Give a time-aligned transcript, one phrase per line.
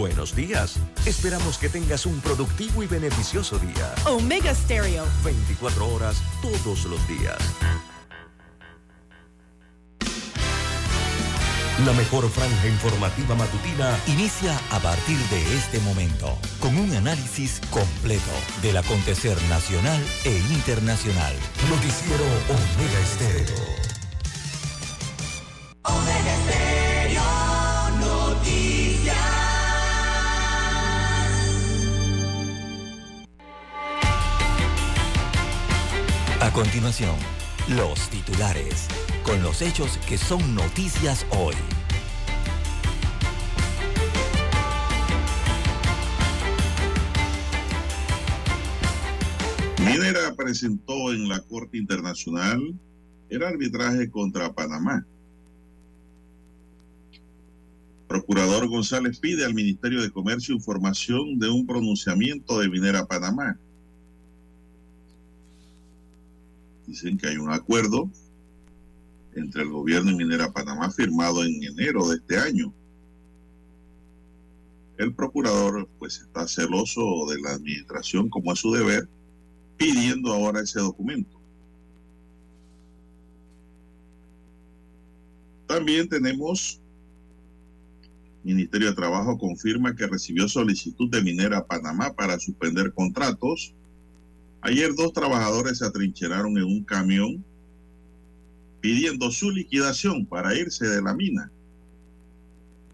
[0.00, 0.76] Buenos días.
[1.04, 3.94] Esperamos que tengas un productivo y beneficioso día.
[4.06, 5.04] Omega Stereo.
[5.22, 7.36] 24 horas todos los días.
[11.84, 18.32] La mejor franja informativa matutina inicia a partir de este momento con un análisis completo
[18.62, 21.34] del acontecer nacional e internacional.
[21.68, 23.79] Noticiero Omega Estéreo.
[36.50, 37.14] A continuación,
[37.68, 38.88] los titulares
[39.22, 41.54] con los hechos que son noticias hoy.
[49.78, 52.74] Minera presentó en la Corte Internacional
[53.28, 55.06] el arbitraje contra Panamá.
[58.08, 63.56] Procurador González pide al Ministerio de Comercio información de un pronunciamiento de Minera Panamá.
[66.90, 68.10] Dicen que hay un acuerdo
[69.36, 72.74] entre el gobierno y Minera Panamá firmado en enero de este año.
[74.98, 79.08] El procurador pues está celoso de la administración como es su deber,
[79.76, 81.40] pidiendo ahora ese documento.
[85.68, 86.80] También tenemos
[88.42, 93.76] Ministerio de Trabajo confirma que recibió solicitud de Minera Panamá para suspender contratos.
[94.62, 97.44] Ayer dos trabajadores se atrincheraron en un camión
[98.80, 101.50] pidiendo su liquidación para irse de la mina.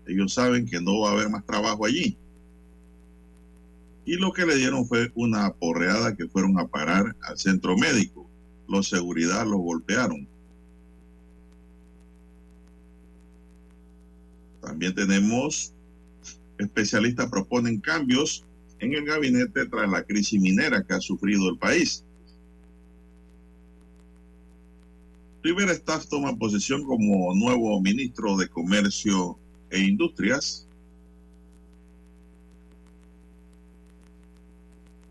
[0.07, 2.17] Ellos saben que no va a haber más trabajo allí.
[4.05, 8.29] Y lo que le dieron fue una porreada que fueron a parar al centro médico.
[8.69, 10.29] Los seguridad los golpearon.
[14.61, 15.73] También tenemos
[16.59, 18.45] especialistas proponen cambios
[18.81, 22.05] en el gabinete tras la crisis minera que ha sufrido el país.
[25.43, 29.39] Rivera Staff toma posesión como nuevo ministro de Comercio
[29.71, 30.67] e Industrias.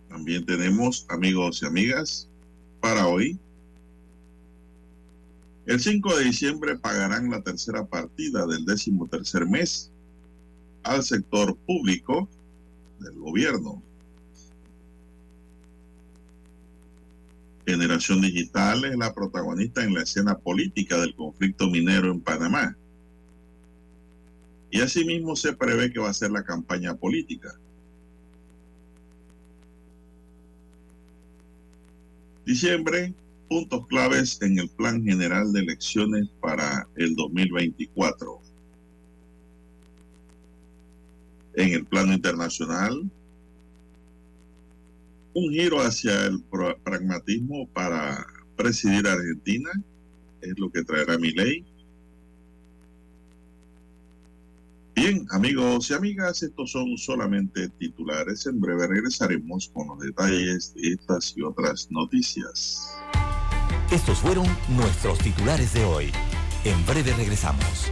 [0.09, 2.27] También tenemos, amigos y amigas,
[2.81, 3.39] para hoy.
[5.65, 9.89] El 5 de diciembre pagarán la tercera partida del décimo tercer mes
[10.83, 12.29] al sector público
[12.99, 13.81] del gobierno.
[17.65, 22.77] Generación Digital es la protagonista en la escena política del conflicto minero en Panamá.
[24.69, 27.57] Y asimismo se prevé que va a ser la campaña política.
[32.45, 33.13] Diciembre,
[33.49, 38.44] puntos claves en el Plan General de Elecciones para el 2024.
[41.55, 43.09] En el plano internacional,
[45.33, 46.43] un giro hacia el
[46.83, 49.69] pragmatismo para presidir Argentina
[50.41, 51.65] es lo que traerá mi ley.
[54.95, 58.45] Bien, amigos y amigas, estos son solamente titulares.
[58.45, 62.95] En breve regresaremos con los detalles de estas y otras noticias.
[63.91, 66.11] Estos fueron nuestros titulares de hoy.
[66.63, 67.91] En breve regresamos.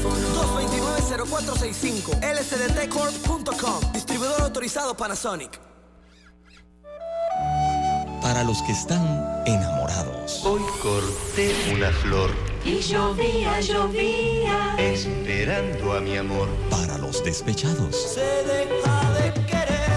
[8.21, 10.41] Para los que están enamorados.
[10.45, 12.31] Hoy corté una flor.
[12.63, 14.75] Y llovía, llovía.
[14.77, 16.47] Esperando a mi amor.
[16.69, 18.13] Para los despechados.
[18.13, 19.91] Se deja de querer,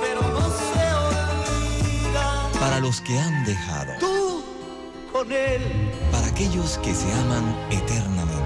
[0.00, 2.50] pero no se olvida.
[2.58, 3.92] Para los que han dejado.
[4.00, 4.42] Tú
[5.12, 5.60] con él.
[6.10, 8.45] Para aquellos que se aman eternamente.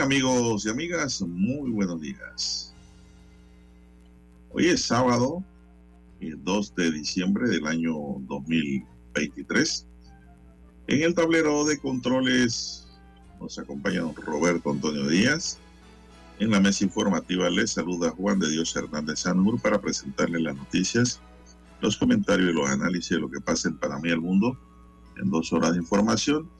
[0.00, 2.74] Amigos y amigas, muy buenos días.
[4.50, 5.42] Hoy es sábado,
[6.20, 7.94] el 2 de diciembre del año
[8.28, 9.86] 2023.
[10.88, 12.86] En el tablero de controles
[13.40, 15.58] nos acompaña Roberto Antonio Díaz.
[16.40, 21.22] En la mesa informativa les saluda Juan de Dios Hernández Sanur para presentarle las noticias,
[21.80, 24.58] los comentarios y los análisis de lo que pasa en Panamá y el mundo
[25.16, 26.50] en dos horas de información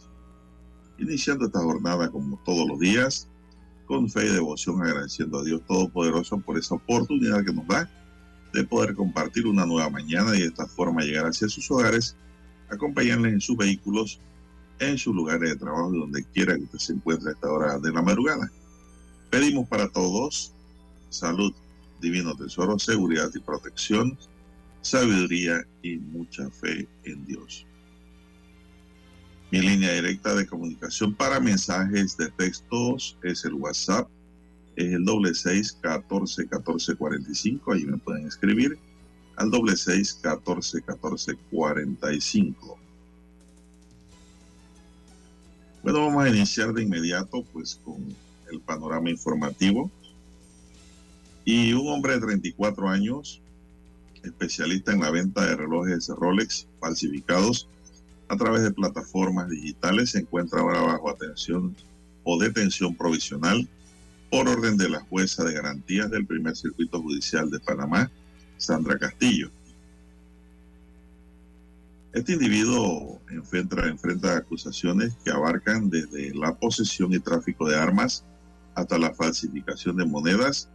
[0.99, 3.29] iniciando esta jornada como todos los días,
[3.87, 7.89] con fe y devoción, agradeciendo a Dios Todopoderoso por esa oportunidad que nos da
[8.53, 12.17] de poder compartir una nueva mañana y de esta forma llegar hacia sus hogares,
[12.71, 14.19] acompañarles en sus vehículos,
[14.79, 17.93] en sus lugares de trabajo, donde quiera que usted se encuentre a esta hora de
[17.93, 18.51] la madrugada.
[19.31, 20.53] Pedimos para todos
[21.11, 21.53] salud,
[22.01, 24.19] divino tesoro, seguridad y protección,
[24.81, 27.67] sabiduría y mucha fe en Dios.
[29.57, 34.07] Mi línea directa de comunicación para mensajes de textos es el WhatsApp,
[34.77, 37.73] es el doble seis catorce catorce cuarenta y cinco.
[37.73, 38.79] Ahí me pueden escribir
[39.37, 42.79] al doble seis catorce catorce cuarenta y cinco.
[45.83, 48.15] Bueno, vamos a iniciar de inmediato pues con
[48.53, 49.91] el panorama informativo.
[51.47, 53.41] Y un hombre de 34 años,
[54.23, 57.67] especialista en la venta de relojes Rolex falsificados,
[58.29, 61.77] a través de plataformas digitales se encuentra ahora bajo atención
[62.25, 63.69] o detención provisional
[64.31, 68.11] por orden de la jueza de garantías del primer circuito judicial de Panamá,
[68.57, 69.51] Sandra Castillo.
[72.13, 78.25] Este individuo enfrenta, enfrenta acusaciones que abarcan desde la posesión y tráfico de armas
[78.75, 80.69] hasta la falsificación de monedas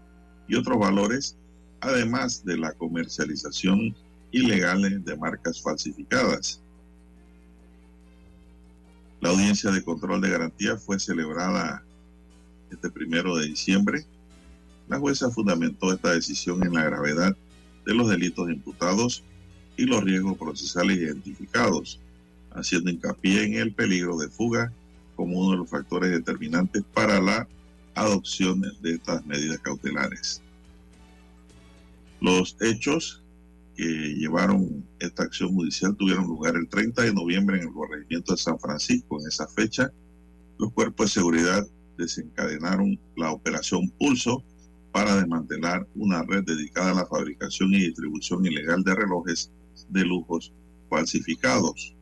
[0.47, 1.37] y otros valores,
[1.81, 3.95] además de la comercialización
[4.31, 6.61] ilegal de marcas falsificadas.
[9.21, 11.83] La audiencia de control de garantía fue celebrada
[12.71, 14.03] este primero de diciembre.
[14.89, 17.37] La jueza fundamentó esta decisión en la gravedad
[17.85, 19.23] de los delitos imputados
[19.77, 21.99] y los riesgos procesales identificados,
[22.55, 24.73] haciendo hincapié en el peligro de fuga
[25.15, 27.47] como uno de los factores determinantes para la
[27.93, 30.41] adopción de estas medidas cautelares.
[32.19, 33.20] Los hechos
[33.75, 38.37] que llevaron esta acción judicial tuvieron lugar el 30 de noviembre en el corregimiento de
[38.37, 39.19] San Francisco.
[39.19, 39.91] En esa fecha,
[40.57, 44.43] los cuerpos de seguridad desencadenaron la operación Pulso
[44.91, 49.51] para desmantelar una red dedicada a la fabricación y distribución ilegal de relojes
[49.89, 50.53] de lujos
[50.89, 51.95] falsificados.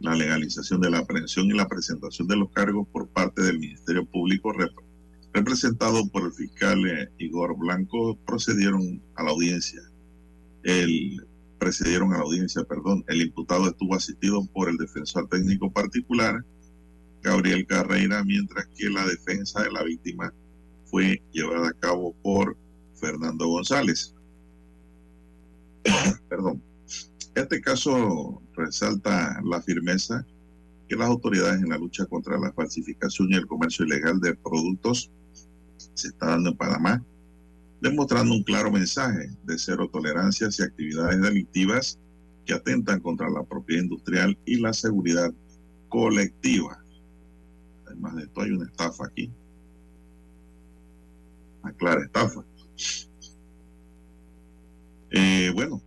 [0.00, 4.04] La legalización de la aprehensión y la presentación de los cargos por parte del Ministerio
[4.04, 4.52] Público
[5.34, 9.82] representado por el fiscal eh, Igor Blanco, procedieron a la audiencia.
[10.62, 11.26] El,
[11.58, 13.04] precedieron a la audiencia, perdón.
[13.08, 16.44] El imputado estuvo asistido por el defensor técnico particular,
[17.20, 20.32] Gabriel Carreira, mientras que la defensa de la víctima
[20.84, 22.56] fue llevada a cabo por
[22.94, 24.14] Fernando González.
[26.28, 26.62] perdón.
[27.34, 30.24] Este caso resalta la firmeza
[30.88, 35.10] que las autoridades en la lucha contra la falsificación y el comercio ilegal de productos
[35.94, 37.04] se está dando en Panamá,
[37.80, 41.98] demostrando un claro mensaje de cero tolerancia hacia actividades delictivas
[42.46, 45.32] que atentan contra la propiedad industrial y la seguridad
[45.88, 46.82] colectiva.
[47.86, 49.30] Además de esto hay una estafa aquí.
[51.62, 52.44] Una clara estafa.
[55.10, 55.80] Eh, bueno,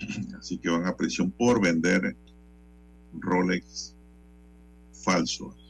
[0.38, 2.16] así que van a prisión por vender
[3.20, 3.94] Rolex
[4.92, 5.65] falsos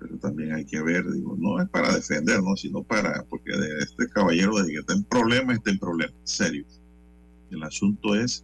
[0.00, 4.08] pero también hay que ver, digo, no es para defendernos, sino para, porque de este
[4.08, 6.64] caballero, desde que está en problema, está en problema, serio.
[7.50, 8.42] El asunto es,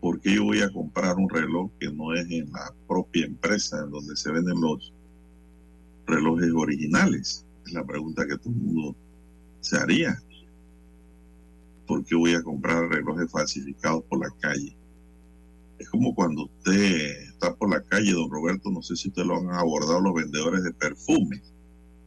[0.00, 3.84] ¿por qué yo voy a comprar un reloj que no es en la propia empresa
[3.84, 4.90] en donde se venden los
[6.06, 7.44] relojes originales?
[7.66, 8.96] Es la pregunta que todo el mundo
[9.60, 10.18] se haría.
[11.86, 14.74] ¿Por qué voy a comprar relojes falsificados por la calle?
[15.80, 19.38] Es como cuando usted está por la calle, don Roberto, no sé si usted lo
[19.38, 21.54] han abordado los vendedores de perfumes,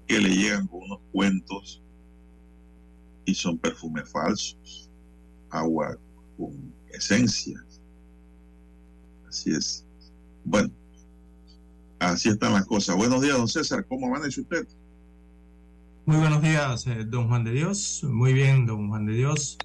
[0.05, 1.81] que le llegan con unos cuentos
[3.25, 4.91] y son perfumes falsos,
[5.49, 5.97] agua
[6.37, 7.81] con esencias.
[9.27, 9.83] Así es.
[10.45, 10.69] Bueno,
[11.97, 12.95] así están las cosas.
[12.95, 13.87] Buenos días, don César.
[13.87, 14.67] ¿Cómo amanece usted?
[16.05, 18.03] Muy buenos días, eh, don Juan de Dios.
[18.03, 19.57] Muy bien, don Juan de Dios.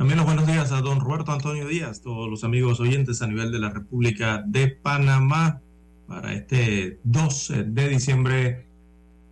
[0.00, 3.52] También los buenos días a don Roberto Antonio Díaz, todos los amigos oyentes a nivel
[3.52, 5.60] de la República de Panamá
[6.06, 8.64] para este 12 de diciembre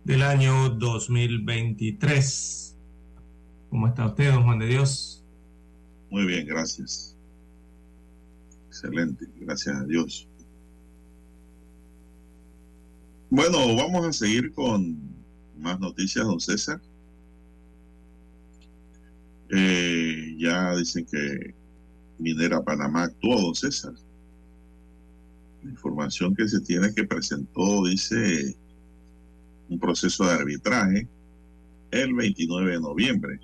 [0.03, 2.75] del año 2023.
[3.71, 5.23] ¿Cómo está usted, don Juan de Dios?
[6.11, 7.15] Muy bien, gracias.
[8.67, 10.27] Excelente, gracias a Dios.
[13.31, 14.99] Bueno, vamos a seguir con
[15.57, 16.79] más noticias, don César.
[19.49, 21.55] Eh, ya dicen que
[22.19, 23.93] Minera Panamá actuó, César.
[25.63, 28.55] La información que se tiene que presentó dice
[29.69, 31.07] un proceso de arbitraje
[31.91, 33.39] el 29 de noviembre.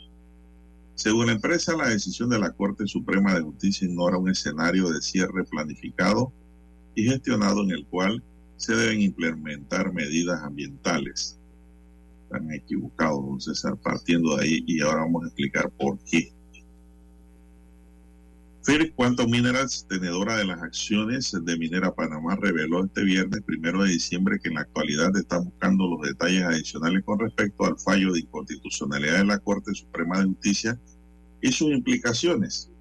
[0.95, 5.01] Según la empresa, la decisión de la Corte Suprema de Justicia ignora un escenario de
[5.01, 6.31] cierre planificado
[6.95, 8.23] y gestionado en el cual
[8.55, 11.37] se deben implementar medidas ambientales.
[12.25, 16.33] Están equivocados, don César, partiendo de ahí y ahora vamos a explicar por qué.
[18.65, 23.91] First Quantum Minerals, tenedora de las acciones de Minera Panamá, reveló este viernes primero de
[23.91, 28.21] diciembre que en la actualidad está buscando los detalles adicionales con respecto al fallo de
[28.21, 30.79] inconstitucionalidad de la Corte Suprema de Justicia
[31.41, 32.71] y sus implicaciones.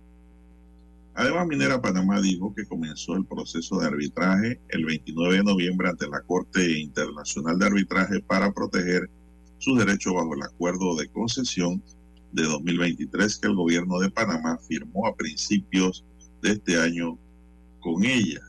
[1.17, 6.09] Además, Minera Panamá dijo que comenzó el proceso de arbitraje el 29 de noviembre ante
[6.09, 9.11] la Corte Internacional de Arbitraje para proteger
[9.65, 11.83] sus derechos bajo el acuerdo de concesión
[12.33, 16.05] de 2023 que el gobierno de Panamá firmó a principios
[16.43, 17.17] de este año
[17.81, 18.43] con ella.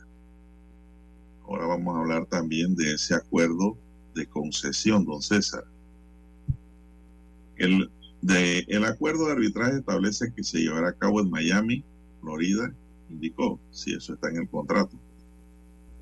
[1.48, 3.78] Ahora vamos a hablar también de ese acuerdo
[4.14, 5.64] de concesión, don César.
[7.56, 11.82] El, de, el acuerdo de arbitraje establece que se llevará a cabo en Miami,
[12.20, 12.70] Florida,
[13.08, 14.98] indicó, si eso está en el contrato.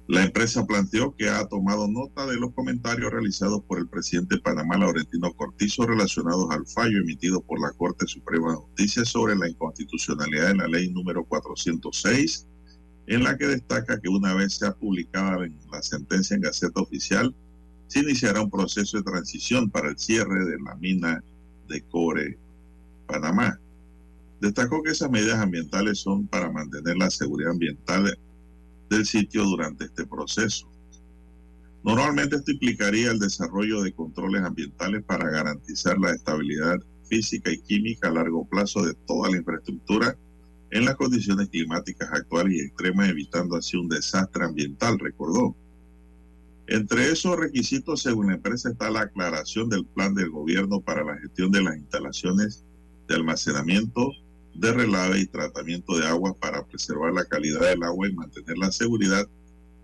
[0.06, 4.42] La empresa planteó que ha tomado nota de los comentarios realizados por el presidente de
[4.42, 9.49] Panamá, Laurentino Cortizo, relacionados al fallo emitido por la Corte Suprema de Justicia sobre la
[9.49, 12.46] inconstitucionalidad de la ley número 406,
[13.06, 17.34] en la que destaca que una vez sea publicada en la sentencia en Gaceta Oficial,
[17.87, 21.25] se iniciará un proceso de transición para el cierre de la mina
[21.66, 22.37] de cobre
[23.06, 23.58] Panamá.
[24.38, 28.18] Destacó que esas medidas ambientales son para mantener la seguridad ambiental
[28.88, 30.71] del sitio durante este proceso.
[31.83, 38.09] Normalmente esto implicaría el desarrollo de controles ambientales para garantizar la estabilidad física y química
[38.09, 40.17] a largo plazo de toda la infraestructura
[40.71, 45.55] en las condiciones climáticas actuales y extremas, evitando así un desastre ambiental, recordó.
[46.67, 51.19] Entre esos requisitos, según la empresa, está la aclaración del plan del gobierno para la
[51.19, 52.64] gestión de las instalaciones
[53.07, 54.11] de almacenamiento,
[54.54, 58.70] de relave y tratamiento de agua para preservar la calidad del agua y mantener la
[58.70, 59.28] seguridad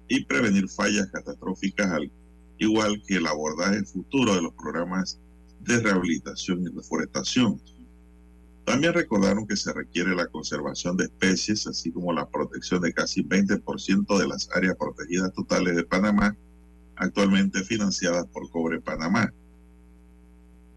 [0.09, 2.11] y prevenir fallas catastróficas, al
[2.59, 5.19] igual que el abordaje futuro de los programas
[5.61, 7.61] de rehabilitación y reforestación.
[8.65, 13.23] También recordaron que se requiere la conservación de especies, así como la protección de casi
[13.23, 16.37] 20% de las áreas protegidas totales de Panamá,
[16.97, 19.33] actualmente financiadas por Cobre Panamá.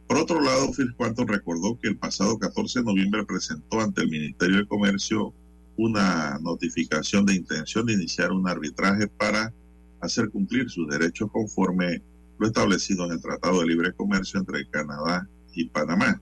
[0.07, 4.09] Por otro lado, Phil Quantum recordó que el pasado 14 de noviembre presentó ante el
[4.09, 5.33] Ministerio de Comercio
[5.77, 9.53] una notificación de intención de iniciar un arbitraje para
[10.01, 12.01] hacer cumplir sus derechos conforme
[12.37, 16.21] lo establecido en el Tratado de Libre Comercio entre Canadá y Panamá.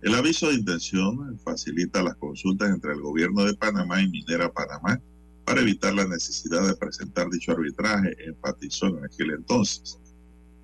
[0.00, 5.00] El aviso de intención facilita las consultas entre el gobierno de Panamá y Minera Panamá
[5.44, 9.98] para evitar la necesidad de presentar dicho arbitraje, enfatizó en aquel entonces.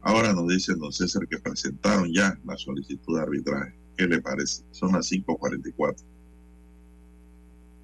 [0.04, 3.74] Ahora nos dicen, don César, que presentaron ya la solicitud de arbitraje.
[3.96, 4.62] ¿Qué le parece?
[4.70, 5.96] Son las 5.44.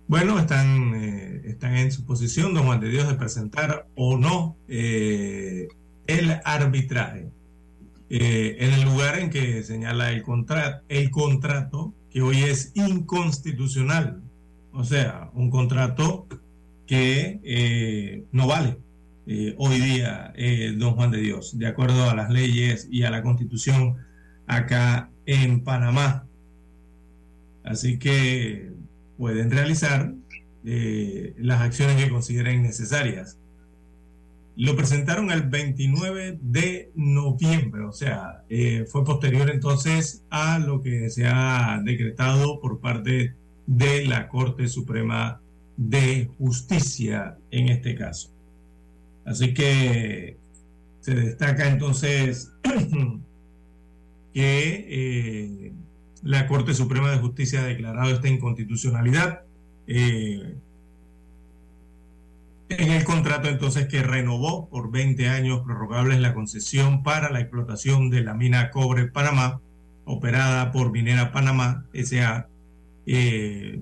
[0.07, 4.59] Bueno, están, eh, están en su posición, don Juan de Dios, de presentar o no
[4.69, 5.69] eh,
[6.07, 7.31] el arbitraje.
[8.11, 14.21] Eh, en el lugar en que señala el, contra el contrato, que hoy es inconstitucional.
[14.73, 16.27] O sea, un contrato
[16.87, 18.77] que no vale
[19.33, 23.11] eh, hoy día, eh, don Juan de Dios, de acuerdo a las leyes y a
[23.11, 23.99] la constitución
[24.49, 26.27] acá en Panamá.
[27.63, 28.73] Así que
[29.17, 30.13] pueden realizar
[30.65, 33.39] eh, las acciones que consideren necesarias.
[34.57, 38.43] Lo presentaron el 29 de noviembre, o sea,
[38.89, 43.37] fue posterior entonces a lo que se ha decretado por parte
[43.69, 45.41] de la Corte Suprema
[45.77, 48.40] de Justicia en este caso.
[49.25, 50.37] Así que
[51.01, 52.53] se destaca entonces
[54.35, 55.73] que eh,
[56.23, 59.43] la Corte Suprema de Justicia ha declarado esta inconstitucionalidad
[59.87, 60.57] eh,
[62.71, 68.11] en el contrato entonces que renovó por 20 años prorrogables la concesión para la explotación
[68.11, 69.61] de la mina Cobre Panamá,
[70.05, 72.47] operada por Minera Panamá S.A.,
[73.07, 73.81] eh,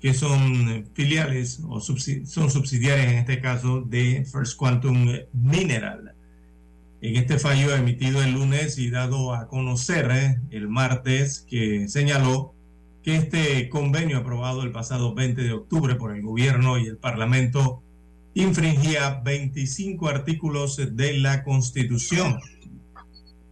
[0.00, 6.12] que son filiales o subsidi son subsidiarias en este caso de First Quantum Mineral.
[7.00, 12.54] En este fallo emitido el lunes y dado a conocer eh, el martes que señaló
[13.02, 17.82] que este convenio aprobado el pasado 20 de octubre por el gobierno y el Parlamento
[18.34, 22.38] infringía 25 artículos de la Constitución.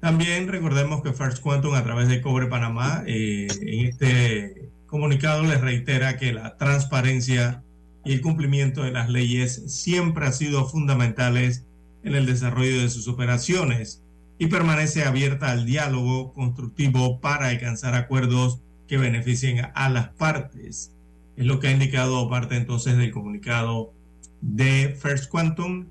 [0.00, 5.60] También recordemos que First Quantum a través de Cobre Panamá eh, en este comunicado les
[5.60, 7.62] reitera que la transparencia
[8.04, 11.64] y el cumplimiento de las leyes siempre han sido fundamentales
[12.02, 14.02] en el desarrollo de sus operaciones
[14.38, 20.92] y permanece abierta al diálogo constructivo para alcanzar acuerdos que beneficien a las partes.
[21.36, 23.92] Es lo que ha indicado parte entonces del comunicado
[24.40, 25.86] de First Quantum,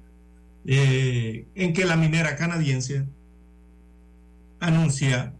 [0.65, 3.05] eh, en que la minera canadiense
[4.59, 5.33] anuncia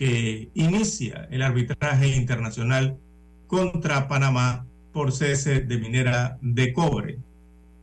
[0.00, 2.96] que inicia el arbitraje internacional
[3.46, 4.64] contra Panamá
[4.94, 7.18] por cese de minera de cobre.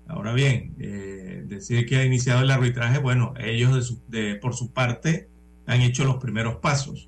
[0.07, 4.01] Ahora bien, eh, decir que ha iniciado el arbitraje, bueno, ellos
[4.41, 5.29] por su parte
[5.67, 7.07] han hecho los primeros pasos.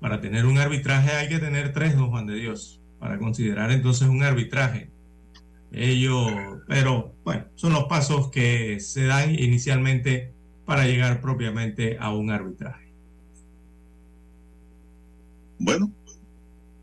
[0.00, 4.08] Para tener un arbitraje hay que tener tres, don Juan de Dios, para considerar entonces
[4.08, 4.90] un arbitraje.
[5.70, 6.28] Ellos,
[6.66, 10.32] pero bueno, son los pasos que se dan inicialmente
[10.64, 12.79] para llegar propiamente a un arbitraje.
[15.62, 15.92] Bueno,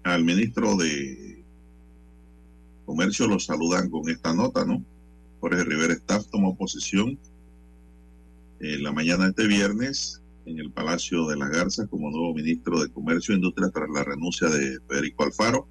[0.04, 1.44] al ministro de
[2.86, 4.84] Comercio lo saludan con esta nota, ¿no?
[5.40, 7.18] Jorge Rivera Staff tomó posesión
[8.60, 12.80] en la mañana de este viernes en el Palacio de las Garzas como nuevo ministro
[12.80, 15.68] de Comercio e Industria tras la renuncia de Federico Alfaro.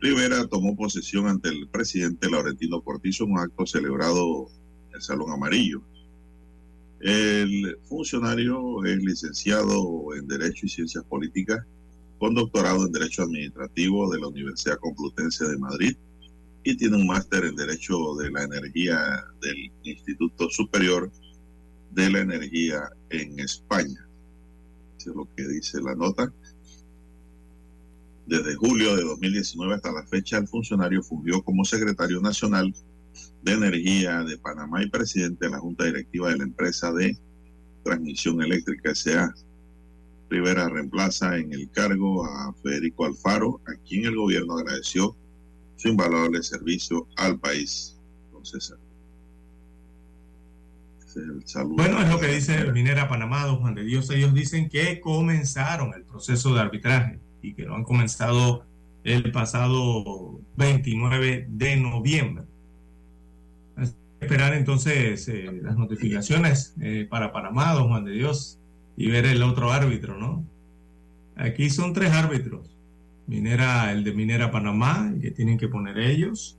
[0.00, 4.46] Rivera tomó posesión ante el presidente Laurentino Cortizo en un acto celebrado
[4.90, 5.82] en el Salón Amarillo.
[7.00, 11.66] El funcionario es licenciado en Derecho y Ciencias Políticas
[12.18, 15.96] con doctorado en Derecho Administrativo de la Universidad Complutense de Madrid
[16.64, 21.10] y tiene un máster en Derecho de la Energía del Instituto Superior
[21.92, 24.06] de la Energía en España.
[24.98, 26.32] Es lo que dice la nota.
[28.26, 32.74] Desde julio de 2019 hasta la fecha, el funcionario fungió como secretario nacional
[33.42, 37.16] de Energía de Panamá y presidente de la Junta Directiva de la empresa de
[37.84, 39.32] Transmisión Eléctrica S.A.
[40.28, 45.16] Rivera reemplaza en el cargo a Federico Alfaro, a quien el gobierno agradeció
[45.76, 47.96] su invaluable servicio al país.
[48.26, 48.74] Entonces,
[51.68, 54.10] bueno, es lo que dice Minera Panamá, don Juan de Dios.
[54.10, 58.66] Ellos dicen que comenzaron el proceso de arbitraje y que lo han comenzado
[59.04, 62.44] el pasado 29 de noviembre.
[64.20, 68.58] Esperar entonces eh, las notificaciones eh, para Panamá, don Juan de Dios,
[68.96, 70.44] y ver el otro árbitro, ¿no?
[71.36, 72.76] Aquí son tres árbitros.
[73.26, 76.58] Minera, el de Minera Panamá, que tienen que poner ellos.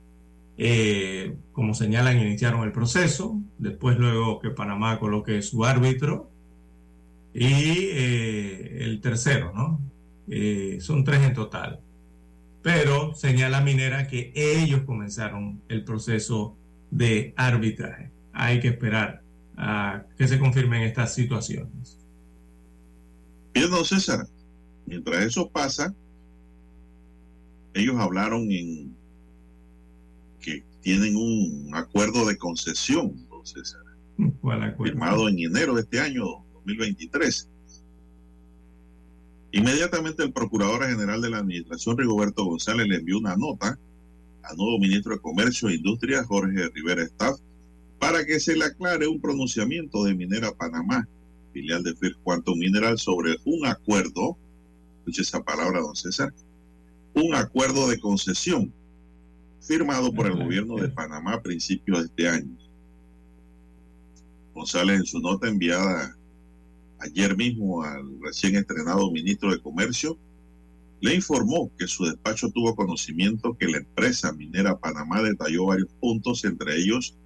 [0.56, 3.40] Eh, como señalan, iniciaron el proceso.
[3.58, 6.30] Después, luego que Panamá coloque su árbitro.
[7.34, 9.80] Y eh, el tercero, ¿no?
[10.28, 11.80] Eh, son tres en total.
[12.62, 16.56] Pero señala Minera que ellos comenzaron el proceso
[16.90, 18.10] de arbitraje.
[18.32, 19.22] Hay que esperar
[19.56, 21.97] a que se confirmen estas situaciones.
[23.54, 24.26] Bien, don César,
[24.86, 25.94] mientras eso pasa,
[27.74, 28.94] ellos hablaron en
[30.40, 33.82] que tienen un acuerdo de concesión, don César,
[34.82, 37.48] firmado en enero de este año 2023.
[39.52, 43.78] Inmediatamente el Procurador General de la Administración, Rigoberto González, le envió una nota
[44.42, 47.38] al nuevo ministro de Comercio e Industria, Jorge Rivera Staff,
[47.98, 51.08] para que se le aclare un pronunciamiento de Minera Panamá,
[51.52, 54.36] filial de First Quantum Mineral, sobre un acuerdo,
[54.98, 56.32] escuche esa palabra, don César,
[57.14, 58.72] un acuerdo de concesión
[59.60, 62.56] firmado por el gobierno de Panamá a principios de este año.
[64.54, 66.16] González en su nota enviada
[67.00, 70.18] ayer mismo al recién estrenado ministro de Comercio,
[71.00, 76.44] le informó que su despacho tuvo conocimiento que la empresa minera Panamá detalló varios puntos,
[76.44, 77.16] entre ellos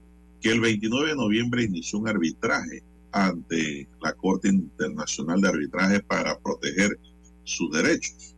[0.41, 2.83] que el 29 de noviembre inició un arbitraje
[3.13, 6.99] ante la Corte Internacional de Arbitraje para proteger
[7.45, 8.37] sus derechos.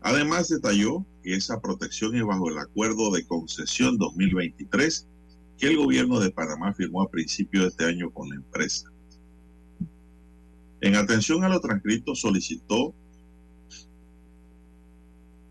[0.00, 5.06] Además, detalló que esa protección es bajo el acuerdo de concesión 2023
[5.58, 8.90] que el gobierno de Panamá firmó a principios de este año con la empresa.
[10.80, 12.94] En atención a lo transcrito, solicitó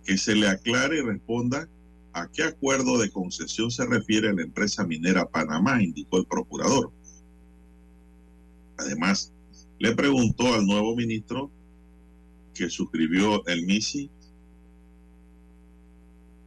[0.06, 1.68] que se le aclare y responda
[2.14, 6.92] a qué acuerdo de concesión se refiere la empresa minera Panamá, indicó el procurador.
[8.78, 9.34] Además,
[9.80, 11.52] le preguntó al nuevo ministro
[12.54, 14.10] que suscribió el MISI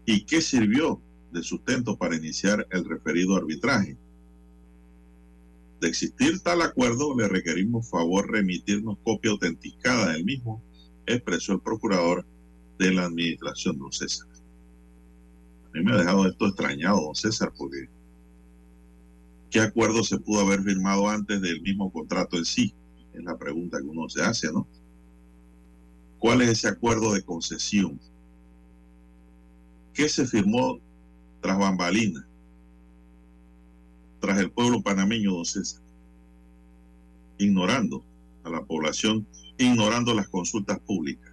[0.07, 1.01] y qué sirvió
[1.33, 3.97] de sustento para iniciar el referido arbitraje.
[5.81, 10.63] De existir tal acuerdo, le requerimos favor remitirnos copia autenticada del mismo,
[11.07, 12.27] expresó el procurador
[12.79, 14.27] de la administración, don César.
[15.67, 17.89] A mí me ha dejado esto extrañado, don César, porque
[19.51, 22.75] ¿qué acuerdo se pudo haber firmado antes del mismo contrato en sí?
[23.15, 24.67] Es la pregunta que uno se hace, ¿no?
[26.19, 28.01] ¿Cuál es ese acuerdo de concesión?
[29.95, 30.79] ¿Qué se firmó
[31.41, 32.25] tras bambalinas?
[34.21, 35.83] Tras el pueblo panameño, don César.
[37.39, 38.05] Ignorando
[38.43, 39.27] a la población,
[39.59, 41.33] ignorando las consultas públicas.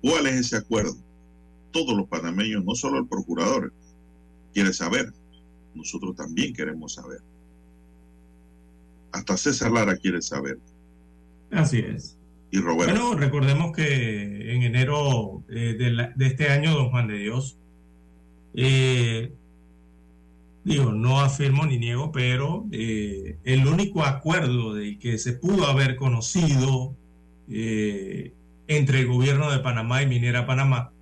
[0.00, 0.96] ¿Cuál es ese acuerdo?
[1.72, 3.72] Todos los panameños, no solo el procurador,
[4.52, 5.12] quiere saber.
[5.74, 7.20] Nosotros también queremos saber.
[9.12, 10.58] Hasta César Lara quiere saber.
[11.50, 12.16] Así es.
[12.50, 12.92] Y Roberto.
[12.94, 17.56] Bueno, recordemos que en enero eh, de, la- de este año, don Juan de Dios,
[18.54, 19.32] eh,
[20.64, 25.96] digo, no afirmo ni niego, pero eh, el único acuerdo del que se pudo haber
[25.96, 26.94] conocido
[27.48, 28.32] eh,
[28.68, 30.92] entre el gobierno de Panamá y Minera Panamá,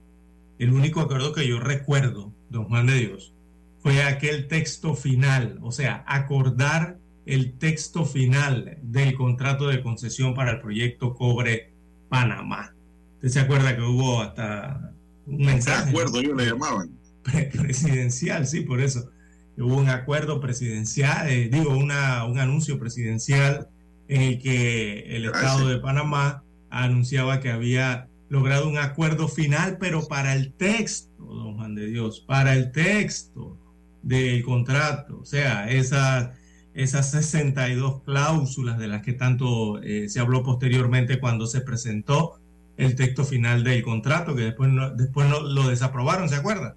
[0.59, 3.33] el único acuerdo que yo recuerdo, don Juan de Dios,
[3.83, 10.53] fue aquel texto final, o sea, acordar el texto final del contrato de concesión para
[10.53, 11.73] el proyecto Cobre
[12.09, 12.75] Panamá.
[13.17, 14.93] ¿Usted se acuerda que hubo hasta
[15.27, 15.91] un mensaje?
[15.91, 16.91] acuerdo, ellos le llamaban.
[17.23, 19.11] pre- presidencial, sí, por eso.
[19.57, 23.69] Hubo un acuerdo presidencial, eh, digo, una, un anuncio presidencial
[24.09, 25.53] en el que el Gracias.
[25.53, 31.57] Estado de Panamá anunciaba que había logrado un acuerdo final, pero para el texto, don
[31.57, 33.59] Juan de Dios, para el texto
[34.03, 36.31] del contrato, o sea, esas,
[36.75, 42.41] esas 62 cláusulas de las que tanto eh, se habló posteriormente cuando se presentó
[42.77, 46.77] el texto final del contrato, que después, no- después no, lo desaprobaron, ¿se acuerda?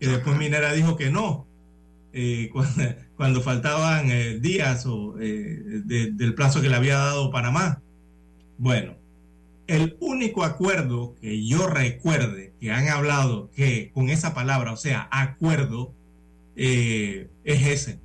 [0.00, 1.46] que después Minera dijo que no,
[2.12, 2.82] eh, cuando,
[3.16, 7.80] cuando faltaban eh, días o, de- del plazo que le había dado Panamá.
[8.58, 8.94] Bueno,
[9.68, 15.08] el único acuerdo que yo recuerde que han hablado que con esa palabra, o sea,
[15.10, 15.94] acuerdo,
[16.56, 17.98] eh, es ese.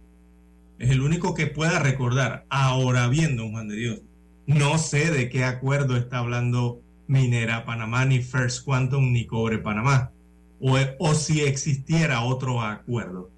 [0.79, 2.45] Es el único que pueda recordar.
[2.49, 4.01] Ahora bien, don Juan de Dios,
[4.45, 10.12] no sé de qué acuerdo está hablando Minera Panamá, ni First Quantum, ni Cobre Panamá
[10.60, 13.29] o, o si existiera otro acuerdo.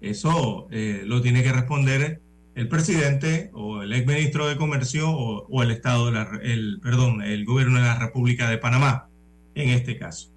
[0.00, 2.20] Eso eh, lo tiene que responder
[2.54, 7.78] el presidente o el exministro de Comercio o, el Estado de el, perdón, el gobierno
[7.78, 9.08] de la República de Panamá,
[9.54, 10.30] en este caso.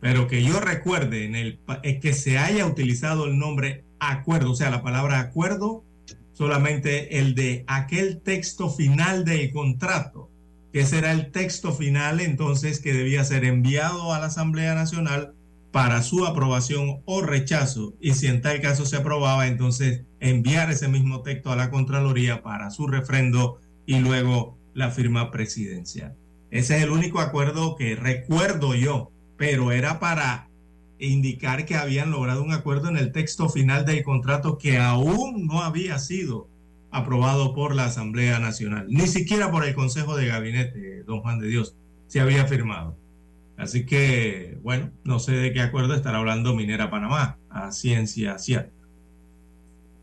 [0.00, 4.54] Pero que yo recuerde en el es que se haya utilizado el nombre acuerdo, o
[4.54, 5.84] sea, la palabra acuerdo,
[6.32, 10.30] solamente el de aquel texto final del contrato,
[10.72, 15.32] que será el texto final entonces que debía ser enviado a la Asamblea Nacional
[15.72, 20.88] para su aprobación o rechazo y si en tal caso se aprobaba, entonces enviar ese
[20.88, 26.14] mismo texto a la Contraloría para su refrendo y luego la firma presidencial.
[26.50, 30.48] Ese es el único acuerdo que recuerdo yo, pero era para
[30.98, 35.62] indicar que habían logrado un acuerdo en el texto final del contrato que aún no
[35.62, 36.48] había sido
[36.90, 41.48] aprobado por la Asamblea Nacional, ni siquiera por el Consejo de Gabinete, don Juan de
[41.48, 42.96] Dios, se había firmado.
[43.56, 48.72] Así que, bueno, no sé de qué acuerdo estará hablando Minera Panamá, a ciencia cierta.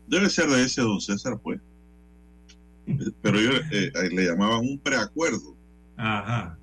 [0.06, 1.60] Debe ser de ese don César, pues.
[3.22, 5.56] Pero yo eh, le llamaban un preacuerdo.
[5.96, 6.58] Ajá,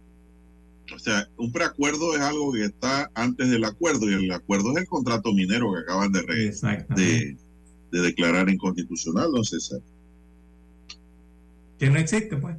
[0.94, 4.78] O sea, un preacuerdo es algo que está antes del acuerdo y el acuerdo es
[4.78, 6.52] el contrato minero que acaban de, re-
[6.96, 7.38] de,
[7.92, 9.80] de declarar inconstitucional, don César.
[11.80, 12.56] Que no existe, pues.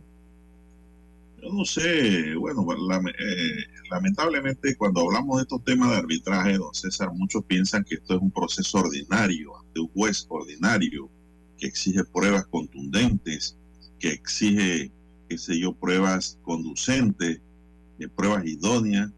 [1.42, 6.72] Yo no sé, bueno, lame- eh, lamentablemente cuando hablamos de estos temas de arbitraje, don
[6.74, 11.10] César, muchos piensan que esto es un proceso ordinario, ante un juez ordinario,
[11.58, 13.56] que exige pruebas contundentes,
[13.98, 14.90] que exige,
[15.28, 17.40] qué sé yo, pruebas conducentes,
[18.02, 19.10] eh, pruebas idóneas.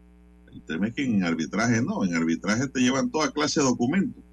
[0.51, 4.23] El tema es que en arbitraje no, en arbitraje te llevan toda clase de documentos.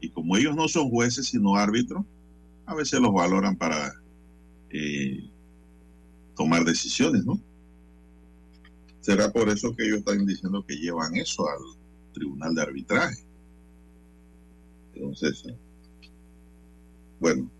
[0.00, 2.04] Y como ellos no son jueces sino árbitros,
[2.66, 3.94] a veces los valoran para...
[4.70, 5.30] eh,
[6.40, 7.38] tomar decisiones, ¿no?
[9.02, 11.58] Será por eso que ellos están diciendo que llevan eso al
[12.14, 13.22] tribunal de arbitraje.
[14.94, 15.44] Entonces,
[17.18, 17.50] bueno.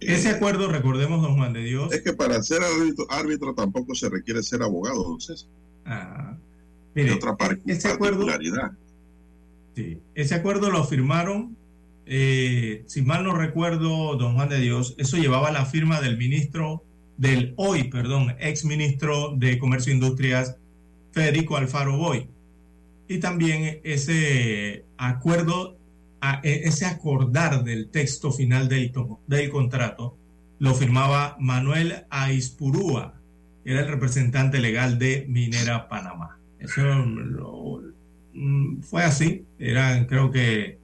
[0.00, 3.94] Ese eh, acuerdo, recordemos, don Juan de Dios, Es que para ser árbitro, árbitro tampoco
[3.94, 5.46] se requiere ser abogado, entonces.
[5.88, 6.36] Ah,
[6.94, 8.26] de mire, otra par- ese acuerdo,
[9.74, 11.56] sí, ese acuerdo lo firmaron,
[12.06, 16.82] eh, si mal no recuerdo, don Juan de Dios, eso llevaba la firma del ministro,
[17.16, 20.56] del hoy, perdón, ex ministro de Comercio e Industrias,
[21.12, 22.28] Federico Alfaro Boy.
[23.08, 25.76] Y también ese acuerdo,
[26.42, 28.92] e- ese acordar del texto final del,
[29.26, 30.16] del contrato,
[30.58, 33.17] lo firmaba Manuel Aispurúa,
[33.70, 36.38] era el representante legal de Minera Panamá.
[36.58, 37.82] Eso lo-
[38.34, 40.78] mm, fue así, eran creo que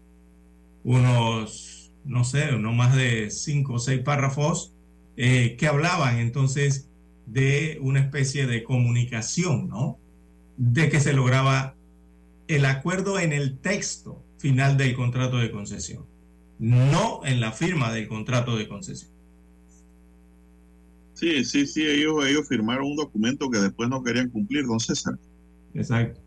[0.84, 4.72] unos, no sé, no más de cinco o seis párrafos
[5.16, 6.90] eh, que hablaban entonces
[7.26, 9.98] de una especie de comunicación, ¿no?
[10.56, 11.74] De que se lograba
[12.48, 16.04] el acuerdo en el texto final del contrato de concesión,
[16.58, 19.10] no en la firma del contrato de concesión.
[21.14, 25.16] Sí, sí, sí, ellos, ellos firmaron un documento que después no querían cumplir, don César,
[25.72, 26.20] Exacto.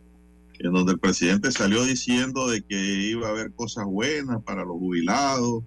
[0.59, 2.75] en donde el presidente salió diciendo de que
[3.09, 5.63] iba a haber cosas buenas para los jubilados,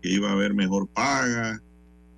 [0.00, 1.60] que iba a haber mejor paga,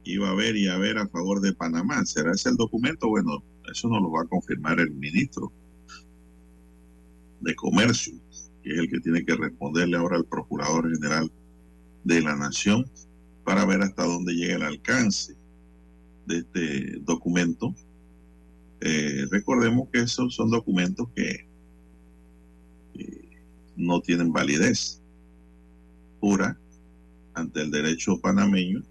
[0.05, 2.05] iba a haber y a haber a favor de Panamá.
[2.05, 3.09] ¿Será ese el documento?
[3.09, 5.51] Bueno, eso no lo va a confirmar el ministro
[7.41, 8.15] de Comercio,
[8.63, 11.33] que es el que tiene que responderle ahora al Procurador General
[12.05, 12.85] de la Nación
[13.43, 15.35] para ver hasta dónde llega el alcance
[16.27, 17.75] de este documento.
[18.81, 21.47] Eh, recordemos que esos son documentos que
[22.95, 23.29] eh,
[23.77, 25.01] no tienen validez
[26.21, 26.59] pura
[27.35, 28.83] ante el derecho panameño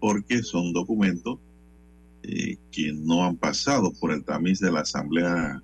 [0.00, 1.38] porque son documentos
[2.24, 5.62] eh, que no han pasado por el tamiz de la Asamblea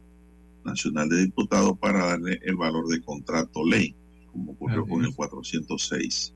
[0.65, 3.95] Nacional de Diputados para darle el valor de contrato ley,
[4.33, 5.17] como ocurrió Así con el es.
[5.17, 6.35] 406.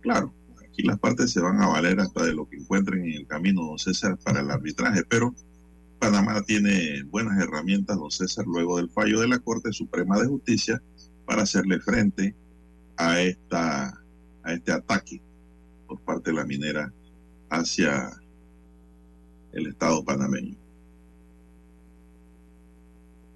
[0.00, 0.32] Claro,
[0.76, 3.62] aquí las partes se van a valer hasta de lo que encuentren en el camino,
[3.64, 5.34] don César, para el arbitraje, pero
[5.98, 10.82] Panamá tiene buenas herramientas, don César, luego del fallo de la Corte Suprema de Justicia
[11.24, 12.34] para hacerle frente
[12.98, 14.02] a esta
[14.42, 15.20] a este ataque
[15.88, 16.92] por parte de la minera
[17.48, 18.10] hacia
[19.52, 20.56] el Estado panameño.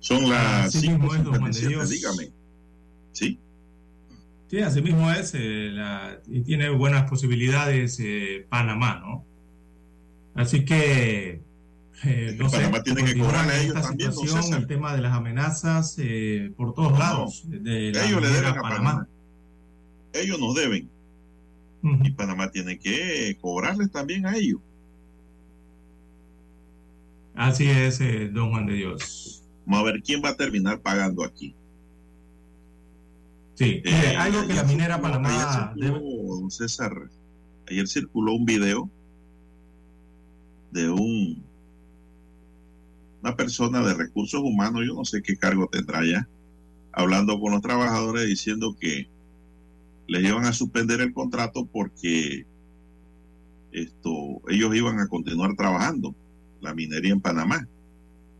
[0.00, 1.88] Son las Así mismo es, don Juan de 5:57, Dios.
[1.88, 2.32] dígame.
[3.12, 3.38] Sí,
[4.50, 9.24] Sí, así mismo es, eh, la- y tiene buenas posibilidades eh, Panamá, ¿no?
[10.34, 11.40] Así que,
[12.04, 14.10] eh, no sé, Panamá tiene que cobrarle a ellos también,
[14.54, 18.44] el tema de las amenazas eh, por todos No, lados de la ellos le deben
[18.46, 19.06] a Panamá.
[20.12, 20.88] Ellos nos deben
[21.82, 24.60] y Panamá tiene que cobrarles también a ellos.
[27.34, 29.44] Así es, eh, don Juan de Dios.
[29.64, 31.54] Vamos a ver quién va a terminar pagando aquí.
[33.60, 36.50] Sí, Eh, algo que la minera circuló- Panamá ayer circuló, debe...
[36.50, 37.10] César,
[37.68, 38.88] ayer circuló un video
[40.72, 41.44] de un
[43.22, 46.26] una persona de recursos humanos, yo no sé qué cargo tendrá ya,
[46.90, 49.10] hablando con los trabajadores diciendo que
[50.08, 52.46] les iban a suspender el contrato porque
[53.72, 56.14] esto ellos iban a continuar trabajando
[56.62, 57.68] la minería en Panamá.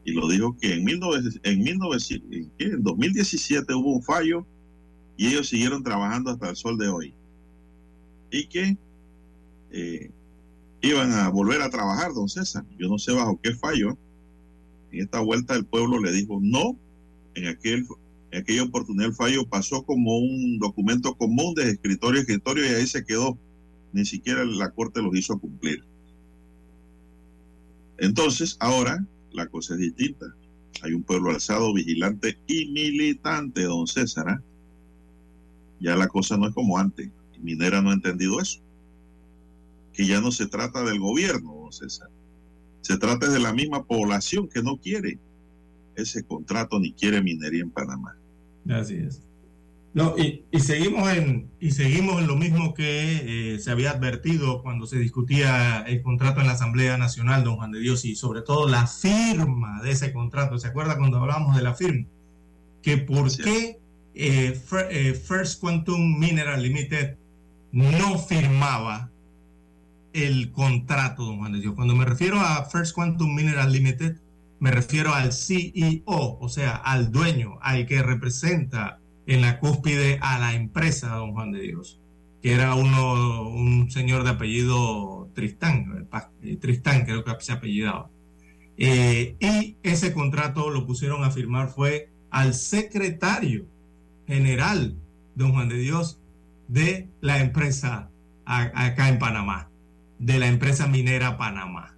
[0.02, 2.64] Y lo dijo que en, 19, en, 1900 ¿en qué?
[2.64, 4.46] en 2017 hubo un fallo
[5.20, 7.14] y ellos siguieron trabajando hasta el sol de hoy.
[8.30, 8.78] Y que
[9.70, 10.10] eh,
[10.80, 12.64] iban a volver a trabajar, don César.
[12.78, 13.98] Yo no sé bajo qué fallo.
[14.90, 16.74] En esta vuelta el pueblo le dijo no.
[17.34, 17.86] En, aquel,
[18.30, 22.74] en aquella oportunidad el fallo pasó como un documento común de escritorio a escritorio y
[22.76, 23.36] ahí se quedó.
[23.92, 25.84] Ni siquiera la corte los hizo cumplir.
[27.98, 30.34] Entonces, ahora la cosa es distinta.
[30.80, 34.26] Hay un pueblo alzado, vigilante y militante, don César.
[34.26, 34.42] ¿ah?
[35.80, 37.08] Ya la cosa no es como antes.
[37.40, 38.60] Minera no ha entendido eso.
[39.92, 42.08] Que ya no se trata del gobierno, César.
[42.82, 45.18] Se trata de la misma población que no quiere
[45.96, 48.16] ese contrato ni quiere minería en Panamá.
[48.68, 49.22] Así es.
[49.92, 54.62] No, y, y seguimos en y seguimos en lo mismo que eh, se había advertido
[54.62, 58.42] cuando se discutía el contrato en la Asamblea Nacional, don Juan de Dios, y sobre
[58.42, 60.58] todo la firma de ese contrato.
[60.58, 62.06] ¿Se acuerda cuando hablábamos de la firma?
[62.82, 63.42] Que por Sí.
[63.42, 63.79] qué
[64.14, 67.16] eh, eh, First Quantum Mineral Limited
[67.72, 69.10] no firmaba
[70.12, 71.74] el contrato, don Juan de Dios.
[71.74, 74.16] Cuando me refiero a First Quantum Mineral Limited,
[74.58, 80.38] me refiero al CEO, o sea, al dueño, al que representa en la cúspide a
[80.38, 82.00] la empresa, don Juan de Dios,
[82.42, 86.08] que era uno, un señor de apellido Tristán,
[86.42, 88.10] eh, Tristán creo que se apellidaba.
[88.76, 93.66] Y ese contrato lo pusieron a firmar fue al secretario
[94.30, 94.96] general,
[95.34, 96.20] don Juan de Dios,
[96.68, 98.10] de la empresa
[98.44, 99.68] acá en Panamá,
[100.18, 101.96] de la empresa minera Panamá.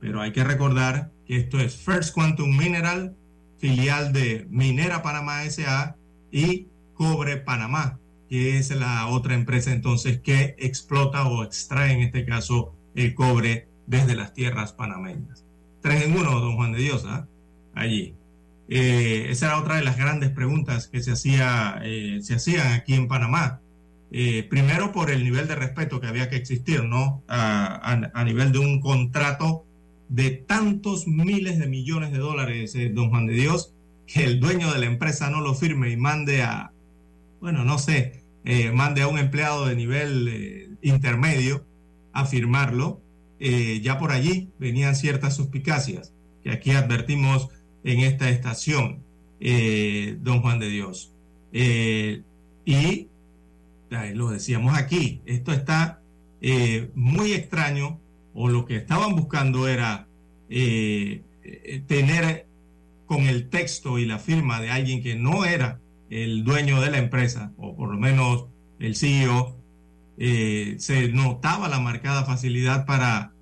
[0.00, 3.16] Pero hay que recordar que esto es First Quantum Mineral,
[3.58, 5.96] filial de Minera Panamá SA
[6.30, 12.24] y Cobre Panamá, que es la otra empresa entonces que explota o extrae en este
[12.24, 15.44] caso el cobre desde las tierras panameñas.
[15.80, 17.26] Tres en uno, don Juan de Dios, ¿ah?
[17.74, 18.14] allí.
[18.74, 22.94] Eh, esa era otra de las grandes preguntas que se, hacía, eh, se hacían aquí
[22.94, 23.60] en Panamá.
[24.10, 27.22] Eh, primero por el nivel de respeto que había que existir, ¿no?
[27.28, 29.66] A, a- nivel de un contrato
[30.08, 33.74] de tantos miles de millones de dólares, eh, don Juan de Dios,
[34.06, 36.72] que el dueño de la empresa no lo firme y mande a,
[37.42, 38.22] bueno, no sé,
[38.72, 41.64] mande a un empleado de nivel intermedio
[42.12, 43.00] a firmarlo.
[43.38, 47.48] Ya por allí venían ciertas suspicacias que aquí advertimos
[47.84, 49.02] en esta estación,
[49.40, 51.12] eh, don Juan de Dios.
[51.52, 52.22] Eh,
[52.64, 53.08] y
[54.14, 56.00] lo decíamos aquí, esto está
[56.40, 58.00] eh, muy extraño
[58.34, 60.06] o lo que estaban buscando era
[61.86, 62.46] tener
[63.06, 66.98] con el texto y la firma de alguien que no era el dueño de la
[66.98, 68.46] empresa, o por lo menos
[68.78, 69.56] el CEO,
[70.16, 73.32] se notaba la marcada facilidad para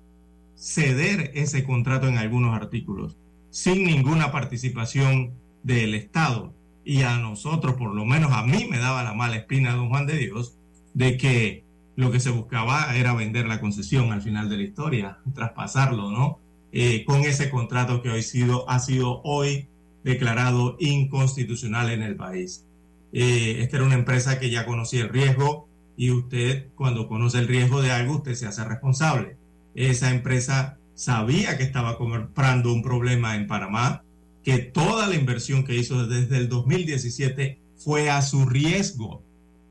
[0.55, 3.17] ceder ese contrato en algunos artículos,
[3.51, 6.53] sin ninguna participación del Estado.
[6.83, 10.07] Y a nosotros, por lo menos a mí me daba la mala espina, don Juan
[10.07, 10.55] de Dios,
[10.95, 11.63] de que
[11.95, 16.39] lo que se buscaba era vender la concesión al final de la historia, traspasarlo, ¿no?
[16.71, 19.67] Eh, con ese contrato que hoy sido, ha sido hoy
[20.03, 22.65] declarado inconstitucional en el país.
[23.13, 27.47] Eh, esta era una empresa que ya conocía el riesgo y usted cuando conoce el
[27.47, 29.35] riesgo de algo, usted se hace responsable.
[29.75, 34.03] Esa empresa sabía que estaba comprando un problema en Panamá,
[34.43, 39.23] que toda la inversión que hizo desde el 2017 fue a su riesgo,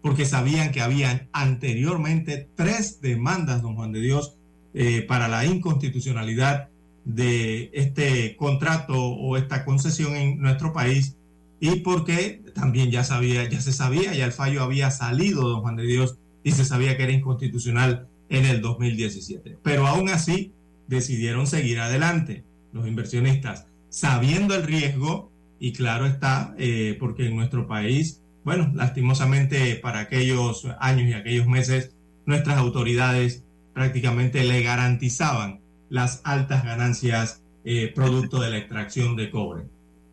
[0.03, 4.37] porque sabían que habían anteriormente tres demandas, don Juan de Dios,
[4.73, 6.69] eh, para la inconstitucionalidad
[7.05, 11.17] de este contrato o esta concesión en nuestro país
[11.61, 15.77] y porque también ya sabía, ya se sabía, ya el fallo había salido, don Juan
[15.77, 19.59] de Dios, y se sabía que era inconstitucional en el 2017.
[19.63, 20.53] Pero aún así
[20.91, 27.67] decidieron seguir adelante los inversionistas, sabiendo el riesgo, y claro está, eh, porque en nuestro
[27.67, 31.95] país, bueno, lastimosamente para aquellos años y aquellos meses,
[32.27, 39.65] nuestras autoridades prácticamente le garantizaban las altas ganancias eh, producto de la extracción de cobre.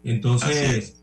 [0.04, 1.02] Entonces,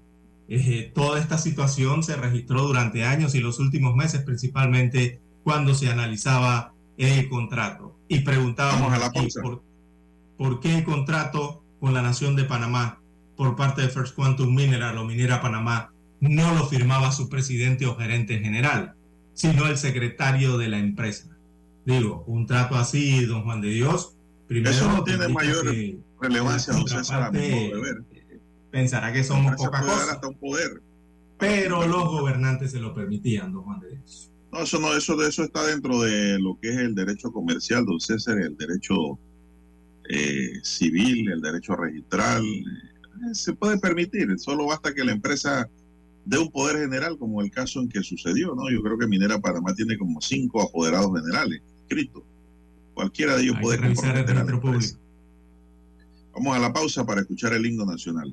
[0.48, 5.90] eh, toda esta situación se registró durante años y los últimos meses, principalmente cuando se
[5.90, 7.96] analizaba el contrato.
[8.08, 9.62] Y preguntábamos a la por,
[10.36, 13.00] por qué el contrato con la nación de Panamá
[13.36, 17.96] por parte de First Quantum Mineral o Minera Panamá no lo firmaba su presidente o
[17.96, 18.94] gerente general,
[19.34, 21.28] sino el secretario de la empresa.
[21.84, 24.14] Digo, un trato así, don Juan de Dios,
[24.46, 28.02] primero Eso no tiene mayor que- Relevancia, don César, de ver.
[28.70, 30.80] pensará que somos poca cosa, hasta un poder.
[31.36, 34.30] pero los gobernantes se lo permitían, don Juan de Dios.
[34.54, 37.98] No, eso no, eso, eso está dentro de lo que es el derecho comercial, don
[37.98, 39.18] César, el derecho
[40.08, 42.44] eh, civil, el derecho registral.
[42.44, 45.68] eh, se puede permitir, solo basta que la empresa
[46.24, 48.70] dé un poder general, como el caso en que sucedió, ¿no?
[48.70, 52.22] Yo creo que Minera Panamá tiene como cinco apoderados generales inscritos.
[52.94, 54.94] Cualquiera de ellos Hay puede que revisar el comprometer a la empresa.
[54.94, 55.00] público.
[56.32, 58.32] Vamos a la pausa para escuchar el himno nacional.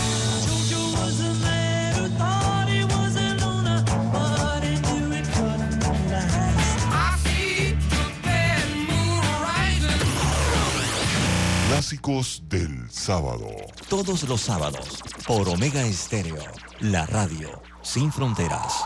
[12.11, 13.47] Del sábado.
[13.87, 16.43] Todos los sábados, por Omega Estéreo,
[16.81, 18.83] la radio sin fronteras.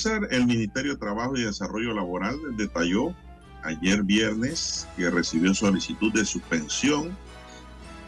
[0.00, 3.14] César, el Ministerio de Trabajo y Desarrollo Laboral detalló
[3.62, 7.14] ayer viernes que recibió solicitud de suspensión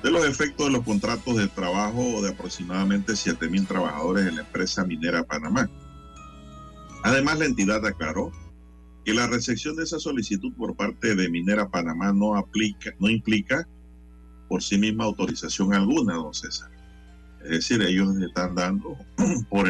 [0.02, 4.40] de los efectos de los contratos de trabajo de aproximadamente 7 mil trabajadores de la
[4.40, 5.68] empresa minera Panamá.
[7.04, 8.32] Además, la entidad aclaró
[9.04, 13.68] que la recepción de esa solicitud por parte de Minera Panamá no aplica, no implica
[14.48, 16.70] por sí misma autorización alguna, don César.
[17.44, 18.96] Es decir, ellos están dando
[19.50, 19.68] por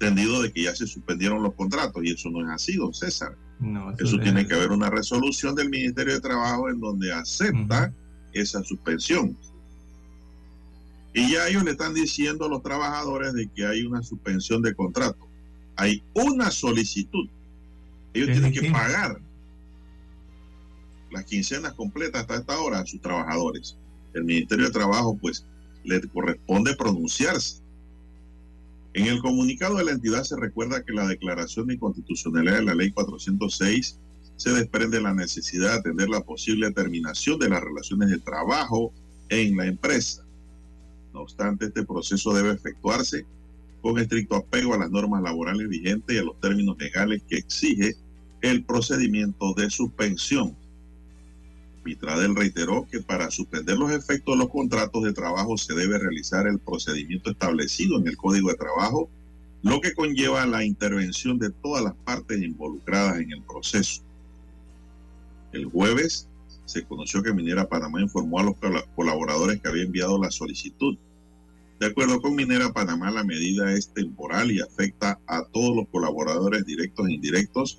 [0.00, 3.36] entendido de que ya se suspendieron los contratos y eso no es así, don César.
[3.58, 7.92] No, Eso es- tiene que haber una resolución del Ministerio de Trabajo en donde acepta
[8.32, 9.36] esa suspensión.
[11.14, 14.74] Y ya ellos le están diciendo a los trabajadores de que hay una suspensión de
[14.74, 15.26] contrato.
[15.74, 17.28] Hay una solicitud.
[18.14, 19.20] Ellos tienen que pagar
[21.10, 23.76] las quincenas completas hasta esta hora a sus trabajadores.
[24.14, 25.44] El Ministerio de Trabajo, pues,
[25.82, 27.62] le corresponde pronunciarse.
[28.94, 32.74] En el comunicado de la entidad se recuerda que la declaración de inconstitucionalidad de la
[32.74, 33.98] ley 406
[34.36, 38.92] se desprende la necesidad de atender la posible terminación de las relaciones de trabajo
[39.28, 40.24] en la empresa.
[41.12, 43.26] No obstante, este proceso debe efectuarse
[43.82, 47.96] con estricto apego a las normas laborales vigentes y a los términos legales que exige
[48.40, 50.56] el procedimiento de suspensión.
[51.84, 56.46] Mitradel reiteró que para suspender los efectos de los contratos de trabajo se debe realizar
[56.46, 59.08] el procedimiento establecido en el Código de Trabajo,
[59.62, 64.02] lo que conlleva la intervención de todas las partes involucradas en el proceso.
[65.52, 66.28] El jueves
[66.66, 70.96] se conoció que Minera Panamá informó a los cola- colaboradores que había enviado la solicitud.
[71.80, 76.66] De acuerdo con Minera Panamá, la medida es temporal y afecta a todos los colaboradores
[76.66, 77.78] directos e indirectos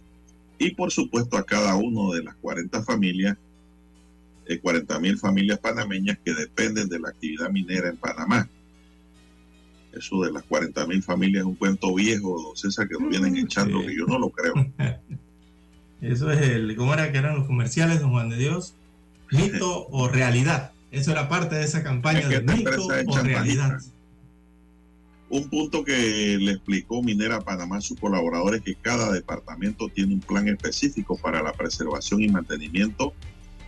[0.58, 3.38] y por supuesto a cada uno de las 40 familias,
[4.50, 8.50] eh, 40 mil familias panameñas que dependen de la actividad minera en Panamá.
[9.94, 13.38] Eso de las 40 mil familias es un cuento viejo, don César, que nos vienen
[13.38, 13.88] echando, sí.
[13.88, 14.54] que yo no lo creo.
[16.02, 18.74] Eso es el, ¿cómo era que eran los comerciales, don Juan de Dios?
[19.32, 20.72] Mito o realidad.
[20.90, 23.80] Eso era parte de esa campaña Es que de mito o realidad.
[25.30, 30.16] Un punto que le explicó Minera Panamá a sus colaboradores es que cada departamento tiene
[30.16, 33.14] un plan específico para la preservación y mantenimiento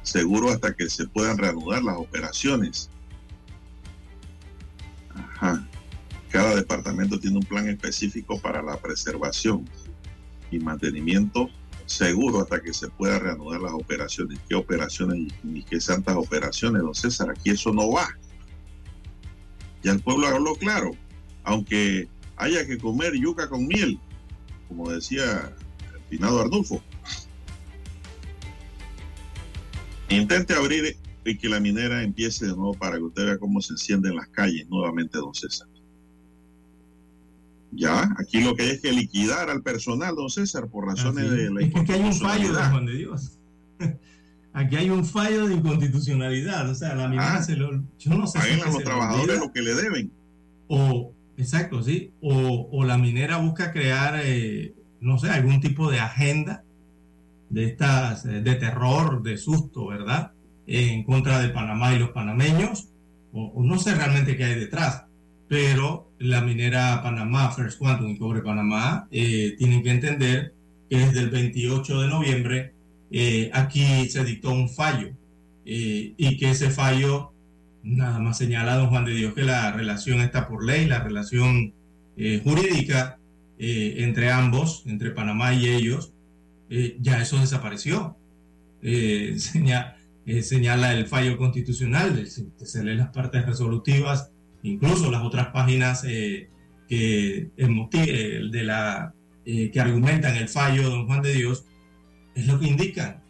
[0.03, 2.89] seguro hasta que se puedan reanudar las operaciones.
[5.13, 5.67] Ajá.
[6.29, 9.67] Cada departamento tiene un plan específico para la preservación
[10.49, 11.49] y mantenimiento
[11.85, 14.39] seguro hasta que se pueda reanudar las operaciones.
[14.47, 17.29] ¿Qué operaciones y qué santas operaciones, don César?
[17.29, 18.07] Aquí eso no va.
[19.83, 20.91] Ya el pueblo habló claro
[21.43, 23.99] aunque haya que comer yuca con miel,
[24.67, 25.53] como decía
[25.93, 26.81] el finado Arnulfo.
[30.11, 33.73] Intente abrir y que la minera empiece de nuevo para que usted vea cómo se
[33.73, 35.67] encienden las calles nuevamente, don César.
[37.73, 41.35] Ya, aquí lo que hay es que liquidar al personal, don César, por razones Así
[41.35, 42.69] de la Es que aquí hay un fallo, don.
[42.71, 43.31] Juan de Dios.
[44.53, 46.69] Aquí hay un fallo de inconstitucionalidad.
[46.69, 47.41] O sea, la minera Ah.
[47.41, 47.71] se lo.
[47.97, 50.11] Yo no sé si a los trabajadores lo que le deben.
[50.67, 55.99] o exacto sí o, o la minera busca crear eh, no sé algún tipo de
[56.01, 56.63] agenda
[57.51, 60.31] de estas eh, de terror de susto verdad
[60.67, 62.89] en contra de Panamá y los panameños
[63.33, 65.05] o, o no sé realmente qué hay detrás
[65.47, 70.53] pero la minera Panamá First Quantum y Cobre Panamá eh, tienen que entender
[70.89, 72.73] que desde el 28 de noviembre
[73.11, 75.09] eh, aquí se dictó un fallo
[75.65, 77.31] eh, y que ese fallo
[77.83, 81.73] nada más señala don Juan de Dios que la relación está por ley, la relación
[82.17, 83.17] eh, jurídica
[83.57, 86.10] eh, entre ambos, entre Panamá y ellos,
[86.71, 88.17] eh, ya eso desapareció.
[88.81, 89.37] Eh,
[90.25, 94.31] eh, señala el fallo constitucional, se, leen las partes resolutivas
[94.63, 96.49] incluso las otras páginas eh,
[96.87, 99.13] que, de la,
[99.43, 101.65] que argumentan el fallo de Don Juan de Dios,
[102.35, 103.21] es lo que indican.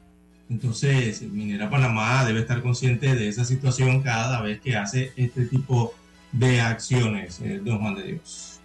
[0.50, 5.94] Entonces, Minera Panamá debe estar consciente de esa situación cada vez que hace este tipo
[6.34, 8.60] de acciones, Don Juan de Dios.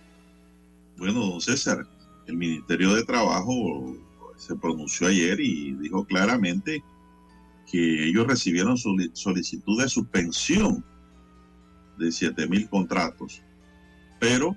[0.97, 1.87] Bueno, don César,
[2.27, 3.97] el Ministerio de Trabajo
[4.37, 6.82] se pronunció ayer y dijo claramente
[7.70, 10.84] que ellos recibieron soli- solicitud de suspensión
[11.99, 13.43] de 7 mil contratos,
[14.20, 14.57] pero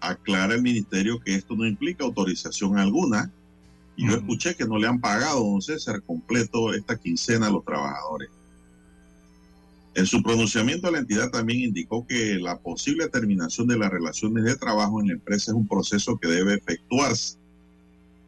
[0.00, 3.32] aclara el ministerio que esto no implica autorización alguna.
[3.96, 7.64] Y yo escuché que no le han pagado, don César, completo esta quincena a los
[7.64, 8.28] trabajadores.
[9.94, 14.56] En su pronunciamiento, la entidad también indicó que la posible terminación de las relaciones de
[14.56, 17.38] trabajo en la empresa es un proceso que debe efectuarse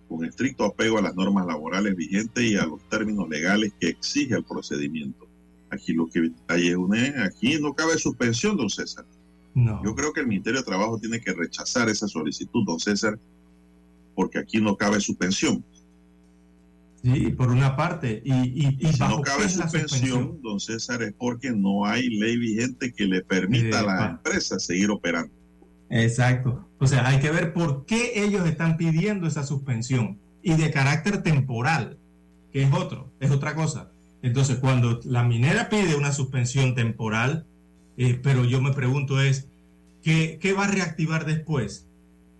[0.08, 4.34] con estricto apego a las normas laborales vigentes y a los términos legales que exige
[4.34, 5.26] el procedimiento.
[5.70, 9.04] Aquí lo que hay es una, aquí no cabe suspensión, don César.
[9.54, 9.82] No.
[9.84, 13.18] Yo creo que el Ministerio de Trabajo tiene que rechazar esa solicitud, don César,
[14.14, 15.64] porque aquí no cabe suspensión.
[17.02, 18.22] Sí, por una parte.
[18.24, 22.36] Y, y, Y y si no cabe suspensión, don César, es porque no hay ley
[22.36, 25.35] vigente que le permita a la empresa seguir operando.
[25.90, 26.64] Exacto.
[26.78, 31.22] O sea, hay que ver por qué ellos están pidiendo esa suspensión y de carácter
[31.22, 31.98] temporal,
[32.52, 33.90] que es otro, es otra cosa.
[34.22, 37.46] Entonces, cuando la minera pide una suspensión temporal,
[37.96, 39.46] eh, pero yo me pregunto es,
[40.02, 41.86] ¿qué, ¿qué va a reactivar después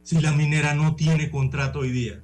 [0.02, 2.20] si la minera no tiene contrato hoy día?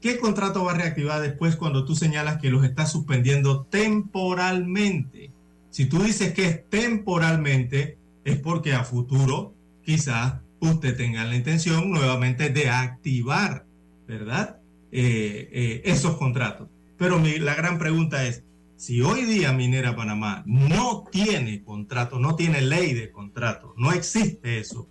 [0.00, 5.30] ¿Qué contrato va a reactivar después cuando tú señalas que los estás suspendiendo temporalmente?
[5.70, 9.54] Si tú dices que es temporalmente, es porque a futuro
[9.84, 13.66] quizás usted tenga la intención nuevamente de activar,
[14.06, 14.58] ¿verdad?
[14.92, 16.68] Eh, eh, esos contratos.
[16.98, 18.42] Pero mi- la gran pregunta es,
[18.76, 24.58] si hoy día Minera Panamá no tiene contrato, no tiene ley de contrato, no existe
[24.58, 24.88] eso,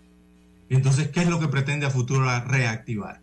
[0.69, 3.19] entonces, ¿qué es lo que pretende a futuro reactivar?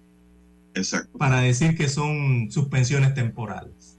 [0.75, 1.16] Exacto.
[1.19, 3.97] Para decir que son suspensiones temporales.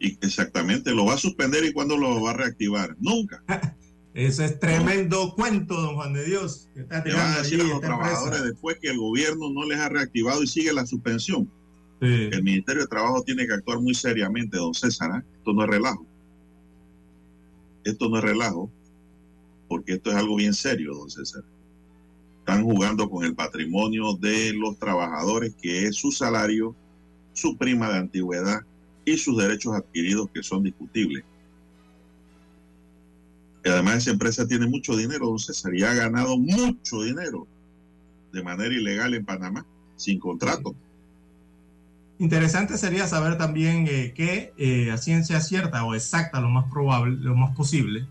[0.00, 2.96] Y exactamente, lo va a suspender y cuándo lo va a reactivar.
[3.00, 3.42] Nunca.
[4.14, 6.68] Ese es tremendo cuento, don Juan de Dios.
[6.74, 9.88] que está van a decir a los trabajadores después que el gobierno no les ha
[9.88, 11.50] reactivado y sigue la suspensión.
[12.00, 12.28] Sí.
[12.32, 15.10] El Ministerio de Trabajo tiene que actuar muy seriamente, don César.
[15.12, 15.24] ¿ah?
[15.36, 16.06] Esto no es relajo.
[17.84, 18.70] Esto no es relajo,
[19.68, 21.42] porque esto es algo bien serio, don César.
[22.40, 26.74] Están jugando con el patrimonio de los trabajadores, que es su salario,
[27.34, 28.62] su prima de antigüedad
[29.04, 31.24] y sus derechos adquiridos, que son discutibles.
[33.68, 37.46] Y además esa empresa tiene mucho dinero, don César, y ha ganado mucho dinero
[38.32, 40.74] de manera ilegal en Panamá, sin contrato.
[42.18, 47.18] Interesante sería saber también eh, que eh, a ciencia cierta o exacta, lo más probable,
[47.20, 48.06] lo más posible,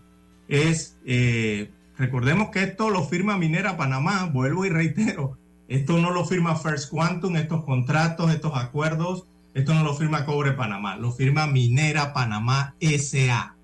[0.46, 6.24] es, eh, recordemos que esto lo firma Minera Panamá, vuelvo y reitero, esto no lo
[6.24, 11.48] firma First Quantum, estos contratos, estos acuerdos, esto no lo firma Cobre Panamá, lo firma
[11.48, 13.57] Minera Panamá SA.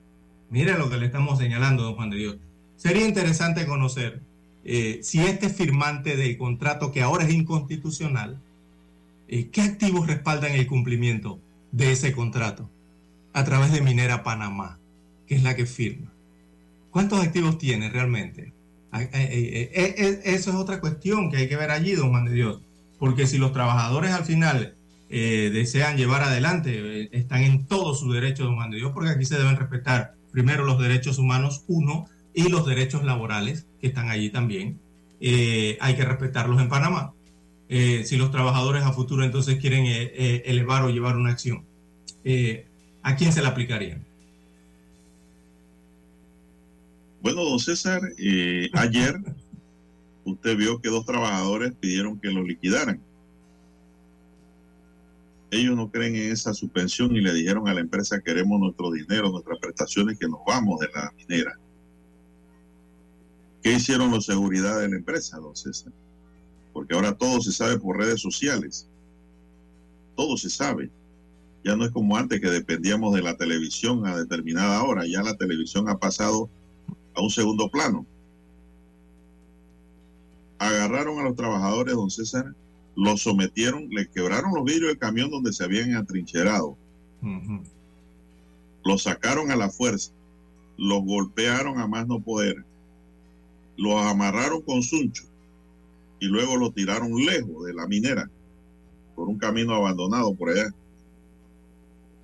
[0.54, 2.36] Mire lo que le estamos señalando, don Juan de Dios.
[2.76, 4.20] Sería interesante conocer
[4.64, 8.38] eh, si este firmante del contrato que ahora es inconstitucional,
[9.26, 11.40] eh, ¿qué activos respaldan el cumplimiento
[11.72, 12.70] de ese contrato
[13.32, 14.78] a través de Minera Panamá,
[15.26, 16.12] que es la que firma?
[16.92, 18.52] ¿Cuántos activos tiene realmente?
[18.92, 22.26] Ay, eh, eh, eh, eso es otra cuestión que hay que ver allí, don Juan
[22.26, 22.60] de Dios,
[23.00, 24.76] porque si los trabajadores al final
[25.10, 29.36] desean llevar adelante, están en todo su derecho, don Juan de Dios, porque aquí se
[29.36, 34.80] deben respetar primero los derechos humanos, uno, y los derechos laborales, que están allí también.
[35.20, 37.12] Eh, hay que respetarlos en Panamá.
[37.68, 41.62] Eh, si los trabajadores a futuro entonces quieren eh, elevar o llevar una acción,
[43.02, 44.04] ¿a quién se la aplicarían?
[47.22, 48.00] Bueno, don César,
[48.72, 49.20] ayer
[50.24, 53.00] usted vio que dos trabajadores pidieron que lo liquidaran.
[55.54, 59.30] Ellos no creen en esa suspensión y le dijeron a la empresa queremos nuestro dinero,
[59.30, 61.56] nuestras prestaciones, que nos vamos de la minera.
[63.62, 65.92] ¿Qué hicieron los seguridad de la empresa, don César?
[66.72, 68.88] Porque ahora todo se sabe por redes sociales.
[70.16, 70.90] Todo se sabe.
[71.62, 75.06] Ya no es como antes que dependíamos de la televisión a determinada hora.
[75.06, 76.50] Ya la televisión ha pasado
[77.14, 78.04] a un segundo plano.
[80.58, 82.54] Agarraron a los trabajadores, don César,
[82.96, 86.76] los sometieron, le quebraron los vidrios del camión donde se habían atrincherado,
[87.22, 87.62] Ujú.
[88.84, 90.12] los sacaron a la fuerza,
[90.76, 92.64] los golpearon a más no poder,
[93.76, 95.24] los amarraron con suncho
[96.20, 98.30] y luego los tiraron lejos de la minera
[99.16, 100.70] por un camino abandonado por allá.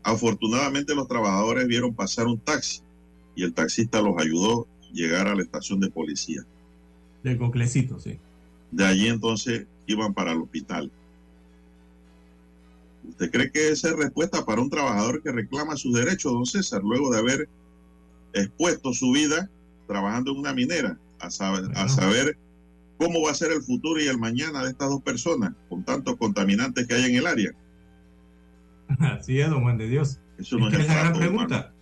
[0.03, 2.81] Afortunadamente los trabajadores vieron pasar un taxi
[3.35, 6.43] y el taxista los ayudó llegar a la estación de policía.
[7.23, 8.19] Del coclecito, sí.
[8.71, 10.91] De allí entonces iban para el hospital.
[13.09, 16.83] ¿Usted cree que esa es respuesta para un trabajador que reclama sus derechos, don César,
[16.83, 17.49] luego de haber
[18.33, 19.51] expuesto su vida
[19.87, 22.39] trabajando en una minera, a saber, a saber
[22.99, 26.17] cómo va a ser el futuro y el mañana de estas dos personas, con tantos
[26.17, 27.53] contaminantes que hay en el área?
[29.01, 30.21] Así es, don Juan de Dios.
[30.39, 31.73] Eso Es no es, que el esa es la gran pregunta.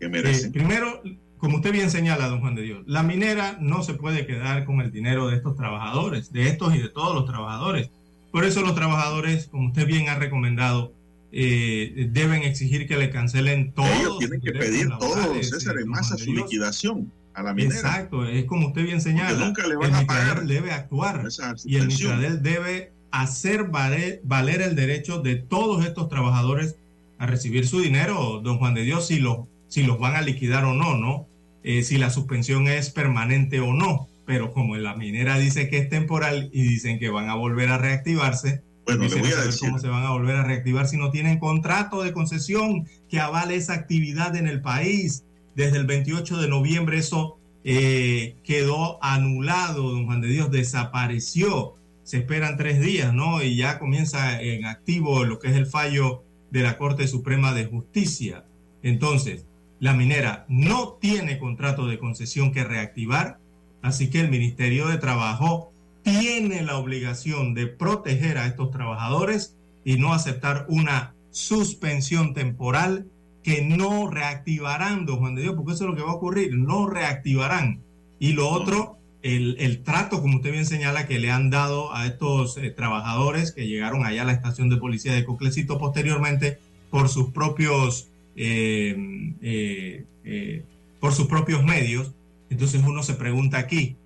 [0.00, 1.02] que Eh, primero,
[1.38, 4.80] como usted bien señala, don Juan de Dios, la minera no se puede quedar con
[4.80, 7.90] el dinero de estos trabajadores, de estos y de todos los trabajadores.
[8.30, 10.92] Por eso los trabajadores, como usted bien ha recomendado,
[11.32, 13.90] eh, deben exigir que le cancelen todos.
[13.90, 17.76] Ellos tienen que pedir todo, César, eh, en masa su liquidación a la minera.
[17.76, 19.46] Exacto, es como usted bien señala.
[19.46, 21.28] Nunca le van el a pagar debe actuar
[21.64, 21.86] y el.
[21.86, 26.76] Mitradel debe hacer valer, valer el derecho de todos estos trabajadores
[27.18, 29.38] a recibir su dinero, don Juan de Dios, si los,
[29.68, 31.26] si los van a liquidar o no, ¿no?
[31.62, 34.08] Eh, si la suspensión es permanente o no.
[34.26, 37.78] Pero como la minera dice que es temporal y dicen que van a volver a
[37.78, 41.10] reactivarse, Bueno, le voy a decir, cómo se van a volver a reactivar si no
[41.10, 45.24] tienen contrato de concesión que avale esa actividad en el país.
[45.54, 51.74] Desde el 28 de noviembre eso eh, quedó anulado, don Juan de Dios, desapareció.
[52.02, 53.42] Se esperan tres días, ¿no?
[53.42, 57.66] Y ya comienza en activo lo que es el fallo de la Corte Suprema de
[57.66, 58.44] Justicia.
[58.82, 59.44] Entonces,
[59.80, 63.38] la minera no tiene contrato de concesión que reactivar,
[63.82, 65.72] así que el Ministerio de Trabajo
[66.02, 69.54] tiene la obligación de proteger a estos trabajadores
[69.84, 73.06] y no aceptar una suspensión temporal
[73.42, 76.54] que no reactivarán, don Juan de Dios, porque eso es lo que va a ocurrir,
[76.54, 77.80] no reactivarán.
[78.18, 82.06] Y lo otro, el, el trato, como usted bien señala, que le han dado a
[82.06, 86.58] estos eh, trabajadores que llegaron allá a la estación de policía de Coclecito posteriormente
[86.90, 88.08] por sus propios,
[88.40, 90.64] eh, eh, eh,
[91.00, 92.12] por sus propios medios.
[92.50, 93.96] Entonces uno se pregunta aquí,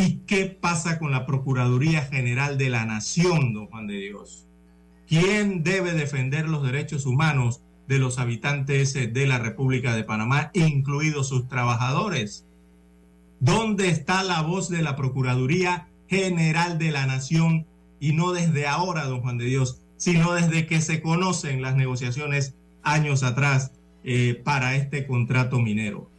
[0.00, 4.46] ¿Y qué pasa con la Procuraduría General de la Nación, don Juan de Dios?
[5.08, 11.28] ¿Quién debe defender los derechos humanos de los habitantes de la República de Panamá, incluidos
[11.28, 12.46] sus trabajadores?
[13.40, 17.66] ¿Dónde está la voz de la Procuraduría General de la Nación?
[17.98, 22.54] Y no desde ahora, don Juan de Dios, sino desde que se conocen las negociaciones
[22.92, 23.72] años atrás
[24.04, 26.10] eh, para este contrato minero.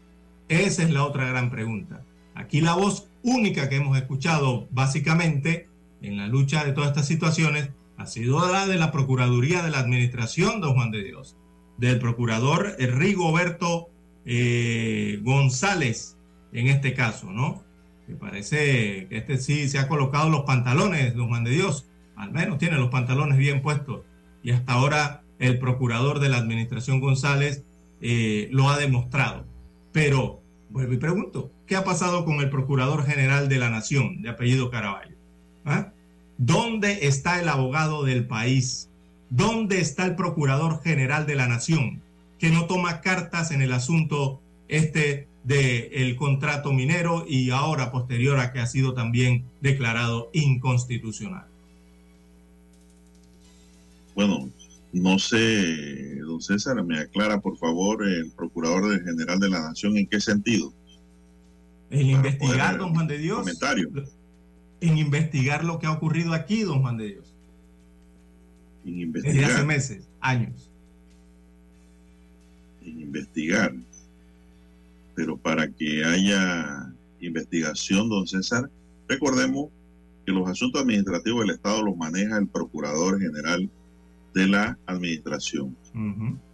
[0.48, 2.02] Esa es la otra gran pregunta.
[2.36, 5.68] Aquí la voz única que hemos escuchado básicamente
[6.02, 9.80] en la lucha de todas estas situaciones ha sido la de la Procuraduría de la
[9.80, 11.36] Administración, don Juan de Dios,
[11.78, 13.90] del procurador Rigoberto
[14.26, 16.18] eh, González,
[16.54, 17.64] en este caso, ¿no?
[18.08, 22.32] Me parece que este sí se ha colocado los pantalones, don Juan de Dios, al
[22.32, 24.02] menos tiene los pantalones bien puestos.
[24.42, 27.64] Y hasta ahora el procurador de la Administración González
[28.02, 29.46] eh, lo ha demostrado.
[29.92, 34.30] Pero vuelvo y pregunto, ¿qué ha pasado con el Procurador General de la Nación, de
[34.30, 35.16] apellido Caraballo?
[35.66, 35.92] ¿Ah?
[36.38, 38.90] ¿Dónde está el abogado del país?
[39.30, 42.02] ¿Dónde está el Procurador General de la Nación,
[42.38, 48.52] que no toma cartas en el asunto este del contrato minero y ahora posterior a
[48.52, 51.46] que ha sido también declarado inconstitucional?
[54.20, 54.50] bueno,
[54.92, 60.08] no sé, don César, me aclara por favor el Procurador General de la Nación en
[60.08, 60.74] qué sentido.
[61.92, 63.90] En investigar, don Juan de Dios, Comentario.
[64.82, 67.34] en investigar lo que ha ocurrido aquí, don Juan de Dios,
[68.86, 70.70] En desde hace investigar, meses, años.
[72.84, 73.74] en investigar.
[75.16, 78.70] Pero para que haya investigación, don César,
[79.08, 79.70] recordemos
[80.26, 83.70] que los asuntos administrativos del Estado los maneja el Procurador General
[84.34, 85.76] de la Administración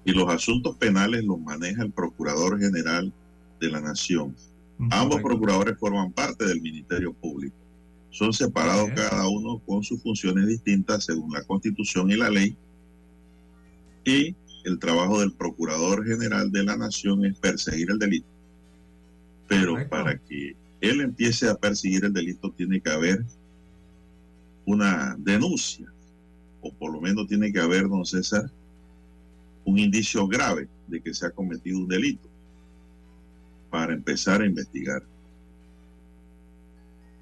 [0.06, 3.12] y los asuntos penales los maneja el Procurador General
[3.60, 4.36] de la Nación.
[4.92, 5.28] Ambos correcto.
[5.28, 7.56] procuradores forman parte del Ministerio Público.
[8.12, 12.56] Son separados cada uno con sus funciones distintas según la Constitución y la ley.
[14.06, 18.28] Y el trabajo del Procurador General de la Nación es perseguir el delito.
[19.48, 23.26] Pero para que él empiece a perseguir el delito tiene que haber
[24.66, 25.92] una denuncia,
[26.66, 28.50] o por lo menos tiene que haber, don César,
[29.66, 32.28] un indicio grave de que se ha cometido un delito
[33.70, 35.04] para empezar a investigar.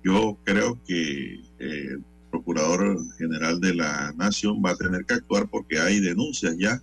[0.04, 5.50] Yo creo que eh, el Procurador General de la Nación va a tener que actuar
[5.50, 6.82] porque hay denuncias ya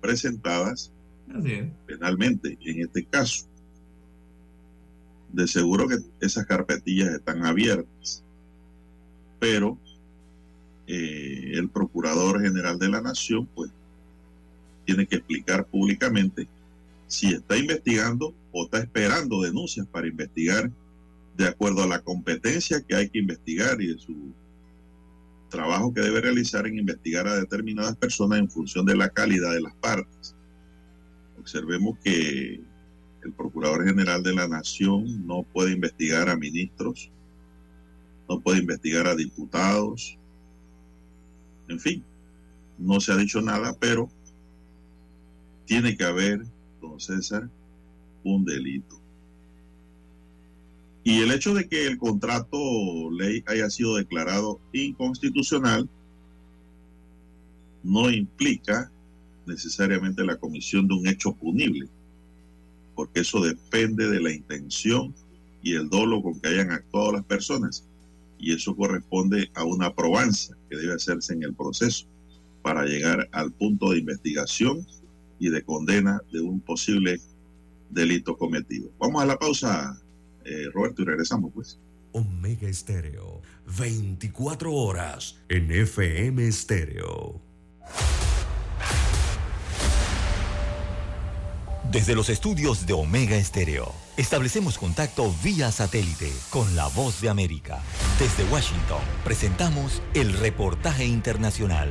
[0.00, 0.92] presentadas
[1.86, 3.46] penalmente en este caso.
[5.32, 8.22] De seguro que esas carpetillas están abiertas,
[9.40, 9.78] pero
[10.86, 13.70] eh, el Procurador General de la Nación pues
[14.84, 16.48] tiene que explicar públicamente
[17.08, 20.70] si está investigando o está esperando denuncias para investigar
[21.36, 24.14] de acuerdo a la competencia que hay que investigar y de su
[25.48, 29.60] trabajo que debe realizar en investigar a determinadas personas en función de la calidad de
[29.60, 30.34] las partes.
[31.38, 32.60] Observemos que
[33.22, 37.10] el Procurador General de la Nación no puede investigar a ministros,
[38.28, 40.18] no puede investigar a diputados,
[41.68, 42.04] en fin,
[42.78, 44.08] no se ha dicho nada, pero
[45.64, 46.44] tiene que haber,
[46.80, 47.48] don César,
[48.24, 49.00] un delito.
[51.04, 52.58] Y el hecho de que el contrato
[53.10, 55.88] ley haya sido declarado inconstitucional
[57.84, 58.90] no implica
[59.46, 61.88] necesariamente la comisión de un hecho punible,
[62.96, 65.14] porque eso depende de la intención
[65.62, 67.84] y el dolo con que hayan actuado las personas.
[68.38, 72.06] Y eso corresponde a una probanza que debe hacerse en el proceso
[72.62, 74.86] para llegar al punto de investigación
[75.38, 77.20] y de condena de un posible
[77.90, 78.90] delito cometido.
[78.98, 80.00] Vamos a la pausa,
[80.44, 81.78] eh, Roberto, y regresamos pues.
[82.12, 83.42] Omega Estéreo,
[83.78, 87.40] 24 horas en FM Estéreo.
[91.90, 97.80] Desde los estudios de Omega Estéreo, establecemos contacto vía satélite con la voz de América.
[98.18, 101.88] Desde Washington, presentamos el reportaje internacional.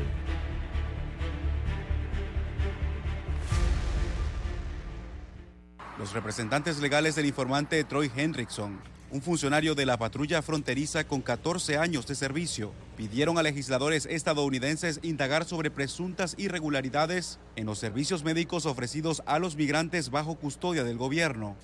[5.97, 8.81] Los representantes legales del informante Troy Hendrickson,
[9.15, 14.99] un funcionario de la patrulla fronteriza con 14 años de servicio, pidieron a legisladores estadounidenses
[15.03, 20.97] indagar sobre presuntas irregularidades en los servicios médicos ofrecidos a los migrantes bajo custodia del
[20.97, 21.55] gobierno,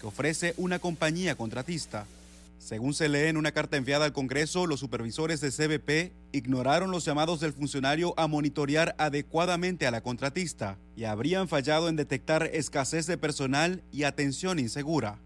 [0.00, 2.04] que ofrece una compañía contratista.
[2.58, 7.04] Según se lee en una carta enviada al Congreso, los supervisores de CBP ignoraron los
[7.04, 13.06] llamados del funcionario a monitorear adecuadamente a la contratista y habrían fallado en detectar escasez
[13.06, 15.20] de personal y atención insegura.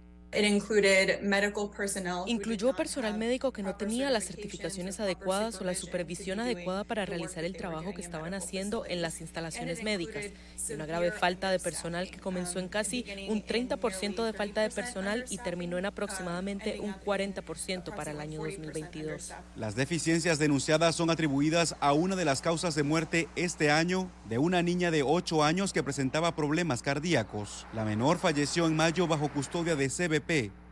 [2.26, 7.44] Incluyó personal médico que no tenía las certificaciones adecuadas o la supervisión adecuada para realizar
[7.44, 10.30] el trabajo que estaban haciendo en las instalaciones médicas.
[10.70, 14.70] Y una grave falta de personal que comenzó en casi un 30% de falta de
[14.70, 19.32] personal y terminó en aproximadamente un 40% para el año 2022.
[19.54, 24.38] Las deficiencias denunciadas son atribuidas a una de las causas de muerte este año de
[24.38, 27.66] una niña de 8 años que presentaba problemas cardíacos.
[27.74, 30.21] La menor falleció en mayo bajo custodia de CBP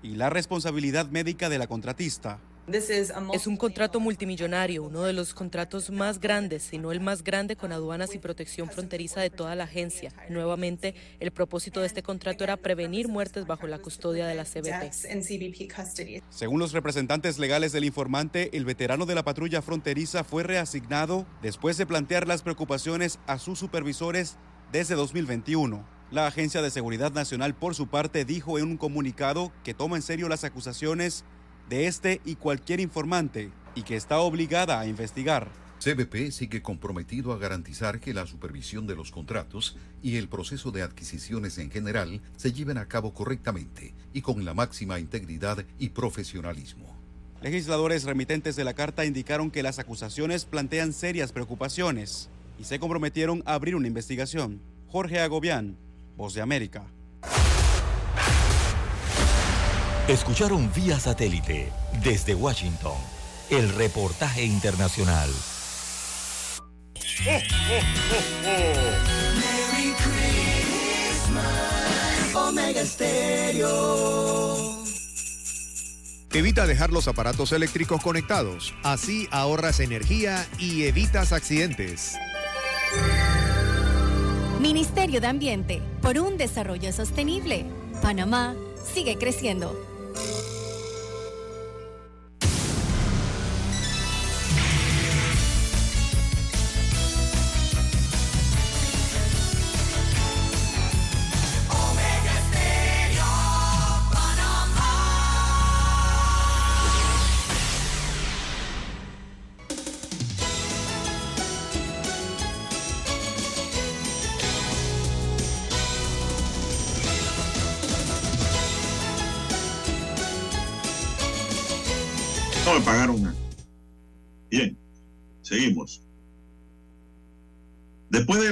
[0.02, 2.40] y la responsabilidad médica de la contratista.
[2.72, 7.56] Es un contrato multimillonario, uno de los contratos más grandes, si no el más grande
[7.56, 10.12] con aduanas y protección fronteriza de toda la agencia.
[10.28, 14.92] Nuevamente, el propósito de este contrato era prevenir muertes bajo la custodia de la CBP.
[16.28, 21.76] Según los representantes legales del informante, el veterano de la patrulla fronteriza fue reasignado después
[21.76, 24.36] de plantear las preocupaciones a sus supervisores
[24.70, 25.99] desde 2021.
[26.10, 30.02] La Agencia de Seguridad Nacional, por su parte, dijo en un comunicado que toma en
[30.02, 31.22] serio las acusaciones
[31.68, 35.46] de este y cualquier informante y que está obligada a investigar.
[35.78, 40.82] CBP sigue comprometido a garantizar que la supervisión de los contratos y el proceso de
[40.82, 46.92] adquisiciones en general se lleven a cabo correctamente y con la máxima integridad y profesionalismo.
[47.40, 53.44] Legisladores remitentes de la carta indicaron que las acusaciones plantean serias preocupaciones y se comprometieron
[53.46, 54.60] a abrir una investigación.
[54.88, 55.78] Jorge Agobián,
[56.20, 56.84] Voz de América.
[60.06, 61.72] Escucharon vía satélite
[62.04, 62.92] desde Washington
[63.48, 65.30] el reportaje internacional.
[68.44, 69.94] Merry
[71.14, 74.84] Christmas, Omega Stereo.
[76.34, 78.74] Evita dejar los aparatos eléctricos conectados.
[78.82, 82.18] Así ahorras energía y evitas accidentes.
[84.60, 87.64] Ministerio de Ambiente, por un desarrollo sostenible.
[88.02, 88.54] Panamá
[88.84, 89.74] sigue creciendo.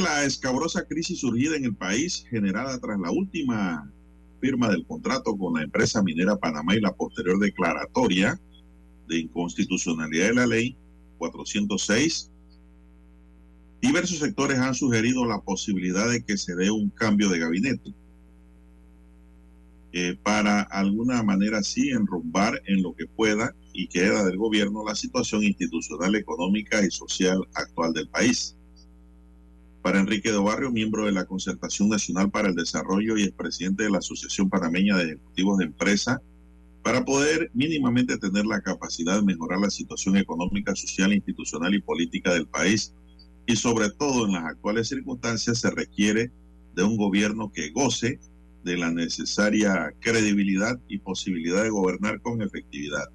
[0.08, 3.92] La escabrosa crisis surgida en el país, generada tras la última
[4.40, 8.40] firma del contrato con la empresa minera Panamá y la posterior declaratoria
[9.06, 10.76] de inconstitucionalidad de la ley
[11.18, 12.30] 406,
[13.82, 17.94] diversos sectores han sugerido la posibilidad de que se dé un cambio de gabinete.
[19.92, 24.94] eh, para alguna manera sí enrumbar en lo que pueda y queda del gobierno la
[24.94, 28.57] situación institucional, económica y social actual del país.
[29.82, 33.90] Para Enrique de Barrio, miembro de la Concertación Nacional para el Desarrollo y expresidente de
[33.90, 36.20] la Asociación Panameña de Ejecutivos de Empresa,
[36.82, 42.32] para poder mínimamente tener la capacidad de mejorar la situación económica, social, institucional y política
[42.32, 42.94] del país,
[43.46, 46.30] y sobre todo en las actuales circunstancias se requiere
[46.74, 48.18] de un gobierno que goce
[48.64, 53.08] de la necesaria credibilidad y posibilidad de gobernar con efectividad.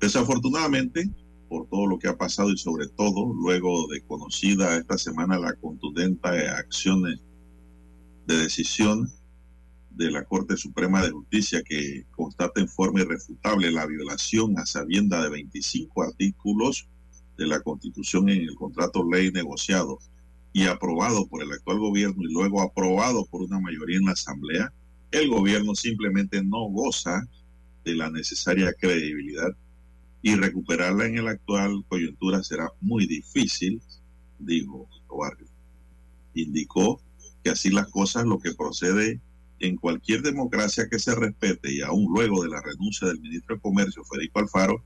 [0.00, 1.08] Desafortunadamente,
[1.50, 5.52] por todo lo que ha pasado y sobre todo luego de conocida esta semana la
[5.54, 9.10] contundente acción de decisión
[9.90, 15.24] de la Corte Suprema de Justicia que constata en forma irrefutable la violación a sabienda
[15.24, 16.88] de 25 artículos
[17.36, 19.98] de la Constitución en el contrato ley negociado
[20.52, 24.72] y aprobado por el actual gobierno y luego aprobado por una mayoría en la Asamblea,
[25.10, 27.26] el gobierno simplemente no goza
[27.84, 29.50] de la necesaria credibilidad
[30.22, 33.80] y recuperarla en la actual coyuntura será muy difícil,
[34.38, 35.46] dijo Barrio.
[36.34, 37.00] Indicó
[37.42, 39.20] que así las cosas lo que procede
[39.60, 43.62] en cualquier democracia que se respete y aún luego de la renuncia del ministro de
[43.62, 44.82] Comercio, Federico Alfaro,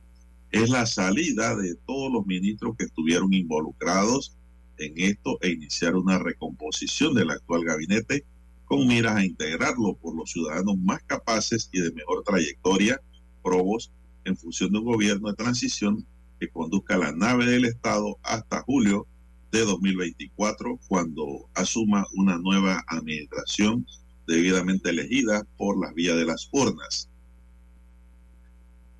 [0.50, 4.36] es la salida de todos los ministros que estuvieron involucrados
[4.78, 8.24] en esto e iniciar una recomposición del actual gabinete
[8.64, 13.00] con miras a integrarlo por los ciudadanos más capaces y de mejor trayectoria,
[13.42, 13.92] probos,
[14.24, 16.06] en función de un gobierno de transición
[16.40, 19.06] que conduzca la nave del Estado hasta julio
[19.52, 23.86] de 2024, cuando asuma una nueva administración
[24.26, 27.08] debidamente elegida por las vías de las urnas.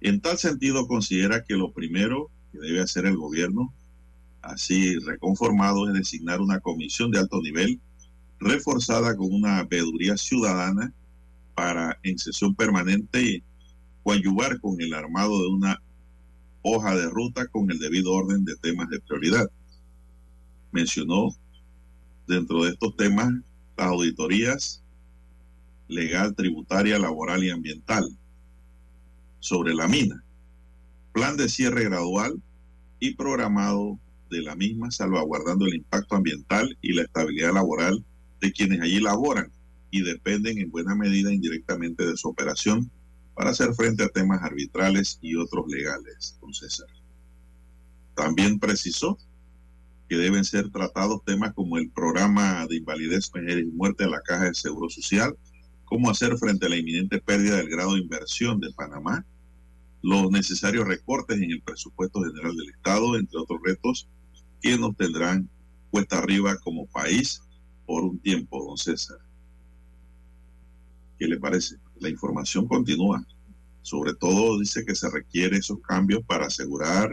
[0.01, 3.73] En tal sentido, considera que lo primero que debe hacer el gobierno,
[4.43, 7.81] así reconformado, es designar una comisión de alto nivel
[8.39, 10.93] reforzada con una veeduría ciudadana
[11.55, 13.43] para en sesión permanente
[14.05, 15.83] coadyuvar con el armado de una
[16.63, 19.51] hoja de ruta con el debido orden de temas de prioridad.
[20.71, 21.31] Mencionó
[22.27, 23.33] dentro de estos temas
[23.77, 24.83] las auditorías
[25.89, 28.05] legal, tributaria, laboral y ambiental
[29.41, 30.23] sobre la mina,
[31.13, 32.41] plan de cierre gradual
[32.99, 33.99] y programado
[34.31, 38.05] de la misma, salvaguardando el impacto ambiental y la estabilidad laboral
[38.41, 39.51] de quienes allí laboran
[39.91, 42.91] y dependen en buena medida indirectamente de su operación
[43.35, 46.89] para hacer frente a temas arbitrales y otros legales, don César.
[48.15, 49.19] También precisó
[50.09, 54.21] que deben ser tratados temas como el programa de invalidez, vejez y muerte de la
[54.21, 55.37] Caja de Seguro Social,
[55.85, 59.25] cómo hacer frente a la inminente pérdida del grado de inversión de Panamá,
[60.03, 64.09] los necesarios recortes en el presupuesto general del Estado, entre otros retos
[64.61, 65.49] que nos tendrán
[65.91, 67.43] cuesta arriba como país
[67.87, 69.19] por un tiempo, don César.
[71.19, 71.77] ¿Qué le parece?
[72.01, 73.25] La información continúa.
[73.83, 77.11] Sobre todo dice que se requiere esos cambios para asegurar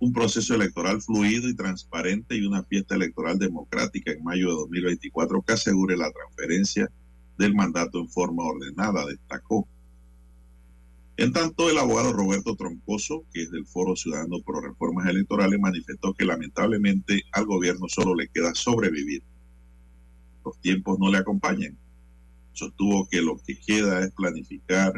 [0.00, 5.42] un proceso electoral fluido y transparente y una fiesta electoral democrática en mayo de 2024
[5.42, 6.90] que asegure la transferencia
[7.38, 9.66] del mandato en forma ordenada, destacó.
[11.16, 16.12] En tanto, el abogado Roberto Troncoso, que es del Foro Ciudadano Pro Reformas Electorales, manifestó
[16.12, 19.22] que lamentablemente al gobierno solo le queda sobrevivir.
[20.44, 21.78] Los tiempos no le acompañan.
[22.54, 24.94] Sostuvo que lo que queda es planificar,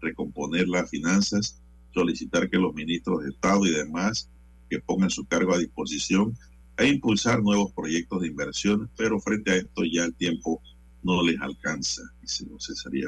[0.00, 1.60] recomponer las finanzas,
[1.92, 4.30] solicitar que los ministros de Estado y demás
[4.70, 6.36] que pongan su cargo a disposición
[6.78, 10.62] e impulsar nuevos proyectos de inversión, pero frente a esto ya el tiempo
[11.02, 12.02] no les alcanza.
[12.22, 12.56] Dice, no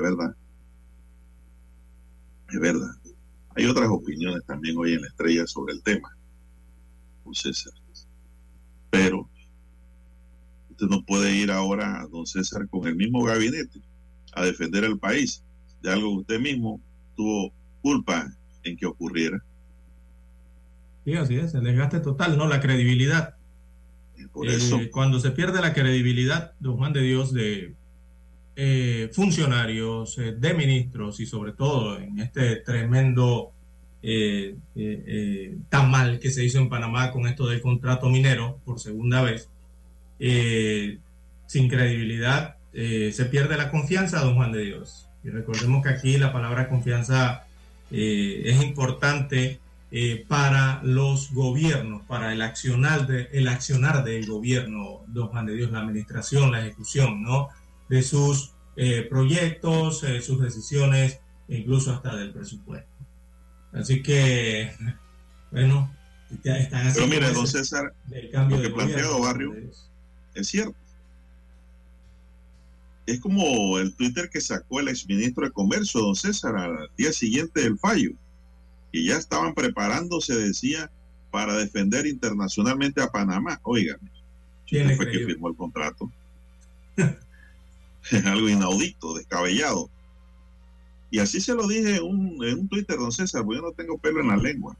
[0.02, 0.36] verdad.
[2.50, 2.94] Es verdad.
[3.56, 6.14] Hay otras opiniones también hoy en la estrella sobre el tema,
[7.24, 7.72] don César.
[8.90, 9.28] Pero
[10.74, 13.80] usted no puede ir ahora, don César, con el mismo gabinete
[14.32, 15.42] a defender el país
[15.80, 16.80] de algo que usted mismo
[17.16, 18.26] tuvo culpa
[18.64, 19.42] en que ocurriera.
[21.04, 23.36] Sí, así es, el desgaste total, no la credibilidad.
[24.32, 24.80] Por eso.
[24.80, 27.74] Eh, cuando se pierde la credibilidad, don Juan de Dios, de
[28.56, 33.52] eh, funcionarios, eh, de ministros y sobre todo en este tremendo
[34.02, 34.56] eh,
[35.68, 39.48] tamal que se hizo en Panamá con esto del contrato minero por segunda vez,
[41.46, 45.06] sin credibilidad se pierde la confianza, don Juan de Dios.
[45.22, 47.44] Y recordemos que aquí la palabra confianza
[47.90, 49.60] es importante
[50.26, 55.70] para los gobiernos, para el accionar, de, el accionar del gobierno, don Juan de Dios,
[55.70, 57.50] la administración, la ejecución, ¿no?
[57.88, 61.18] de sus eh, proyectos, eh, sus decisiones,
[61.48, 62.90] incluso hasta del presupuesto.
[63.72, 64.72] Así que,
[65.50, 65.92] bueno,
[66.42, 69.54] están Pero mire, don César, lo que plantea Barrio
[70.34, 70.74] es cierto.
[73.06, 77.60] es como el Twitter que sacó el exministro de Comercio, don César, al día siguiente
[77.60, 78.12] del fallo,
[78.92, 80.90] que ya estaban preparándose, decía,
[81.30, 83.60] para defender internacionalmente a Panamá.
[83.64, 83.98] Oigan,
[84.66, 86.10] ¿Quién ¿quién le fue que firmó el contrato?
[86.96, 89.90] es algo inaudito, descabellado.
[91.10, 93.72] Y así se lo dije en un, en un Twitter, don César, porque yo no
[93.72, 94.76] tengo pelo en la lengua,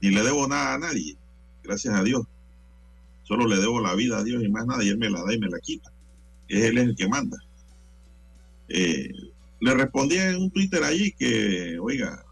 [0.00, 1.16] ni le debo nada a nadie,
[1.62, 2.26] gracias a Dios.
[3.30, 5.38] Solo le debo la vida a Dios y más nada, Él me la da y
[5.38, 5.92] me la quita.
[6.48, 7.38] Él es el que manda.
[8.68, 9.08] Eh,
[9.60, 12.24] le respondí en un Twitter allí que, oiga,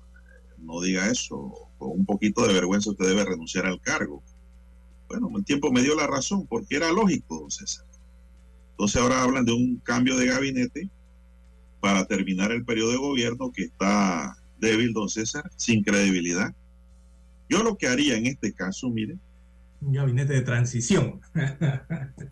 [0.58, 4.24] no diga eso, con un poquito de vergüenza usted debe renunciar al cargo.
[5.06, 7.86] Bueno, el tiempo me dio la razón, porque era lógico, don César.
[8.72, 10.90] Entonces ahora hablan de un cambio de gabinete
[11.78, 16.52] para terminar el periodo de gobierno que está débil, don César, sin credibilidad.
[17.48, 19.16] Yo lo que haría en este caso, mire,
[19.80, 21.20] Un gabinete de transición.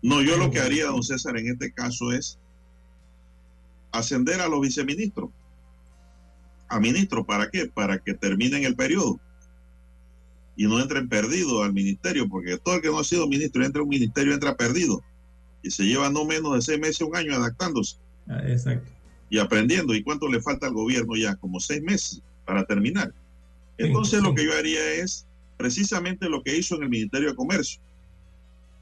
[0.01, 2.39] no, yo lo que haría, don César, en este caso es
[3.91, 5.29] ascender a los viceministros.
[6.69, 7.67] A ministros, ¿para qué?
[7.67, 9.19] Para que terminen el periodo
[10.57, 13.79] y no entren perdidos al ministerio, porque todo el que no ha sido ministro entra
[13.79, 15.03] a un ministerio entra perdido
[15.61, 18.89] y se lleva no menos de seis meses, un año adaptándose Ah, Exacto.
[19.29, 19.93] y aprendiendo.
[19.95, 21.35] ¿Y cuánto le falta al gobierno ya?
[21.35, 23.13] Como seis meses para terminar.
[23.77, 25.26] Entonces lo que yo haría es
[25.57, 27.81] precisamente lo que hizo en el Ministerio de Comercio.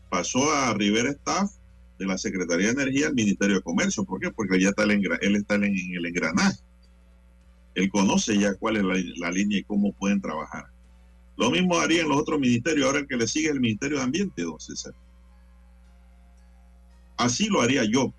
[0.10, 1.52] Pasó a Rivera Staff
[1.98, 4.04] de la Secretaría de Energía al Ministerio de Comercio.
[4.04, 4.30] ¿Por qué?
[4.32, 6.60] Porque ya está el él está en, el engranaje.
[7.74, 10.68] Él conoce ya cuál es la, línea y cómo pueden trabajar.
[11.38, 12.86] Lo mismo haría en los otros ministerios.
[12.86, 14.94] Ahora el que le sigue es el Ministerio de Ambiente, don César.
[17.18, 18.14] Así lo haría yo.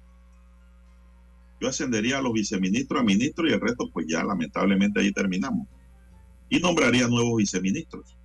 [1.60, 5.66] Yo ascendería a los viceministros a ministros y el resto, pues ya lamentablemente ahí terminamos.
[6.50, 8.16] Y nombraría nuevos viceministros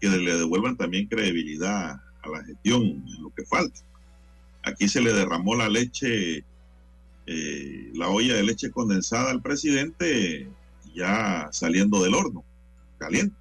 [0.00, 3.80] que le devuelvan también credibilidad a la gestión en lo que falta.
[4.62, 6.44] Aquí se le derramó la leche,
[7.26, 10.48] eh, la olla de leche condensada al presidente
[10.94, 12.44] ya saliendo del horno,
[12.98, 13.36] caliente.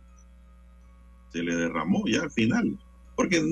[1.32, 2.78] Se le derramó ya al final,
[3.16, 3.44] porque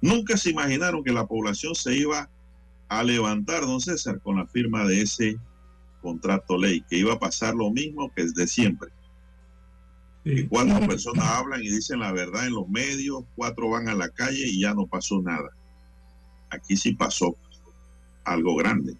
[0.00, 2.30] nunca se imaginaron que la población se iba
[2.88, 5.36] a levantar, don César, con la firma de ese
[6.02, 8.90] contrato ley, que iba a pasar lo mismo que de siempre.
[10.48, 14.46] Cuatro personas hablan y dicen la verdad en los medios, cuatro van a la calle
[14.46, 15.50] y ya no pasó nada.
[16.50, 17.36] Aquí sí pasó
[18.24, 18.96] algo grande.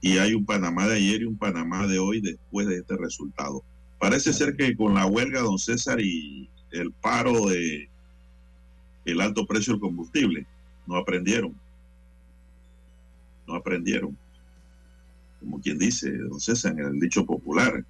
[0.00, 3.62] Y hay un Panamá de ayer y un Panamá de hoy después de este resultado.
[4.00, 7.88] Parece ser que con la huelga, don César, y el paro de
[9.04, 10.46] el alto precio del combustible,
[10.86, 11.54] no aprendieron.
[13.46, 14.18] No aprendieron.
[15.38, 17.84] Como quien dice, don César, en el dicho popular,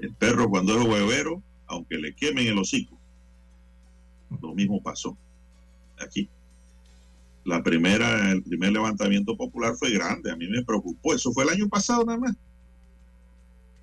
[0.00, 2.98] el perro cuando es huevero, aunque le quemen el hocico.
[4.40, 5.16] Lo mismo pasó
[5.98, 6.28] aquí.
[7.44, 11.14] La primera, el primer levantamiento popular fue grande, a mí me preocupó.
[11.14, 12.36] Eso fue el año pasado nada más.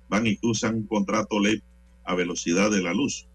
[0.08, 1.62] Van y usan un contrato ley
[2.04, 3.26] a velocidad de la luz,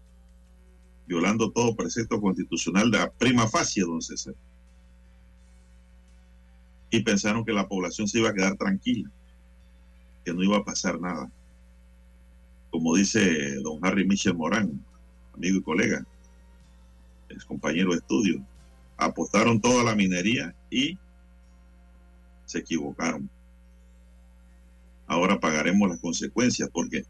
[1.06, 4.34] violando todo precepto constitucional de la prima facie, don César.
[6.90, 9.10] Y pensaron que la población se iba a quedar tranquila,
[10.24, 11.30] que no iba a pasar nada
[12.74, 14.84] como dice don Harry Michel Morán,
[15.32, 16.04] amigo y colega,
[17.28, 18.44] es compañero de estudio,
[18.96, 20.98] apostaron toda la minería y
[22.46, 23.30] se equivocaron.
[25.06, 27.04] Ahora pagaremos las consecuencias porque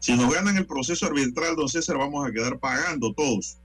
[0.00, 3.56] si nos ganan el proceso arbitral, don César, vamos a quedar pagando todos.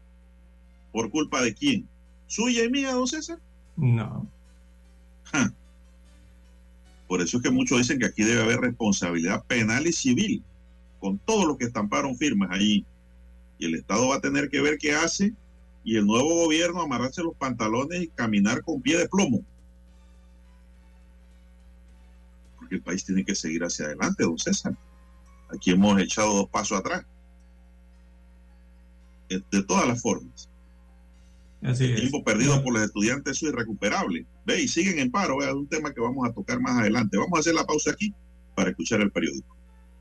[0.94, 1.86] ¿Por culpa de quién?
[2.28, 3.40] ¿Suya y mía, don César?
[3.76, 4.26] No.
[5.26, 5.52] Ja.
[7.10, 10.42] Por eso es que muchos dicen que aquí debe haber responsabilidad penal y civil
[11.06, 12.84] con todos los que estamparon firmas allí.
[13.60, 15.36] Y el Estado va a tener que ver qué hace
[15.84, 19.46] y el nuevo gobierno amarrarse los pantalones y caminar con pie de plomo.
[22.58, 24.76] Porque el país tiene que seguir hacia adelante, don César.
[25.48, 27.06] Aquí hemos echado dos pasos atrás.
[29.30, 30.50] De todas las formas.
[31.62, 32.00] Así El es.
[32.00, 34.26] tiempo perdido por los estudiantes eso es irrecuperable.
[34.44, 35.40] Ve, y siguen en paro.
[35.44, 37.16] Es un tema que vamos a tocar más adelante.
[37.16, 38.12] Vamos a hacer la pausa aquí
[38.56, 39.55] para escuchar el periódico.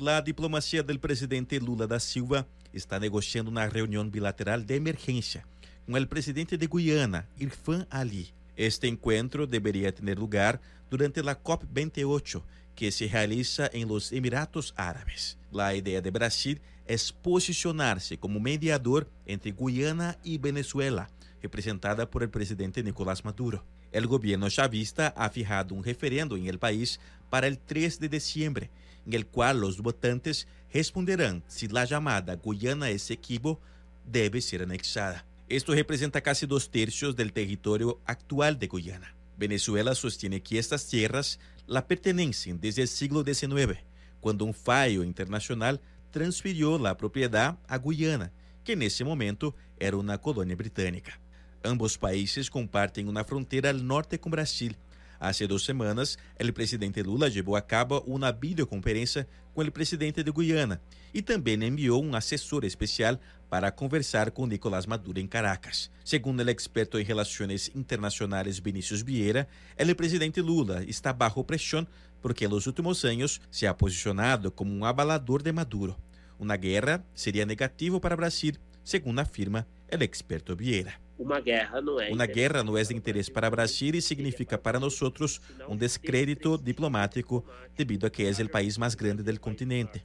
[0.00, 5.46] La diplomacia del presidente Lula da Silva está negociando una reunión bilateral de emergencia
[5.84, 12.42] con el presidente de Guyana, Irfan Ali, Este encuentro debería tener lugar durante la COP28,
[12.74, 15.36] que se realiza en los Emiratos Árabes.
[15.52, 21.10] La idea de Brasil es posicionarse como mediador entre Guyana y Venezuela,
[21.42, 23.66] representada por el presidente Nicolás Maduro.
[23.92, 28.70] El gobierno chavista ha fijado un referendo en el país para el 3 de diciembre,
[29.10, 33.60] en el cual los votantes responderán si la llamada Guyana Esequibo
[34.06, 35.26] debe ser anexada.
[35.48, 39.16] Esto representa casi dos tercios del territorio actual de Guyana.
[39.36, 43.80] Venezuela sostiene que estas tierras la pertenecen desde el siglo XIX,
[44.20, 45.80] cuando un fallo internacional
[46.12, 48.30] transfirió la propiedad a Guyana,
[48.62, 51.20] que en ese momento era una colonia británica.
[51.64, 54.76] Ambos países comparten una frontera al norte con Brasil.
[55.20, 60.30] Hace dos semanas, el presidente Lula llevó a cabo una videoconferencia con el presidente de
[60.30, 60.80] Guyana
[61.12, 65.90] y también envió un asesor especial para conversar con Nicolás Maduro en Caracas.
[66.04, 69.46] Según el experto en relaciones internacionales Vinicius Vieira,
[69.76, 71.86] el presidente Lula está bajo presión
[72.22, 75.98] porque en los últimos años se ha posicionado como un avalador de Maduro.
[76.38, 80.98] Una guerra sería negativo para Brasil, según afirma el experto Vieira.
[81.20, 82.10] Uma guerra não é.
[82.10, 87.44] Una guerra no es de interés para Brasil y significa para nosotros un descrédito diplomático
[87.76, 90.02] debido a que es el país más grande del continente.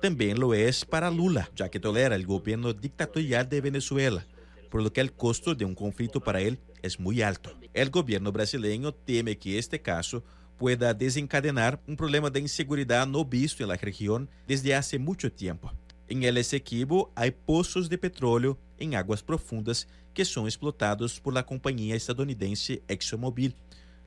[0.00, 4.24] También lo es para Lula, ya que tolera el gobierno dictatorial de Venezuela,
[4.70, 7.50] por lo que el costo de un conflicto para él es muy alto.
[7.74, 10.22] El gobierno brasileño teme que este caso
[10.58, 15.72] pueda desencadenar un problema de inseguridad no visto en la región desde hace mucho tiempo.
[16.06, 21.44] En el Esequibo hay pozos de petróleo en aguas profundas que son explotados por la
[21.44, 23.54] compañía estadounidense ExxonMobil,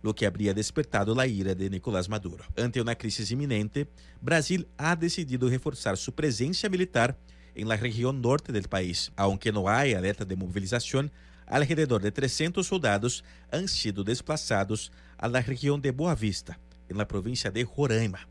[0.01, 2.43] lo que habría despertado la ira de Nicolás Maduro.
[2.58, 3.88] Ante una crisis inminente,
[4.22, 7.18] Brasil ha decidido reforzar su presencia militar
[7.56, 9.11] en la región norte del país.
[9.15, 11.11] Aunque no hay alerta de movilización,
[11.48, 17.07] alrededor de 300 soldados han sido desplazados a la región de Boa Vista, en la
[17.07, 18.27] provincia de Roraima.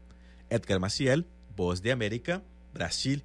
[0.51, 1.27] Edgar Maciel,
[1.57, 2.43] Voz de América,
[2.73, 3.25] Brasil.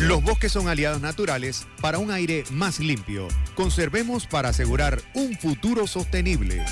[0.00, 3.26] Los bosques son aliados naturales para un aire más limpio.
[3.56, 6.64] Conservemos para asegurar un futuro sostenible.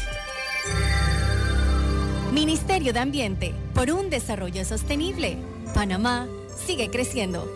[2.32, 5.39] Ministerio de Ambiente, por un desarrollo sostenible.
[5.74, 6.28] Panamá
[6.66, 7.53] sigue creciendo.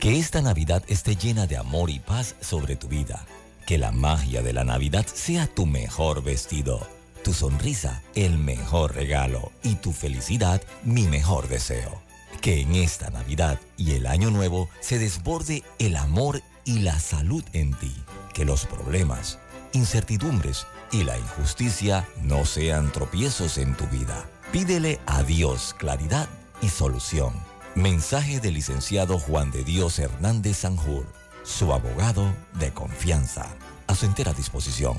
[0.00, 3.26] Que esta Navidad esté llena de amor y paz sobre tu vida.
[3.66, 6.88] Que la magia de la Navidad sea tu mejor vestido,
[7.22, 12.00] tu sonrisa el mejor regalo y tu felicidad mi mejor deseo.
[12.40, 17.44] Que en esta Navidad y el Año Nuevo se desborde el amor y la salud
[17.52, 17.94] en ti.
[18.32, 19.38] Que los problemas,
[19.72, 24.28] incertidumbres y la injusticia no sean tropiezos en tu vida.
[24.52, 26.28] Pídele a Dios claridad
[26.62, 27.32] y solución.
[27.74, 31.06] Mensaje del licenciado Juan de Dios Hernández Sanjur,
[31.42, 33.46] su abogado de confianza.
[33.86, 34.98] A su entera disposición.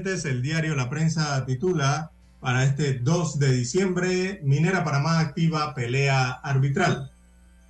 [0.00, 2.10] Oyentes, el diario La Prensa titula
[2.40, 7.10] para este 2 de diciembre, Minera Panamá activa pelea arbitral.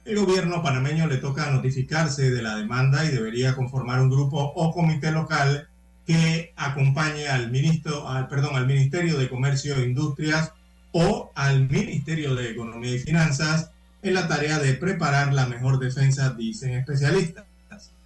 [0.04, 4.72] El gobierno panameño le toca notificarse de la demanda y debería conformar un grupo o
[4.72, 5.68] comité local
[6.06, 10.52] que acompañe al ministro, al, perdón, al Ministerio de Comercio e Industrias
[10.92, 16.30] o al Ministerio de Economía y Finanzas en la tarea de preparar la mejor defensa,
[16.30, 17.44] dicen especialistas.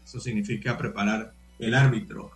[0.05, 2.31] Eso significa preparar el árbitro.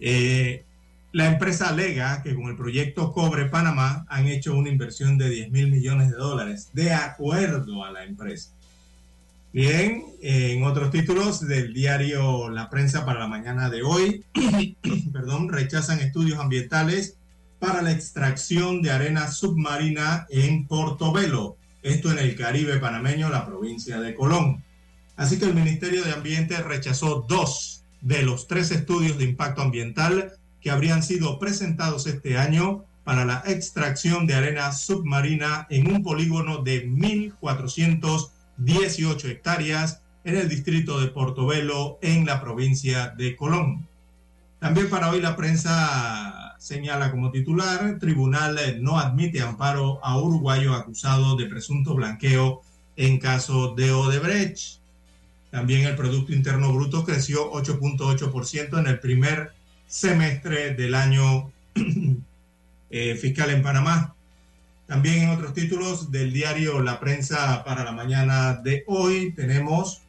[0.00, 0.64] Eh,
[1.12, 5.50] la empresa alega que con el proyecto Cobre Panamá han hecho una inversión de 10
[5.50, 8.50] mil millones de dólares, de acuerdo a la empresa.
[9.50, 14.24] Bien, en otros títulos del diario La Prensa para la mañana de hoy,
[15.12, 17.16] perdón, rechazan estudios ambientales
[17.58, 23.98] para la extracción de arena submarina en Portobelo, esto en el Caribe panameño, la provincia
[24.00, 24.62] de Colón.
[25.16, 30.34] Así que el Ministerio de Ambiente rechazó dos de los tres estudios de impacto ambiental
[30.60, 36.58] que habrían sido presentados este año para la extracción de arena submarina en un polígono
[36.58, 43.88] de 1.418 hectáreas en el distrito de Portobelo, en la provincia de Colón.
[44.58, 51.36] También para hoy la prensa señala como titular, Tribunal no admite amparo a uruguayo acusado
[51.36, 52.60] de presunto blanqueo
[52.96, 54.80] en caso de Odebrecht.
[55.50, 59.52] También el Producto Interno Bruto creció 8.8% en el primer
[59.88, 61.50] semestre del año
[62.90, 64.14] eh, fiscal en Panamá.
[64.86, 70.02] También en otros títulos del diario La Prensa para la mañana de hoy tenemos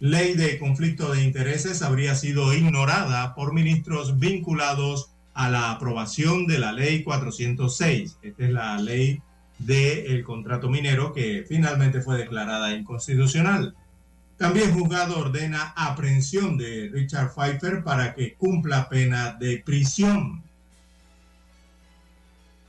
[0.00, 6.58] ley de conflicto de intereses habría sido ignorada por ministros vinculados a la aprobación de
[6.58, 8.18] la ley 406.
[8.22, 9.20] Esta es la ley
[9.58, 13.74] del contrato minero que finalmente fue declarada inconstitucional.
[14.38, 20.44] También juzgado ordena aprehensión de Richard Pfeiffer para que cumpla pena de prisión.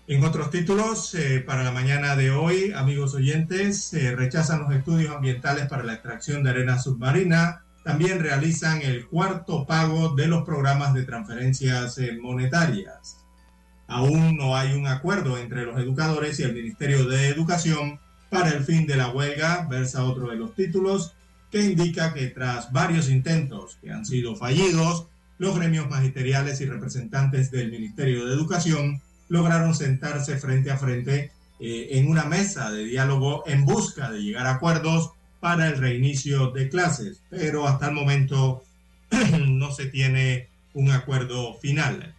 [0.07, 5.15] En otros títulos, eh, para la mañana de hoy, amigos oyentes, se rechazan los estudios
[5.15, 7.61] ambientales para la extracción de arena submarina.
[7.83, 13.17] También realizan el cuarto pago de los programas de transferencias eh, monetarias.
[13.87, 17.99] Aún no hay un acuerdo entre los educadores y el Ministerio de Educación
[18.31, 21.13] para el fin de la huelga, versa otro de los títulos
[21.51, 25.07] que indica que tras varios intentos que han sido fallidos,
[25.37, 31.87] los gremios magisteriales y representantes del Ministerio de Educación lograron sentarse frente a frente eh,
[31.91, 36.69] en una mesa de diálogo en busca de llegar a acuerdos para el reinicio de
[36.69, 38.63] clases, pero hasta el momento
[39.47, 42.15] no se tiene un acuerdo final.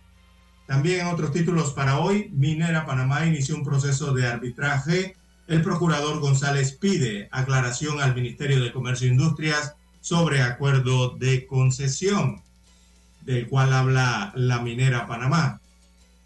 [0.67, 5.17] También otros títulos para hoy, Minera Panamá inició un proceso de arbitraje
[5.51, 12.41] el procurador González pide aclaración al Ministerio de Comercio e Industrias sobre acuerdo de concesión,
[13.23, 15.61] del cual habla la minera Panamá.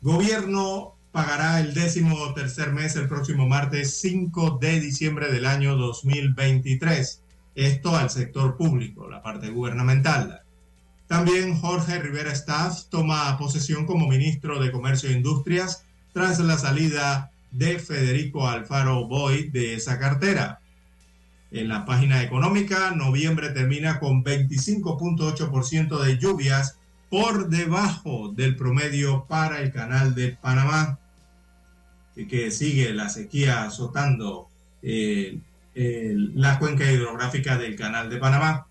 [0.02, 7.22] Gobierno pagará el décimo tercer mes el próximo martes 5 de diciembre del año 2023.
[7.54, 10.42] Esto al sector público, la parte gubernamental.
[11.06, 15.82] También Jorge Rivera Staff toma posesión como ministro de Comercio e Industrias
[16.12, 20.60] tras la salida de Federico Alfaro Boy de esa cartera.
[21.50, 26.78] En la página económica, noviembre termina con 25.8% de lluvias
[27.08, 30.98] por debajo del promedio para el canal de Panamá,
[32.28, 34.48] que sigue la sequía azotando
[34.82, 35.38] eh,
[35.74, 38.66] la cuenca hidrográfica del canal de Panamá.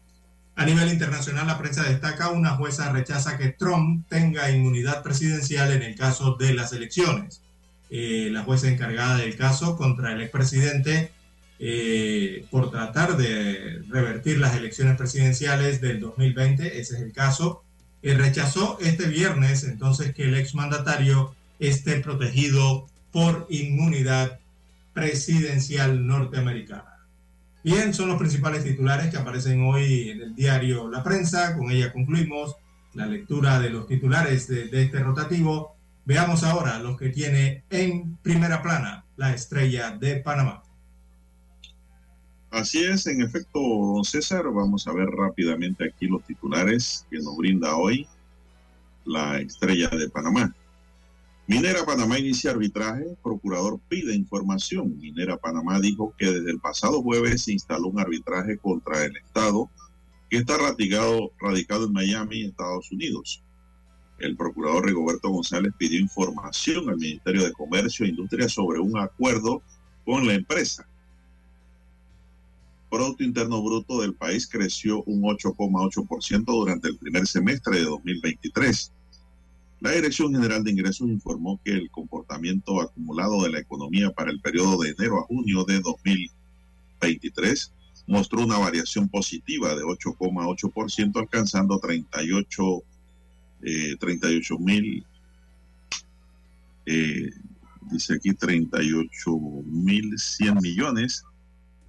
[0.56, 5.84] A nivel internacional, la prensa destaca una jueza rechaza que Trump tenga inmunidad presidencial en
[5.84, 7.43] el caso de las elecciones.
[7.96, 11.12] Eh, la jueza encargada del caso contra el expresidente
[11.60, 17.62] eh, por tratar de revertir las elecciones presidenciales del 2020, ese es el caso,
[18.02, 24.40] eh, rechazó este viernes entonces que el exmandatario esté protegido por inmunidad
[24.96, 26.98] presidencial norteamericana.
[27.64, 31.56] Bien, son los principales titulares que aparecen hoy en el diario La Prensa.
[31.56, 32.56] Con ella concluimos
[32.96, 35.76] la lectura de los titulares de, de este rotativo
[36.06, 40.64] Veamos ahora lo que tiene en primera plana la estrella de Panamá.
[42.52, 47.36] Así es, en efecto, don César, vamos a ver rápidamente aquí los titulares que nos
[47.38, 48.08] brinda hoy
[49.06, 50.54] la estrella de Panamá.
[51.48, 54.98] Minera Panamá inicia arbitraje, procurador pide información.
[54.98, 59.70] Minera Panamá dijo que desde el pasado jueves se instaló un arbitraje contra el Estado
[60.30, 63.43] que está radicado en Miami, Estados Unidos.
[64.20, 69.62] El procurador Rigoberto González pidió información al Ministerio de Comercio e Industria sobre un acuerdo
[70.06, 70.88] con la empresa.
[72.90, 78.92] Producto Interno Bruto del país creció un 8,8% durante el primer semestre de 2023.
[79.80, 84.40] La Dirección General de Ingresos informó que el comportamiento acumulado de la economía para el
[84.40, 87.74] periodo de enero a junio de 2023
[88.08, 92.84] mostró una variación positiva de 8,8%, alcanzando 38
[93.64, 95.06] eh, 38 mil,
[96.86, 97.30] eh,
[97.92, 101.24] dice aquí 38 mil 100 millones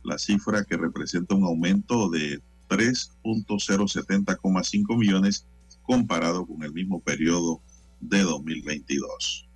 [0.04, 5.46] la cifra que representa un aumento de 3.070,5 millones
[5.82, 7.60] comparado con el mismo periodo
[8.00, 9.48] de 2022.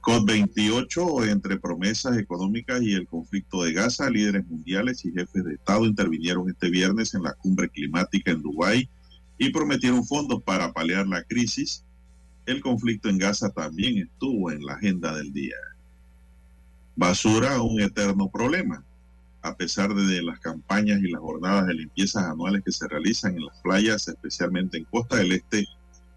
[0.00, 5.84] COP28, entre promesas económicas y el conflicto de Gaza, líderes mundiales y jefes de Estado
[5.84, 8.88] intervinieron este viernes en la cumbre climática en Dubái
[9.38, 11.84] y prometieron fondos para paliar la crisis.
[12.44, 15.56] El conflicto en Gaza también estuvo en la agenda del día.
[16.96, 18.84] Basura, un eterno problema.
[19.42, 23.44] A pesar de las campañas y las jornadas de limpiezas anuales que se realizan en
[23.44, 25.64] las playas, especialmente en Costa del Este,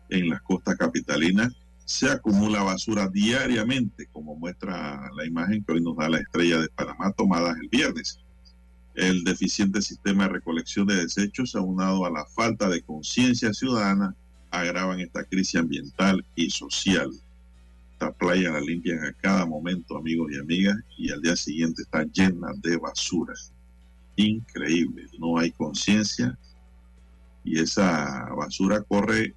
[0.10, 1.53] en las costas capitalinas,
[1.85, 6.69] se acumula basura diariamente, como muestra la imagen que hoy nos da la estrella de
[6.69, 8.20] Panamá tomadas el viernes.
[9.01, 14.15] El deficiente sistema de recolección de desechos, aunado a la falta de conciencia ciudadana,
[14.51, 17.09] agravan esta crisis ambiental y social.
[17.93, 22.03] Esta playa la limpian a cada momento, amigos y amigas, y al día siguiente está
[22.13, 23.33] llena de basura.
[24.17, 26.37] Increíble, no hay conciencia
[27.43, 29.33] y esa basura corre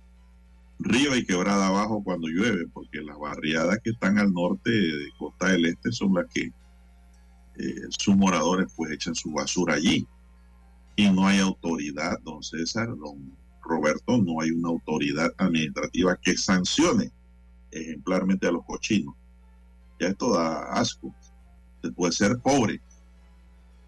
[0.79, 5.49] río y quebrada abajo cuando llueve, porque las barriadas que están al norte de Costa
[5.49, 6.53] del Este son las que
[7.57, 10.07] eh, sus moradores pues echan su basura allí.
[10.97, 17.11] Y no hay autoridad, don César, don Roberto, no hay una autoridad administrativa que sancione
[17.71, 19.15] ejemplarmente a los cochinos.
[19.99, 21.15] Ya esto da asco.
[21.77, 22.81] Usted puede ser pobre,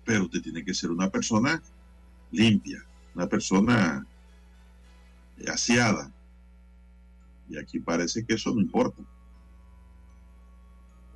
[0.05, 1.63] pero usted tiene que ser una persona
[2.33, 2.85] limpia,
[3.15, 4.05] una persona
[5.49, 6.13] aseada,
[7.49, 9.03] y aquí parece que eso no importa.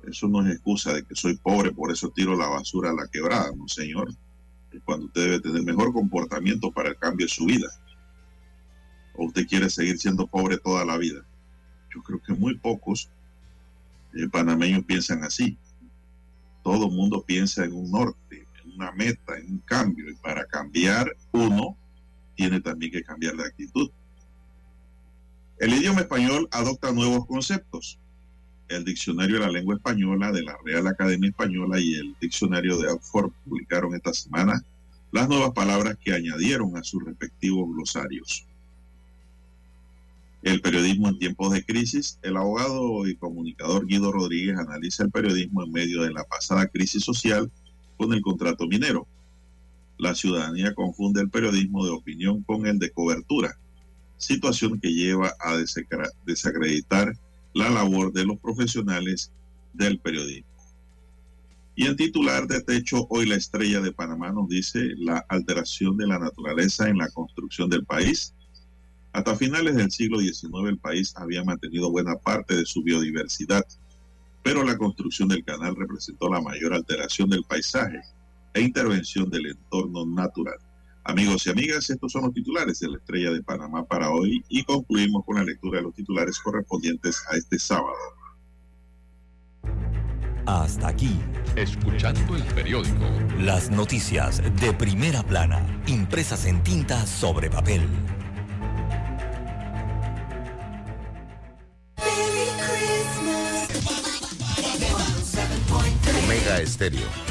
[0.07, 3.07] Eso no es excusa de que soy pobre, por eso tiro la basura a la
[3.07, 4.13] quebrada, no señor.
[4.71, 7.67] Es cuando usted debe tener mejor comportamiento para el cambio de su vida.
[9.13, 11.25] O usted quiere seguir siendo pobre toda la vida.
[11.93, 13.09] Yo creo que muy pocos
[14.13, 15.57] eh, panameños piensan así.
[16.63, 20.09] Todo el mundo piensa en un norte, en una meta, en un cambio.
[20.09, 21.75] Y para cambiar uno,
[22.35, 23.91] tiene también que cambiar de actitud.
[25.59, 27.99] El idioma español adopta nuevos conceptos.
[28.71, 32.87] El diccionario de la lengua española de la Real Academia Española y el diccionario de
[32.87, 34.63] Oxford publicaron esta semana
[35.11, 38.45] las nuevas palabras que añadieron a sus respectivos glosarios.
[40.41, 42.17] El periodismo en tiempos de crisis.
[42.21, 47.03] El abogado y comunicador Guido Rodríguez analiza el periodismo en medio de la pasada crisis
[47.03, 47.51] social
[47.97, 49.05] con el contrato minero.
[49.97, 53.57] La ciudadanía confunde el periodismo de opinión con el de cobertura
[54.21, 55.57] situación que lleva a
[56.25, 57.13] desacreditar
[57.53, 59.31] la labor de los profesionales
[59.73, 60.51] del periodismo.
[61.75, 66.07] Y en titular de techo, hoy la estrella de Panamá nos dice la alteración de
[66.07, 68.35] la naturaleza en la construcción del país.
[69.13, 73.65] Hasta finales del siglo XIX el país había mantenido buena parte de su biodiversidad,
[74.43, 78.01] pero la construcción del canal representó la mayor alteración del paisaje
[78.53, 80.57] e intervención del entorno natural.
[81.03, 84.63] Amigos y amigas, estos son los titulares de la Estrella de Panamá para hoy y
[84.63, 87.95] concluimos con la lectura de los titulares correspondientes a este sábado.
[90.45, 91.19] Hasta aquí.
[91.55, 93.05] Escuchando el periódico.
[93.39, 97.81] Las noticias de primera plana, impresas en tinta sobre papel.
[106.23, 107.30] Omega Estéreo.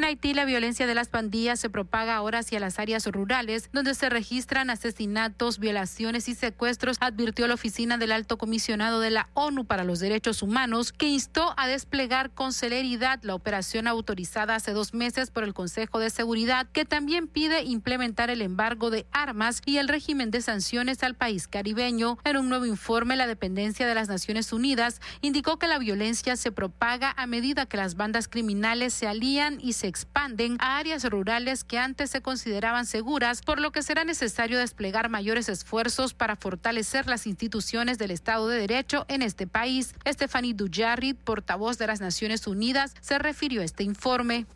[0.00, 3.94] En Haití, la violencia de las pandillas se propaga ahora hacia las áreas rurales, donde
[3.94, 9.66] se registran asesinatos, violaciones y secuestros, advirtió la Oficina del Alto Comisionado de la ONU
[9.66, 14.94] para los Derechos Humanos, que instó a desplegar con celeridad la operación autorizada hace dos
[14.94, 19.76] meses por el Consejo de Seguridad, que también pide implementar el embargo de armas y
[19.76, 22.16] el régimen de sanciones al país caribeño.
[22.24, 26.52] En un nuevo informe, la dependencia de las Naciones Unidas indicó que la violencia se
[26.52, 31.64] propaga a medida que las bandas criminales se alían y se expanden a áreas rurales
[31.64, 37.06] que antes se consideraban seguras, por lo que será necesario desplegar mayores esfuerzos para fortalecer
[37.06, 39.94] las instituciones del Estado de Derecho en este país.
[40.06, 44.46] Stephanie Dujarric, portavoz de las Naciones Unidas, se refirió a este informe.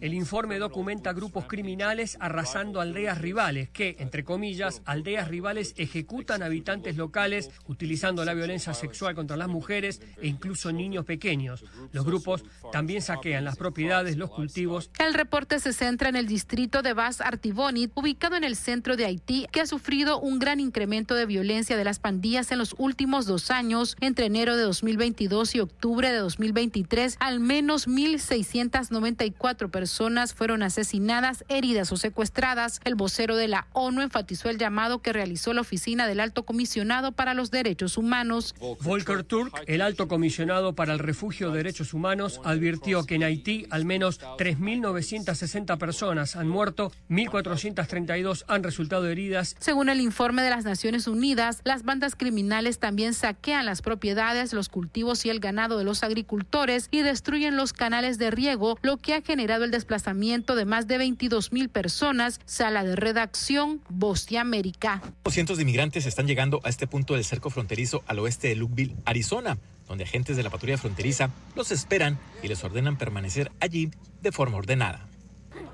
[0.00, 6.96] El informe documenta grupos criminales arrasando aldeas rivales que, entre comillas, aldeas rivales ejecutan habitantes
[6.96, 11.64] locales utilizando la violencia sexual contra las mujeres e incluso niños pequeños.
[11.92, 14.90] Los grupos también saquean las propiedades, los cultivos.
[14.98, 19.06] El reporte se centra en el distrito de Bas Artibonit, ubicado en el centro de
[19.06, 23.26] Haití, que ha sufrido un gran incremento de violencia de las pandillas en los últimos
[23.26, 23.96] dos años.
[24.00, 31.92] Entre enero de 2022 y octubre de 2023, al menos 1.694 personas fueron asesinadas, heridas
[31.92, 32.80] o secuestradas.
[32.84, 37.12] El vocero de la ONU enfatizó el llamado que realizó la oficina del Alto Comisionado
[37.12, 38.54] para los Derechos Humanos.
[38.82, 43.66] Volker Turk, el alto comisionado para el refugio de derechos humanos, advirtió que en Haití
[43.70, 49.56] al menos 3.960 personas han muerto, 1.432 han resultado heridas.
[49.58, 54.68] Según el informe de las Naciones Unidas, las bandas criminales también saquean las propiedades, los
[54.68, 59.14] cultivos y el ganado de los agricultores y destruyen los canales de riego, lo que
[59.14, 62.40] ha generado el desplazamiento de más de 22 mil personas.
[62.44, 65.02] Sala de redacción, Voz de América.
[65.28, 68.96] Cientos de inmigrantes están llegando a este punto del cerco fronterizo al oeste de Lukeville,
[69.04, 69.58] Arizona,
[69.88, 73.90] donde agentes de la patrulla fronteriza los esperan y les ordenan permanecer allí
[74.22, 75.06] de forma ordenada.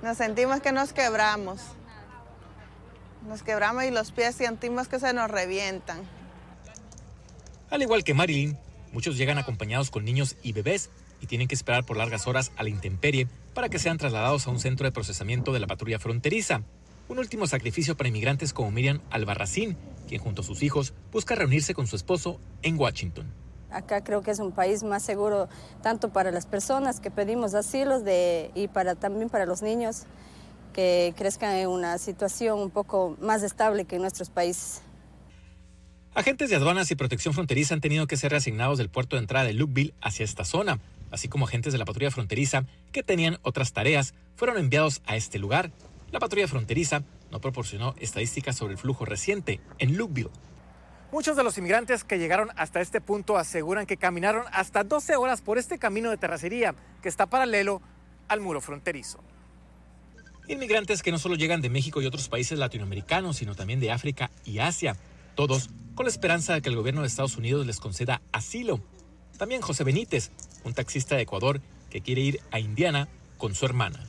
[0.03, 1.61] Nos sentimos que nos quebramos.
[3.29, 6.01] Nos quebramos y los pies sentimos que se nos revientan.
[7.71, 8.59] Al igual que Marilyn,
[8.93, 12.63] muchos llegan acompañados con niños y bebés y tienen que esperar por largas horas a
[12.63, 16.63] la intemperie para que sean trasladados a un centro de procesamiento de la patrulla fronteriza.
[17.09, 19.77] Un último sacrificio para inmigrantes como Miriam Albarracín,
[20.09, 23.33] quien junto a sus hijos busca reunirse con su esposo en Washington.
[23.71, 25.49] Acá creo que es un país más seguro
[25.83, 28.03] tanto para las personas que pedimos asilos
[28.55, 28.69] y
[28.99, 30.05] también para los niños
[30.73, 34.83] que crezcan en una situación un poco más estable que en nuestros países.
[36.15, 39.47] Agentes de aduanas y protección fronteriza han tenido que ser reasignados del puerto de entrada
[39.47, 40.81] de Lukeville hacia esta zona,
[41.13, 45.39] así como agentes de la patrulla fronteriza que tenían otras tareas fueron enviados a este
[45.39, 45.71] lugar.
[46.11, 50.31] La patrulla fronteriza no proporcionó estadísticas sobre el flujo reciente en Lukeville.
[51.13, 55.41] Muchos de los inmigrantes que llegaron hasta este punto aseguran que caminaron hasta 12 horas
[55.41, 57.83] por este camino de terracería que está paralelo
[58.29, 59.19] al muro fronterizo.
[60.47, 64.31] Inmigrantes que no solo llegan de México y otros países latinoamericanos, sino también de África
[64.45, 64.97] y Asia,
[65.35, 68.81] todos con la esperanza de que el gobierno de Estados Unidos les conceda asilo.
[69.37, 70.31] También José Benítez,
[70.65, 74.07] un taxista de Ecuador que quiere ir a Indiana con su hermana.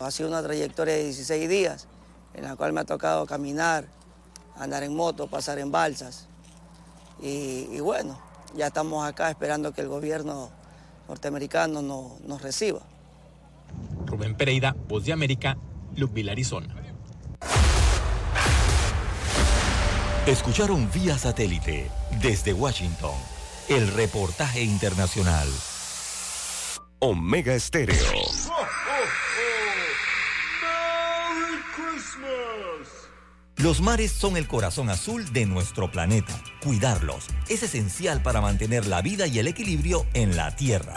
[0.00, 1.88] Ha sido una trayectoria de 16 días
[2.32, 3.86] en la cual me ha tocado caminar,
[4.56, 6.27] andar en moto, pasar en balsas.
[7.20, 8.18] Y, y bueno,
[8.54, 10.50] ya estamos acá esperando que el gobierno
[11.08, 12.80] norteamericano no- nos reciba.
[14.06, 15.56] Rubén Pereira, Voz de América,
[15.96, 16.74] Lukeville, Arizona.
[20.26, 21.90] Escucharon vía satélite
[22.20, 23.14] desde Washington
[23.68, 25.48] el reportaje internacional.
[27.00, 27.96] Omega Estéreo.
[33.58, 36.40] Los mares son el corazón azul de nuestro planeta.
[36.62, 40.94] Cuidarlos es esencial para mantener la vida y el equilibrio en la Tierra.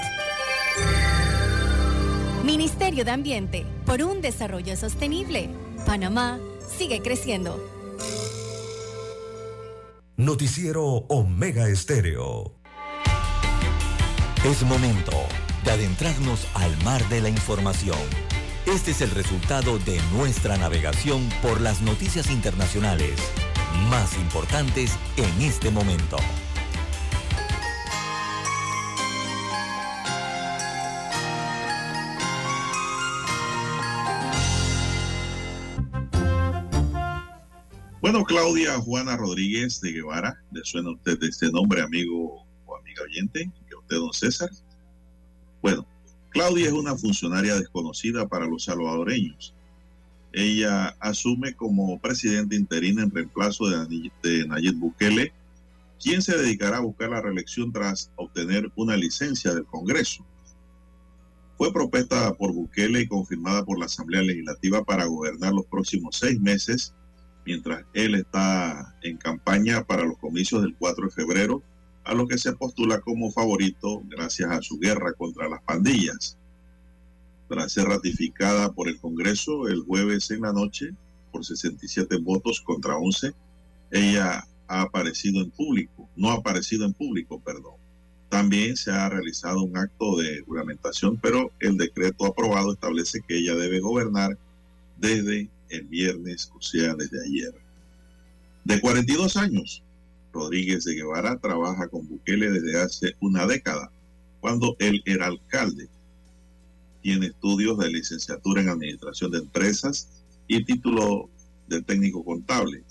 [2.43, 5.49] Ministerio de Ambiente, por un desarrollo sostenible.
[5.88, 6.39] Panamá
[6.77, 7.59] sigue creciendo.
[10.17, 12.53] Noticiero Omega Estéreo.
[14.45, 15.13] Es momento
[15.65, 17.97] de adentrarnos al mar de la información.
[18.73, 23.19] Este es el resultado de nuestra navegación por las noticias internacionales
[23.89, 26.15] más importantes en este momento.
[37.99, 43.03] Bueno, Claudia Juana Rodríguez de Guevara, ¿le suena a usted este nombre, amigo o amiga
[43.03, 43.52] oyente?
[43.69, 44.49] ¿Y a usted, don César?
[45.61, 45.85] Bueno,
[46.31, 49.53] Claudia es una funcionaria desconocida para los salvadoreños.
[50.33, 55.33] Ella asume como presidente interina en reemplazo de, Nayib Bukele,
[56.01, 60.25] quien se dedicará a buscar la reelección tras obtener una licencia del Congreso.
[61.57, 66.39] Fue propuesta por Bukele y confirmada por la Asamblea Legislativa para gobernar los próximos seis
[66.39, 66.93] meses
[67.45, 71.63] mientras él está en campaña para los comicios del 4 de febrero,
[72.03, 76.37] a lo que se postula como favorito gracias a su guerra contra las pandillas.
[77.47, 80.93] Tras ser ratificada por el Congreso el jueves en la noche
[81.31, 83.33] por 67 votos contra 11,
[83.91, 87.75] ella ha aparecido en público, no ha aparecido en público, perdón.
[88.29, 93.55] También se ha realizado un acto de juramentación, pero el decreto aprobado establece que ella
[93.55, 94.37] debe gobernar
[94.97, 97.53] desde el viernes, o sea, desde ayer.
[98.63, 99.83] De 42 años,
[100.31, 103.91] Rodríguez de Guevara trabaja con Bukele desde hace una década,
[104.39, 105.89] cuando él era alcalde.
[107.01, 110.07] Tiene estudios de licenciatura en Administración de Empresas
[110.47, 111.29] y título
[111.67, 112.83] de técnico contable,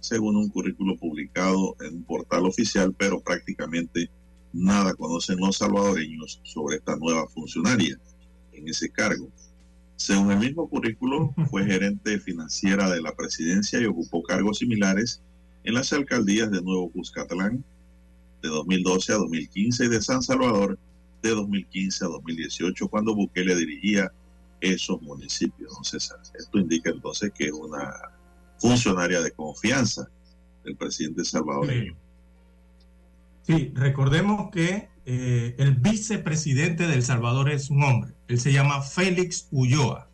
[0.00, 4.10] según un currículo publicado en un portal oficial, pero prácticamente
[4.52, 7.98] nada conocen los salvadoreños sobre esta nueva funcionaria
[8.52, 9.28] en ese cargo.
[9.96, 15.22] Según el mismo currículo, fue gerente financiera de la presidencia y ocupó cargos similares
[15.66, 17.62] en las alcaldías de Nuevo Cuscatlán
[18.42, 20.78] de 2012 a 2015 y de San Salvador
[21.22, 24.12] de 2015 a 2018, cuando Bukele dirigía
[24.60, 25.76] esos municipios.
[25.82, 26.20] César.
[26.38, 27.92] Esto indica entonces que es una
[28.58, 30.08] funcionaria de confianza
[30.64, 31.96] del presidente salvadoreño.
[33.42, 38.12] Sí, recordemos que eh, el vicepresidente de El Salvador es un hombre.
[38.28, 40.08] Él se llama Félix Ulloa.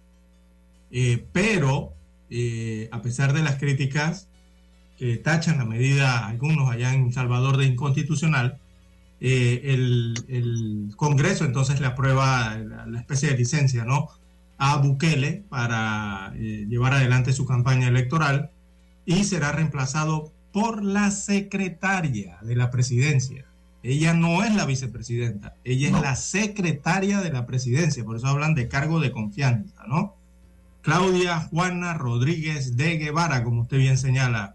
[0.91, 1.95] Eh, pero,
[2.31, 4.29] eh, a pesar de las críticas
[5.03, 8.61] que tachan a medida algunos allá en Salvador de inconstitucional,
[9.19, 14.11] el, el, Congreso entonces le aprueba la, la, especie de licencia, ¿no?
[14.59, 18.51] A Bukele para llevar adelante su campaña electoral
[19.05, 23.45] y será reemplazado por la secretaria de la presidencia.
[23.83, 25.97] Ella no es la vicepresidenta, ella no.
[25.97, 30.15] es la secretaria de la presidencia, por eso hablan de cargo de confianza, ¿no?
[30.81, 34.55] Claudia Juana Rodríguez de Guevara, como usted bien señala,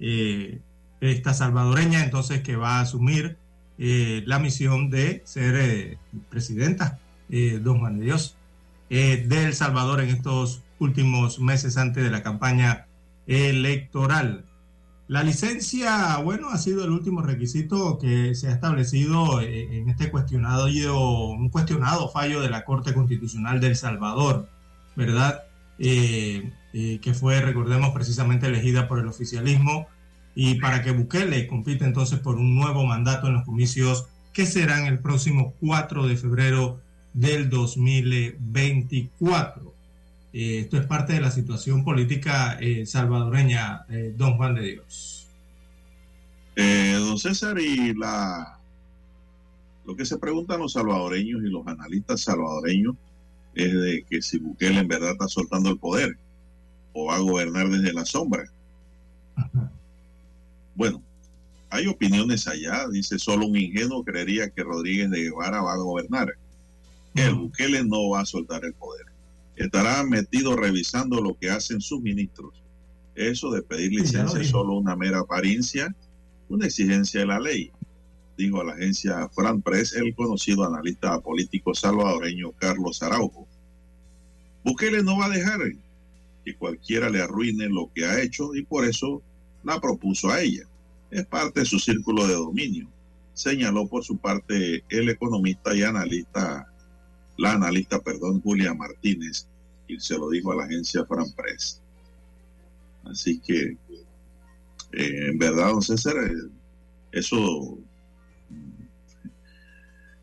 [0.00, 0.60] eh,
[1.00, 3.36] esta salvadoreña, entonces que va a asumir
[3.78, 5.98] eh, la misión de ser eh,
[6.30, 6.98] presidenta,
[7.62, 8.36] don Juan de Dios,
[8.88, 12.86] de El Salvador en estos últimos meses antes de la campaña
[13.26, 14.44] electoral.
[15.08, 20.66] La licencia, bueno, ha sido el último requisito que se ha establecido en este cuestionado,
[21.32, 24.48] un cuestionado fallo de la Corte Constitucional del Salvador,
[24.94, 25.42] ¿verdad?
[26.74, 29.86] Que fue, recordemos, precisamente elegida por el oficialismo
[30.34, 34.86] y para que Bukele compite entonces por un nuevo mandato en los comicios que serán
[34.86, 36.80] el próximo 4 de febrero
[37.12, 39.72] del 2024.
[40.32, 45.28] Eh, esto es parte de la situación política eh, salvadoreña, eh, don Juan de Dios.
[46.56, 48.58] don César, y la
[49.86, 52.96] lo que se preguntan los salvadoreños y los analistas salvadoreños
[53.54, 56.16] es de que si Bukele en verdad está soltando el poder
[56.94, 58.50] o va a gobernar desde la sombra.
[59.36, 59.70] Ajá.
[60.74, 61.02] Bueno,
[61.68, 66.34] hay opiniones allá, dice solo un ingenuo creería que Rodríguez de Guevara va a gobernar.
[67.14, 69.14] El Bukele no va a soltar el poder
[69.56, 72.54] estará metido revisando lo que hacen sus ministros.
[73.14, 75.94] Eso de pedir licencia es solo una mera apariencia,
[76.48, 77.70] una exigencia de la ley,
[78.36, 83.46] dijo a la agencia Fran Press el conocido analista político salvadoreño Carlos Araujo.
[84.64, 85.60] Bukele no va a dejar
[86.44, 89.22] que cualquiera le arruine lo que ha hecho y por eso
[89.62, 90.64] la propuso a ella.
[91.10, 92.88] Es parte de su círculo de dominio,
[93.32, 96.68] señaló por su parte el economista y analista
[97.36, 99.46] la analista, perdón, Julia Martínez,
[99.88, 101.80] y se lo dijo a la agencia Fran Press.
[103.04, 103.76] Así que,
[104.92, 106.50] eh, en verdad, don César, eh,
[107.12, 107.78] eso,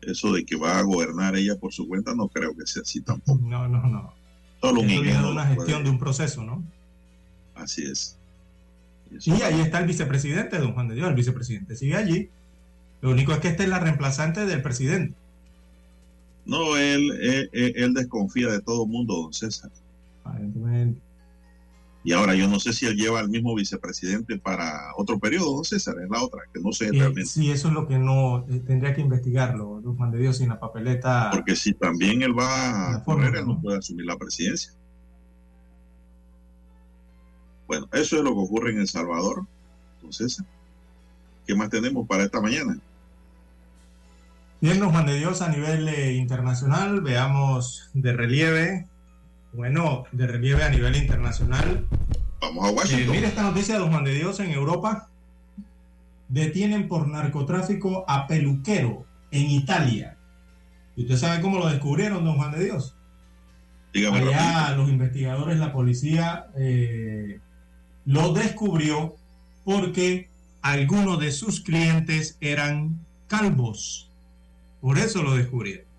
[0.00, 3.00] eso de que va a gobernar ella por su cuenta, no creo que sea así
[3.02, 3.40] tampoco.
[3.42, 4.14] No, no, no.
[4.62, 5.82] Solo un una gestión puede...
[5.82, 6.62] de un proceso, ¿no?
[7.54, 8.16] Así es.
[9.10, 12.30] Y, y ahí está el vicepresidente, don Juan de Dios, el vicepresidente sigue allí.
[13.02, 15.14] Lo único es que esta es la reemplazante del presidente.
[16.46, 19.70] No, él, él, él, desconfía de todo el mundo, don César.
[20.24, 21.00] Aparentemente.
[22.04, 25.64] Y ahora yo no sé si él lleva al mismo vicepresidente para otro periodo, don
[25.64, 27.26] César, es la otra, que no sé eh, realmente.
[27.26, 30.48] Sí, eso es lo que no, eh, tendría que investigarlo, don Juan de Dios, sin
[30.48, 31.30] la papeleta.
[31.32, 34.72] Porque si también él va a correr, él no puede asumir la presidencia.
[37.68, 39.46] Bueno, eso es lo que ocurre en El Salvador,
[40.02, 40.44] don César.
[41.46, 42.78] ¿Qué más tenemos para esta mañana?
[44.60, 48.86] Bien, don Juan de Dios, a nivel eh, internacional, veamos de relieve,
[49.52, 51.86] bueno, de relieve a nivel internacional.
[52.40, 53.08] Vamos a Washington.
[53.14, 55.08] Eh, mira esta noticia, don Juan de Dios, en Europa.
[56.28, 60.16] Detienen por narcotráfico a peluquero en Italia.
[60.96, 62.94] ¿Y usted sabe cómo lo descubrieron, don Juan de Dios?
[63.92, 64.76] Dígame Allá rapidito.
[64.76, 67.40] los investigadores, la policía, eh,
[68.06, 69.14] lo descubrió
[69.64, 70.28] porque
[70.62, 74.08] algunos de sus clientes eran calvos.
[74.80, 75.91] Por eso lo descubrieron.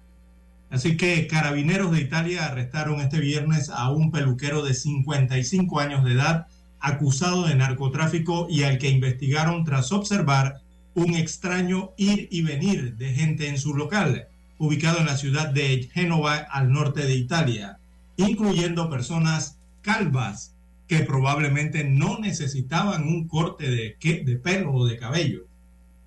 [0.73, 6.13] Así que carabineros de Italia arrestaron este viernes a un peluquero de 55 años de
[6.13, 6.47] edad
[6.79, 10.61] acusado de narcotráfico y al que investigaron tras observar
[10.95, 14.25] un extraño ir y venir de gente en su local,
[14.57, 17.77] ubicado en la ciudad de Génova al norte de Italia,
[18.17, 20.55] incluyendo personas calvas
[20.87, 25.45] que probablemente no necesitaban un corte de, de pelo o de cabello.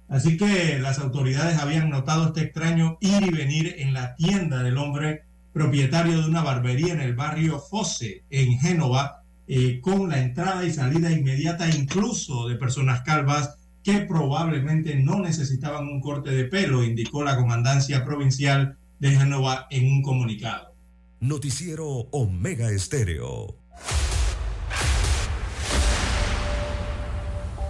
[0.09, 4.79] Así que las autoridades habían notado este extraño ir y venir en la tienda del
[4.79, 10.65] hombre propietario de una barbería en el barrio Fosse, en Génova, eh, con la entrada
[10.65, 16.85] y salida inmediata incluso de personas calvas que probablemente no necesitaban un corte de pelo,
[16.85, 20.75] indicó la comandancia provincial de Génova en un comunicado.
[21.21, 23.57] Noticiero Omega Estéreo.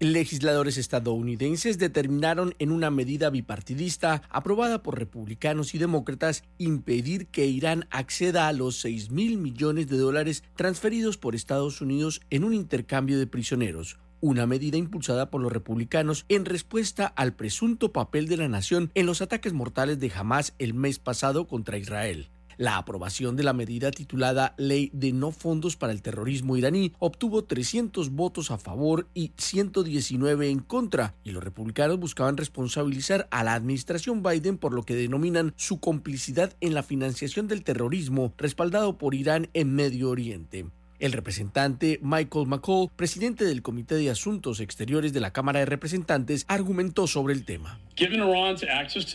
[0.00, 7.88] Legisladores estadounidenses determinaron en una medida bipartidista aprobada por republicanos y demócratas impedir que Irán
[7.90, 13.18] acceda a los 6 mil millones de dólares transferidos por Estados Unidos en un intercambio
[13.18, 18.48] de prisioneros una medida impulsada por los republicanos en respuesta al presunto papel de la
[18.48, 22.28] nación en los ataques mortales de Hamas el mes pasado contra Israel.
[22.58, 27.44] La aprobación de la medida titulada Ley de No Fondos para el Terrorismo iraní obtuvo
[27.44, 33.54] 300 votos a favor y 119 en contra, y los republicanos buscaban responsabilizar a la
[33.54, 39.14] administración Biden por lo que denominan su complicidad en la financiación del terrorismo respaldado por
[39.14, 40.66] Irán en Medio Oriente.
[40.98, 46.44] El representante Michael McCall, presidente del Comité de Asuntos Exteriores de la Cámara de Representantes,
[46.48, 47.78] argumentó sobre el tema.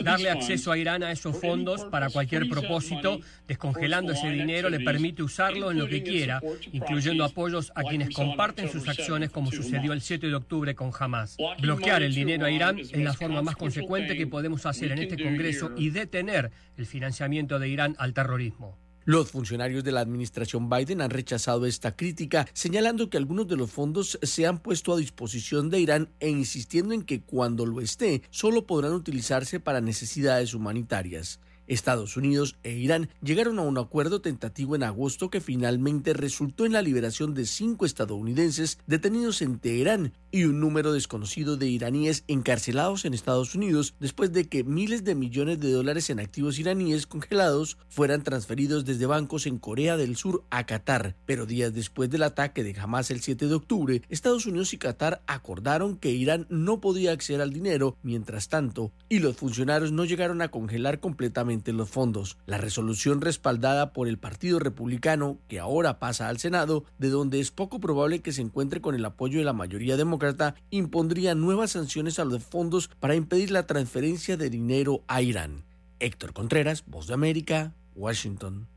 [0.01, 3.19] Darle acceso a Irán a esos fondos para cualquier propósito,
[3.49, 6.41] descongelando ese dinero, le permite usarlo en lo que quiera,
[6.71, 11.35] incluyendo apoyos a quienes comparten sus acciones, como sucedió el 7 de octubre con Hamas.
[11.59, 15.21] Bloquear el dinero a Irán es la forma más consecuente que podemos hacer en este
[15.21, 18.82] Congreso y detener el financiamiento de Irán al terrorismo.
[19.05, 23.69] Los funcionarios de la administración Biden han rechazado esta crítica, señalando que algunos de los
[23.69, 28.21] fondos se han puesto a disposición de Irán e insistiendo en que cuando lo esté,
[28.29, 31.41] solo podrán utilizarse para necesidades humanitarias.
[31.67, 36.73] Estados Unidos e Irán llegaron a un acuerdo tentativo en agosto que finalmente resultó en
[36.73, 43.05] la liberación de cinco estadounidenses detenidos en Teherán y un número desconocido de iraníes encarcelados
[43.05, 47.77] en Estados Unidos después de que miles de millones de dólares en activos iraníes congelados
[47.87, 51.15] fueran transferidos desde bancos en Corea del Sur a Qatar.
[51.25, 55.21] Pero días después del ataque de Hamas el 7 de octubre, Estados Unidos y Qatar
[55.27, 60.41] acordaron que Irán no podía acceder al dinero mientras tanto y los funcionarios no llegaron
[60.41, 62.37] a congelar completamente los fondos.
[62.45, 67.51] La resolución respaldada por el Partido Republicano, que ahora pasa al Senado, de donde es
[67.51, 72.19] poco probable que se encuentre con el apoyo de la mayoría demócrata, impondría nuevas sanciones
[72.19, 75.63] a los fondos para impedir la transferencia de dinero a Irán.
[75.99, 78.72] Héctor Contreras, Voz de América, Washington.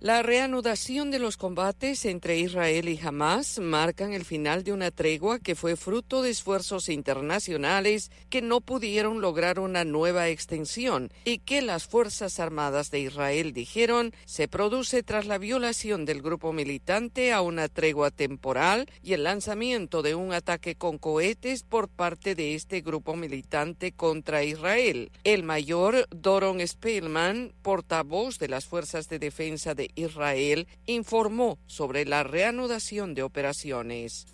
[0.00, 5.40] La reanudación de los combates entre Israel y Hamas marcan el final de una tregua
[5.40, 11.62] que fue fruto de esfuerzos internacionales que no pudieron lograr una nueva extensión y que
[11.62, 17.40] las Fuerzas Armadas de Israel dijeron se produce tras la violación del grupo militante a
[17.40, 22.82] una tregua temporal y el lanzamiento de un ataque con cohetes por parte de este
[22.82, 25.10] grupo militante contra Israel.
[25.24, 32.22] El mayor Doron Spillman, portavoz de las Fuerzas de Defensa de Israel informó sobre la
[32.22, 34.26] reanudación de operaciones.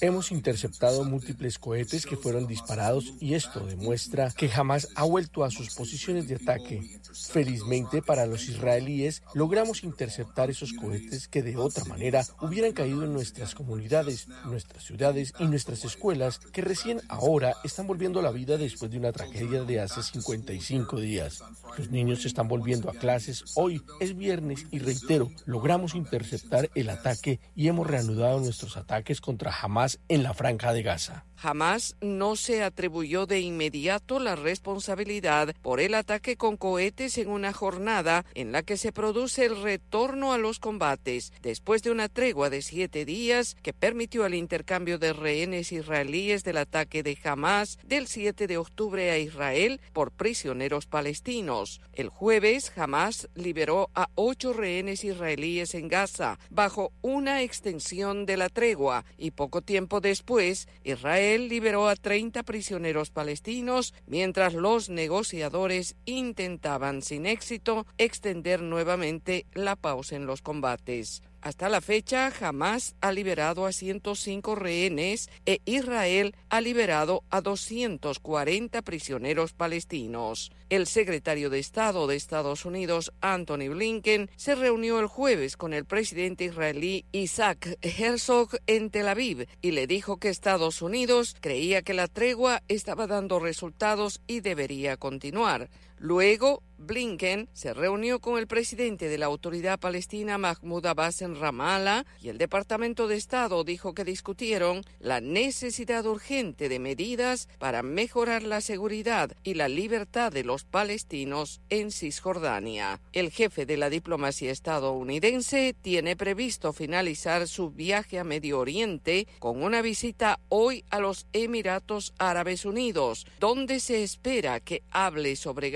[0.00, 5.50] Hemos interceptado múltiples cohetes que fueron disparados y esto demuestra que jamás ha vuelto a
[5.50, 7.00] sus posiciones de ataque.
[7.30, 13.12] Felizmente para los israelíes logramos interceptar esos cohetes que de otra manera hubieran caído en
[13.12, 18.56] nuestras comunidades, nuestras ciudades y nuestras escuelas que recién ahora están volviendo a la vida
[18.56, 21.42] después de una tragedia de hace 55 días.
[21.76, 27.40] Los niños están volviendo a clases hoy es viernes y reitero, logramos interceptar el ataque
[27.54, 31.24] y hemos reanudado nuestros ataques contra Hamas en la franja de Gaza.
[31.36, 37.52] Jamás no se atribuyó de inmediato la responsabilidad por el ataque con cohetes en una
[37.52, 42.48] jornada en la que se produce el retorno a los combates después de una tregua
[42.48, 48.06] de siete días que permitió el intercambio de rehenes israelíes del ataque de Hamas del
[48.06, 51.82] 7 de octubre a Israel por prisioneros palestinos.
[51.92, 58.48] El jueves, Hamas liberó a ocho rehenes israelíes en Gaza bajo una extensión de la
[58.48, 67.02] tregua y poco tiempo después, Israel liberó a 30 prisioneros palestinos mientras los negociadores intentaban
[67.02, 71.22] sin éxito extender nuevamente la pausa en los combates.
[71.46, 78.82] Hasta la fecha, Hamas ha liberado a 105 rehenes e Israel ha liberado a 240
[78.82, 80.50] prisioneros palestinos.
[80.70, 85.84] El secretario de Estado de Estados Unidos, Anthony Blinken, se reunió el jueves con el
[85.84, 91.94] presidente israelí Isaac Herzog en Tel Aviv y le dijo que Estados Unidos creía que
[91.94, 95.70] la tregua estaba dando resultados y debería continuar.
[95.98, 102.04] Luego, Blinken se reunió con el presidente de la autoridad palestina Mahmoud Abbas en Ramallah
[102.20, 108.42] y el Departamento de Estado dijo que discutieron la necesidad urgente de medidas para mejorar
[108.42, 113.00] la seguridad y la libertad de los palestinos en Cisjordania.
[113.12, 119.62] El jefe de la diplomacia estadounidense tiene previsto finalizar su viaje a Medio Oriente con
[119.62, 125.70] una visita hoy a los Emiratos Árabes Unidos, donde se espera que hable sobre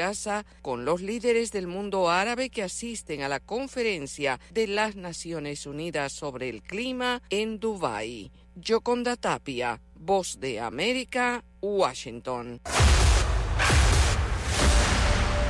[0.62, 6.12] Con los líderes del mundo árabe que asisten a la conferencia de las Naciones Unidas
[6.12, 8.32] sobre el clima en Dubái.
[8.57, 12.61] Yoconda Tapia, Voz de América, Washington.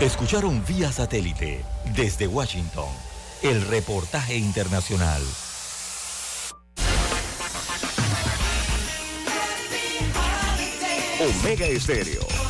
[0.01, 1.65] Escucharon vía satélite
[1.97, 2.89] desde Washington
[3.43, 5.23] el reportaje internacional.
[11.21, 12.50] Omega Estéreo.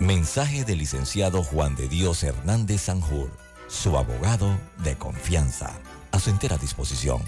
[0.00, 3.30] Mensaje del licenciado Juan de Dios Hernández Sanjur,
[3.66, 4.54] su abogado
[4.84, 5.80] de confianza.
[6.12, 7.22] A su entera disposición.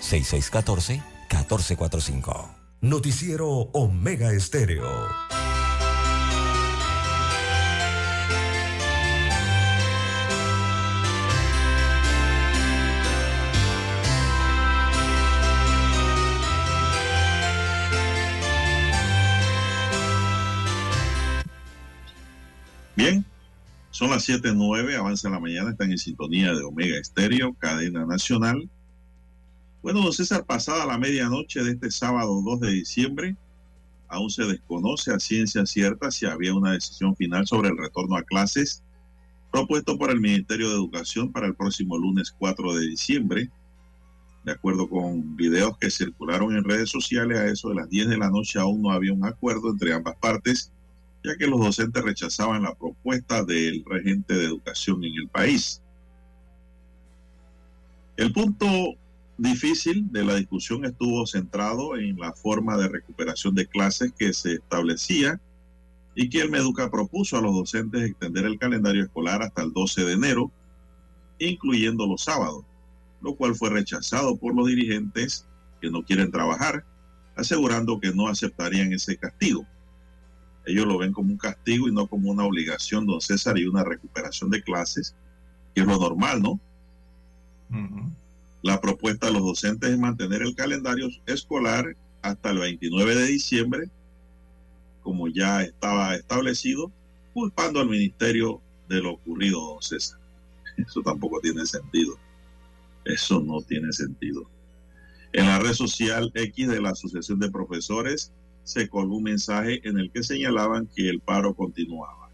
[0.00, 2.48] 6614-1445.
[2.80, 4.88] Noticiero Omega Estéreo.
[22.96, 23.24] Bien,
[23.90, 28.70] son las 7.09, avanza la mañana, están en sintonía de Omega Estéreo, cadena nacional.
[29.82, 33.36] Bueno, don César, pasada la medianoche de este sábado 2 de diciembre,
[34.06, 38.22] aún se desconoce a ciencia cierta si había una decisión final sobre el retorno a
[38.22, 38.84] clases
[39.50, 43.50] propuesto por el Ministerio de Educación para el próximo lunes 4 de diciembre.
[44.44, 48.18] De acuerdo con videos que circularon en redes sociales, a eso de las 10 de
[48.18, 50.72] la noche aún no había un acuerdo entre ambas partes
[51.24, 55.82] ya que los docentes rechazaban la propuesta del regente de educación en el país.
[58.16, 58.66] El punto
[59.38, 64.54] difícil de la discusión estuvo centrado en la forma de recuperación de clases que se
[64.54, 65.40] establecía
[66.14, 70.04] y que el Meduca propuso a los docentes extender el calendario escolar hasta el 12
[70.04, 70.52] de enero,
[71.38, 72.64] incluyendo los sábados,
[73.22, 75.48] lo cual fue rechazado por los dirigentes
[75.80, 76.84] que no quieren trabajar,
[77.34, 79.66] asegurando que no aceptarían ese castigo.
[80.66, 83.84] Ellos lo ven como un castigo y no como una obligación, don César, y una
[83.84, 85.14] recuperación de clases,
[85.74, 86.60] que es lo normal, ¿no?
[88.62, 93.90] La propuesta de los docentes es mantener el calendario escolar hasta el 29 de diciembre,
[95.02, 96.90] como ya estaba establecido,
[97.34, 100.18] culpando al ministerio de lo ocurrido, don César.
[100.78, 102.16] Eso tampoco tiene sentido.
[103.04, 104.48] Eso no tiene sentido.
[105.32, 108.32] En la red social X de la Asociación de Profesores,
[108.64, 112.24] se colgó un mensaje en el que señalaban que el paro continuaba.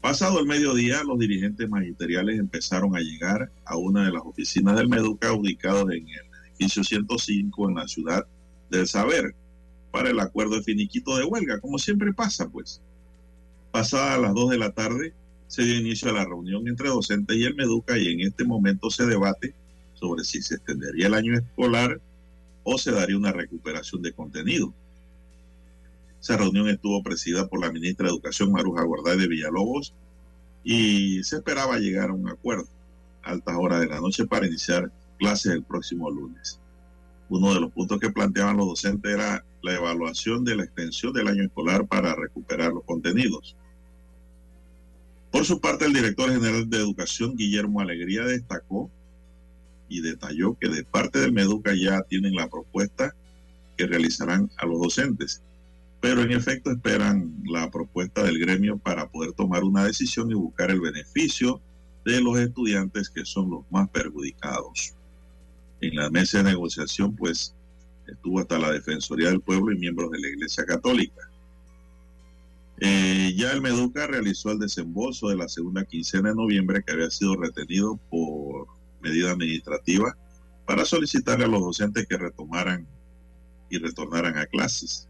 [0.00, 4.88] Pasado el mediodía, los dirigentes magisteriales empezaron a llegar a una de las oficinas del
[4.88, 6.20] Meduca ubicadas en el
[6.50, 8.26] edificio 105 en la ciudad
[8.70, 9.34] del Saber
[9.90, 12.80] para el acuerdo de finiquito de huelga, como siempre pasa, pues.
[13.72, 15.12] Pasada las 2 de la tarde,
[15.48, 18.90] se dio inicio a la reunión entre docentes y el Meduca y en este momento
[18.90, 19.54] se debate
[19.94, 22.00] sobre si se extendería el año escolar
[22.62, 24.74] o se daría una recuperación de contenido.
[26.26, 29.94] Esa reunión estuvo presidida por la ministra de Educación Maruja Guarday de Villalobos
[30.64, 32.66] y se esperaba llegar a un acuerdo
[33.22, 34.90] a altas horas de la noche para iniciar
[35.20, 36.58] clases el próximo lunes.
[37.28, 41.28] Uno de los puntos que planteaban los docentes era la evaluación de la extensión del
[41.28, 43.54] año escolar para recuperar los contenidos.
[45.30, 48.90] Por su parte, el director general de Educación, Guillermo Alegría, destacó
[49.88, 53.14] y detalló que de parte del Meduca ya tienen la propuesta
[53.76, 55.40] que realizarán a los docentes,
[56.06, 60.70] pero en efecto esperan la propuesta del gremio para poder tomar una decisión y buscar
[60.70, 61.60] el beneficio
[62.04, 64.94] de los estudiantes que son los más perjudicados.
[65.80, 67.56] En la mesa de negociación, pues,
[68.06, 71.28] estuvo hasta la Defensoría del Pueblo y miembros de la Iglesia Católica.
[72.78, 77.10] Eh, ya el Meduca realizó el desembolso de la segunda quincena de noviembre que había
[77.10, 78.68] sido retenido por
[79.00, 80.16] medida administrativa
[80.66, 82.86] para solicitarle a los docentes que retomaran
[83.70, 85.08] y retornaran a clases.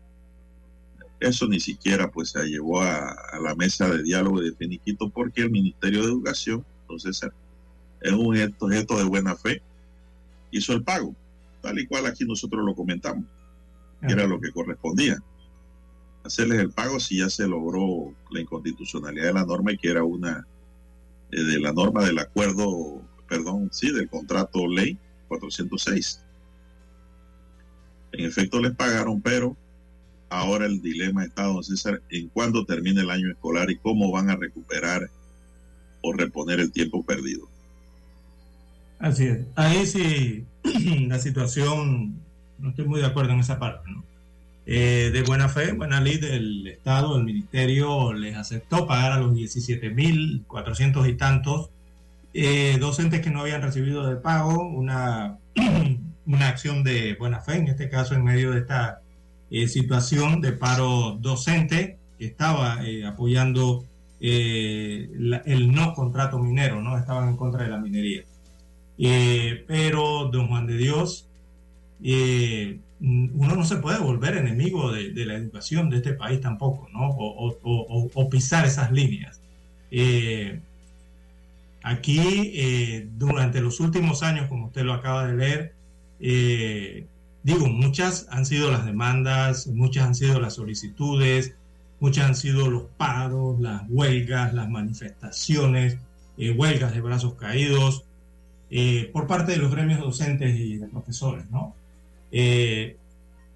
[1.18, 5.42] Eso ni siquiera pues se llevó a, a la mesa de diálogo de finiquito porque
[5.42, 7.20] el Ministerio de Educación, entonces
[8.00, 9.62] es un gesto, gesto de buena fe,
[10.50, 11.14] hizo el pago,
[11.62, 13.24] tal y cual aquí nosotros lo comentamos,
[14.06, 15.18] que era lo que correspondía
[16.26, 20.04] hacerles el pago si ya se logró la inconstitucionalidad de la norma y que era
[20.04, 20.46] una
[21.30, 24.98] eh, de la norma del acuerdo, perdón, sí, del contrato ley
[25.28, 26.22] 406.
[28.12, 29.56] En efecto les pagaron, pero
[30.28, 34.30] ahora el dilema está, don César, en cuándo termine el año escolar y cómo van
[34.30, 35.10] a recuperar
[36.02, 37.48] o reponer el tiempo perdido.
[38.98, 39.40] Así es.
[39.54, 40.44] Ahí sí,
[41.08, 42.20] la situación,
[42.58, 44.04] no estoy muy de acuerdo en esa parte, ¿no?
[44.68, 49.32] Eh, de buena fe, buena ley del Estado, el Ministerio les aceptó pagar a los
[49.32, 51.70] 17.400 y tantos
[52.34, 55.38] eh, docentes que no habían recibido de pago una,
[56.26, 59.02] una acción de buena fe, en este caso en medio de esta
[59.50, 63.84] eh, situación de paro docente que estaba apoyando
[64.20, 66.96] la, el no contrato minero, ¿no?
[66.96, 68.24] Estaban en contra de la minería.
[69.66, 71.26] pero don Juan de Dios
[73.00, 77.10] uno no se puede volver enemigo de, de, la educación de este país tampoco, ¿no?
[77.10, 79.40] O, o, o pisar esas líneas.
[79.90, 80.60] Eh,
[81.82, 85.74] aquí, eh, durante los últimos años, como usted lo acaba de leer,
[86.20, 87.06] eh,
[87.46, 91.54] digo, muchas han sido las demandas, muchas han sido las solicitudes,
[92.00, 95.96] muchas han sido los paros, las huelgas, las manifestaciones,
[96.36, 98.04] huelgas de brazos caídos,
[99.12, 101.72] por parte de los gremios docentes y de profesores, ¿no?
[102.32, 102.96] Eh,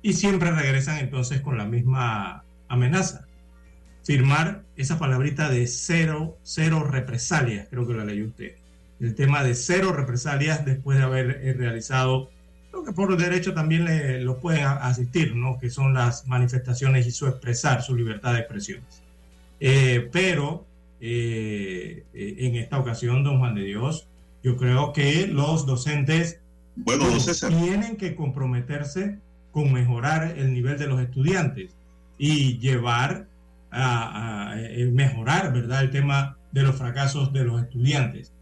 [0.03, 3.27] y siempre regresan entonces con la misma amenaza.
[4.05, 8.55] Firmar esa palabrita de cero, cero represalias, creo que la leyó usted.
[9.01, 12.31] El tema de cero represalias después de haber eh, realizado
[12.73, 15.59] lo que por derecho también le, lo pueden asistir, ¿no?
[15.59, 18.81] que son las manifestaciones y su expresar su libertad de expresión.
[19.59, 20.67] Eh, pero
[21.01, 24.07] en esta ocasión, don Juan de Dios,
[24.43, 26.41] yo creo que los docentes
[26.77, 27.07] bueno,
[27.49, 29.19] tienen que comprometerse
[29.53, 31.75] con mejorar el nivel de los estudiantes
[32.19, 33.27] y llevar
[33.71, 38.33] a, a, eh, mejorar, ¿verdad?, el tema de los fracasos de los estudiantes.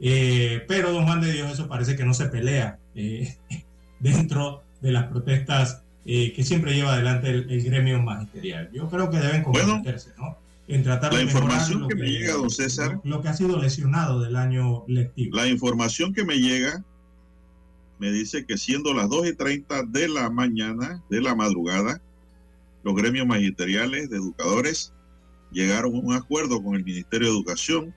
[0.00, 3.36] Eh, pero, don Juan de Dios, eso parece que no se pelea eh,
[4.00, 8.70] dentro de las protestas eh, que siempre lleva adelante el, el, gremio magisterial.
[8.72, 10.38] Yo creo que deben comprometerse, bueno, ¿no?
[10.74, 13.58] En tratar la de información lo que, me llega, don César, lo que ha sido
[13.58, 15.36] lesionado del año lectivo.
[15.36, 16.84] La información que me llega
[17.98, 22.00] me dice que siendo las 2 y 30 de la mañana, de la madrugada,
[22.82, 24.92] los gremios magisteriales de educadores
[25.52, 27.94] llegaron a un acuerdo con el Ministerio de Educación,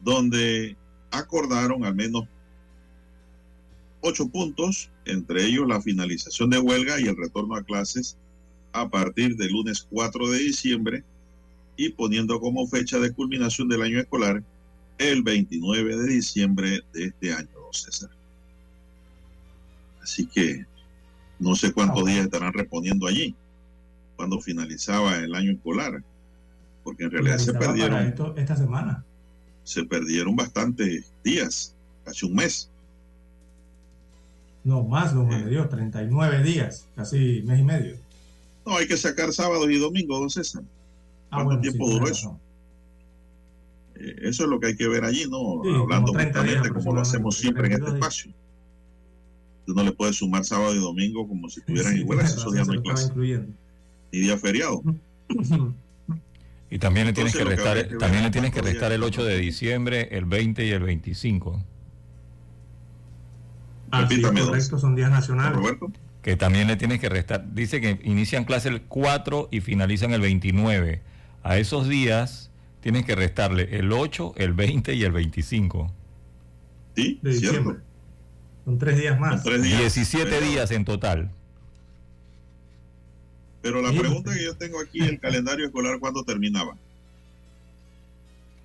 [0.00, 0.76] donde
[1.10, 2.24] acordaron al menos
[4.00, 8.16] ocho puntos, entre ellos la finalización de huelga y el retorno a clases
[8.72, 11.04] a partir del lunes 4 de diciembre
[11.76, 14.42] y poniendo como fecha de culminación del año escolar
[14.98, 18.10] el 29 de diciembre de este año, César.
[20.02, 20.66] Así que
[21.38, 23.34] no sé cuántos días estarán respondiendo allí
[24.16, 26.02] cuando finalizaba el año escolar,
[26.82, 28.06] porque en realidad se perdieron.
[28.06, 29.04] Esto, esta semana.
[29.62, 31.74] Se perdieron bastantes días,
[32.04, 32.68] casi un mes.
[34.64, 37.96] No, más, don Juan de Dios, 39 días, casi mes y medio.
[38.66, 40.62] No, hay que sacar sábado y domingo, don César.
[40.62, 40.74] ¿Cuánto
[41.30, 42.38] Ah, bueno, tiempo sí, duró eso?
[43.96, 45.60] Eh, eso es lo que hay que ver allí, ¿no?
[45.64, 48.14] Sí, Hablando como 30 días justamente como lo hacemos siempre en este 32 días.
[48.18, 48.32] espacio.
[49.66, 52.66] Tú no le puedes sumar sábado y domingo como si estuvieran Sí, iguales, esos días
[52.66, 53.06] no hay clase.
[53.08, 53.52] incluyendo.
[54.12, 54.82] Ni día feriado.
[56.70, 59.02] Y también le tienes Entonces, que restar, que también le es tienes que restar el
[59.02, 61.62] 8 de diciembre, el 20 y el 25.
[63.90, 65.56] Ah, Repítame, correcto, son días nacionales.
[65.56, 65.90] Roberto.
[66.22, 67.54] Que también le tienes que restar.
[67.54, 71.00] Dice que inician clase el 4 y finalizan el 29.
[71.42, 72.50] A esos días
[72.80, 75.90] tienes que restarle el 8, el 20 y el 25.
[76.96, 77.46] Sí, de cierto.
[77.58, 77.78] diciembre.
[78.64, 79.42] Son tres días más.
[79.42, 79.78] Son tres días.
[79.78, 81.30] 17 Pero- días en total.
[83.62, 83.98] Pero la Sí.
[83.98, 86.76] pregunta que yo tengo aquí, el calendario escolar, ¿cuándo terminaba?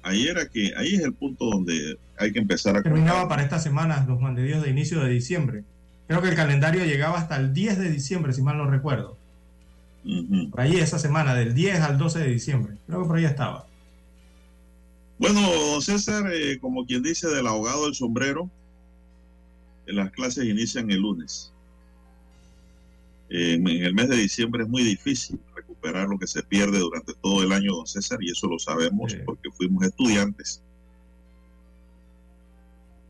[0.03, 3.29] Ahí era que, ahí es el punto donde hay que empezar a Terminaba contar.
[3.29, 5.63] para estas semanas, los Juan de inicio de diciembre.
[6.07, 9.17] Creo que el calendario llegaba hasta el 10 de diciembre, si mal no recuerdo.
[10.51, 12.75] Por ahí esa semana, del 10 al 12 de diciembre.
[12.85, 13.65] Creo que por ahí estaba.
[15.17, 18.49] Bueno, don César, eh, como quien dice del ahogado del sombrero,
[19.87, 21.53] eh, las clases inician el lunes.
[23.29, 25.39] Eh, en el mes de diciembre es muy difícil
[25.83, 29.11] recuperar lo que se pierde durante todo el año, don César, y eso lo sabemos
[29.11, 29.17] Sí.
[29.25, 30.61] porque fuimos estudiantes.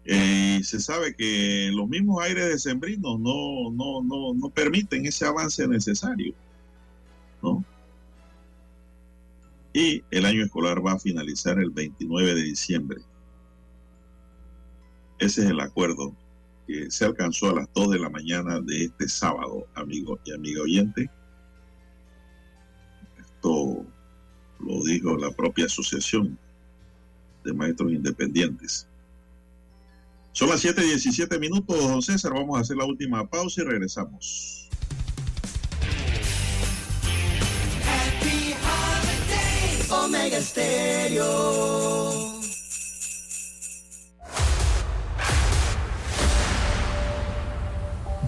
[0.06, 5.26] Eh, y se sabe que los mismos aires decembrinos no, no, no, no permiten ese
[5.26, 6.34] avance necesario,
[7.42, 7.64] ¿no?
[9.74, 13.02] Y el año escolar va a finalizar el 29 de diciembre.
[15.20, 16.14] Ese es el acuerdo
[16.68, 20.62] que se alcanzó a las 2 de la mañana de este sábado, amigo y amiga
[20.64, 21.10] oyente.
[23.44, 26.38] Lo dijo la propia Asociación
[27.44, 28.88] de Maestros Independientes.
[30.32, 32.34] Son las 7:17 minutos, don César.
[32.34, 34.70] Vamos a hacer la última pausa y regresamos.
[37.86, 38.56] Happy
[39.92, 42.43] Omega Stereo.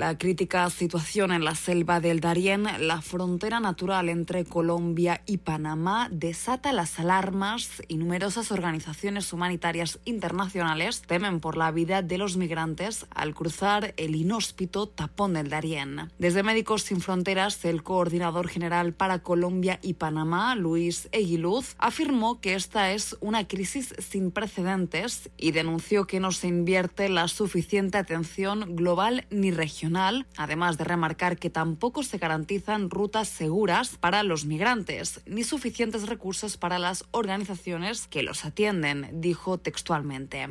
[0.00, 6.08] La crítica situación en la selva del Darién, la frontera natural entre Colombia y Panamá,
[6.10, 13.04] desata las alarmas y numerosas organizaciones humanitarias internacionales temen por la vida de los migrantes
[13.10, 16.10] al cruzar el inhóspito tapón del Darién.
[16.18, 22.54] Desde Médicos Sin Fronteras, el coordinador general para Colombia y Panamá, Luis Eguiluz, afirmó que
[22.54, 28.76] esta es una crisis sin precedentes y denunció que no se invierte la suficiente atención
[28.76, 29.89] global ni regional,
[30.36, 36.56] además de remarcar que tampoco se garantizan rutas seguras para los migrantes ni suficientes recursos
[36.56, 40.48] para las organizaciones que los atienden, dijo textualmente.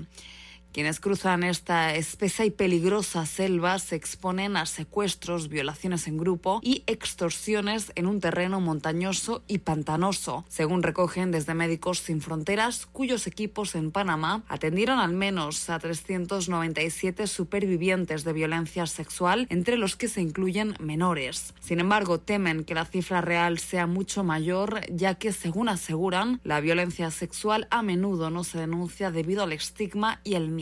[0.72, 6.84] Quienes cruzan esta espesa y peligrosa selva se exponen a secuestros, violaciones en grupo y
[6.86, 13.74] extorsiones en un terreno montañoso y pantanoso, según recogen desde Médicos Sin Fronteras, cuyos equipos
[13.74, 20.22] en Panamá atendieron al menos a 397 supervivientes de violencia sexual, entre los que se
[20.22, 21.56] incluyen menores.
[21.60, 26.60] Sin embargo, temen que la cifra real sea mucho mayor, ya que, según aseguran, la
[26.60, 30.59] violencia sexual a menudo no se denuncia debido al estigma y el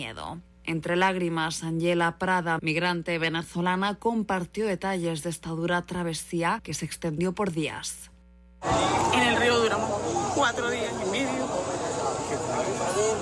[0.63, 7.33] Entre lágrimas, Angela Prada, migrante venezolana, compartió detalles de esta dura travesía que se extendió
[7.33, 8.11] por días.
[9.13, 9.89] En el río duramos
[10.35, 11.47] cuatro días y medio,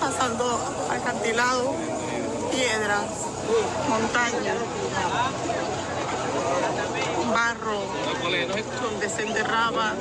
[0.01, 1.75] pasando acantilado,
[2.51, 3.05] piedras,
[3.87, 4.57] montañas,
[7.31, 7.83] barro,
[8.81, 9.93] donde se enterraba,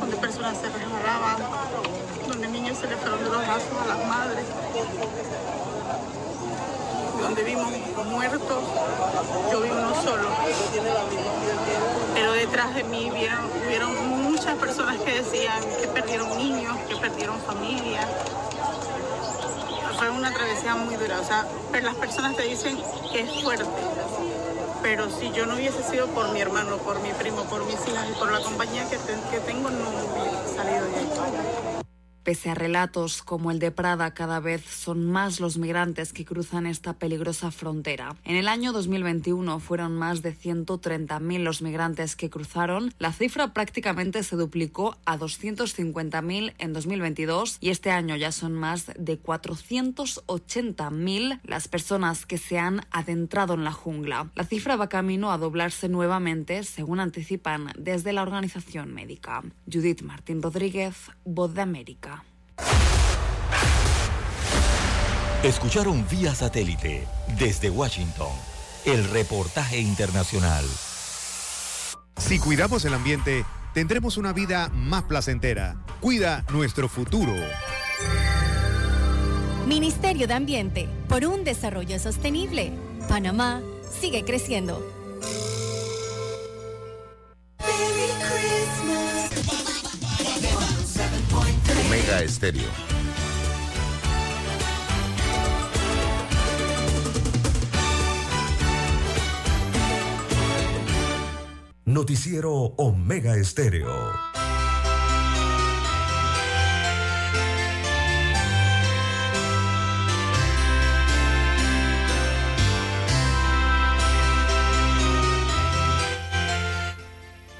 [0.00, 1.36] donde personas se resbalaban,
[2.28, 4.44] donde niños se les fueron de los brazos a las madres,
[7.20, 7.72] donde vimos
[8.06, 8.64] muertos,
[9.50, 10.28] yo vi uno solo.
[12.14, 17.38] Pero detrás de mí vieron, hubieron muchas personas que decían que perdieron niños, que perdieron
[17.40, 18.00] familia.
[19.98, 21.46] Fue una travesía muy dura, o sea,
[21.82, 22.78] las personas te dicen
[23.12, 23.64] que es fuerte.
[24.82, 28.06] Pero si yo no hubiese sido por mi hermano, por mi primo, por mis hijas
[28.10, 28.98] y por la compañía que,
[29.30, 31.75] que tengo, no hubiese salido de ahí.
[32.26, 36.66] Pese a relatos como el de Prada, cada vez son más los migrantes que cruzan
[36.66, 38.16] esta peligrosa frontera.
[38.24, 42.92] En el año 2021 fueron más de 130.000 los migrantes que cruzaron.
[42.98, 48.86] La cifra prácticamente se duplicó a 250.000 en 2022 y este año ya son más
[48.98, 54.32] de 480.000 las personas que se han adentrado en la jungla.
[54.34, 59.44] La cifra va camino a doblarse nuevamente, según anticipan desde la organización médica.
[59.72, 62.15] Judith Martín Rodríguez, Voz de América.
[65.46, 67.06] Escucharon vía satélite
[67.38, 68.32] desde Washington
[68.84, 70.64] el reportaje internacional.
[72.16, 75.76] Si cuidamos el ambiente, tendremos una vida más placentera.
[76.00, 77.32] Cuida nuestro futuro.
[79.68, 82.72] Ministerio de Ambiente, por un desarrollo sostenible.
[83.08, 83.60] Panamá
[84.00, 84.82] sigue creciendo.
[91.96, 92.06] Merry Christmas.
[92.06, 92.68] 107.3 Omega Estéreo.
[101.86, 104.35] Noticiero Omega Estéreo.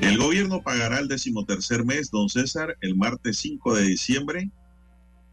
[0.06, 4.52] El gobierno pagará el decimotercer mes, don César, el martes 5 de diciembre,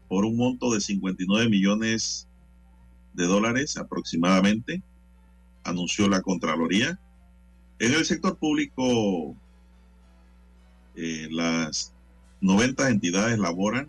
[0.08, 2.26] por un monto de 59 millones
[3.12, 4.82] de dólares aproximadamente,
[5.62, 6.98] anunció la Contraloría.
[7.78, 9.36] En el sector público,
[10.96, 11.92] eh, las
[12.40, 13.88] 90 entidades laboran,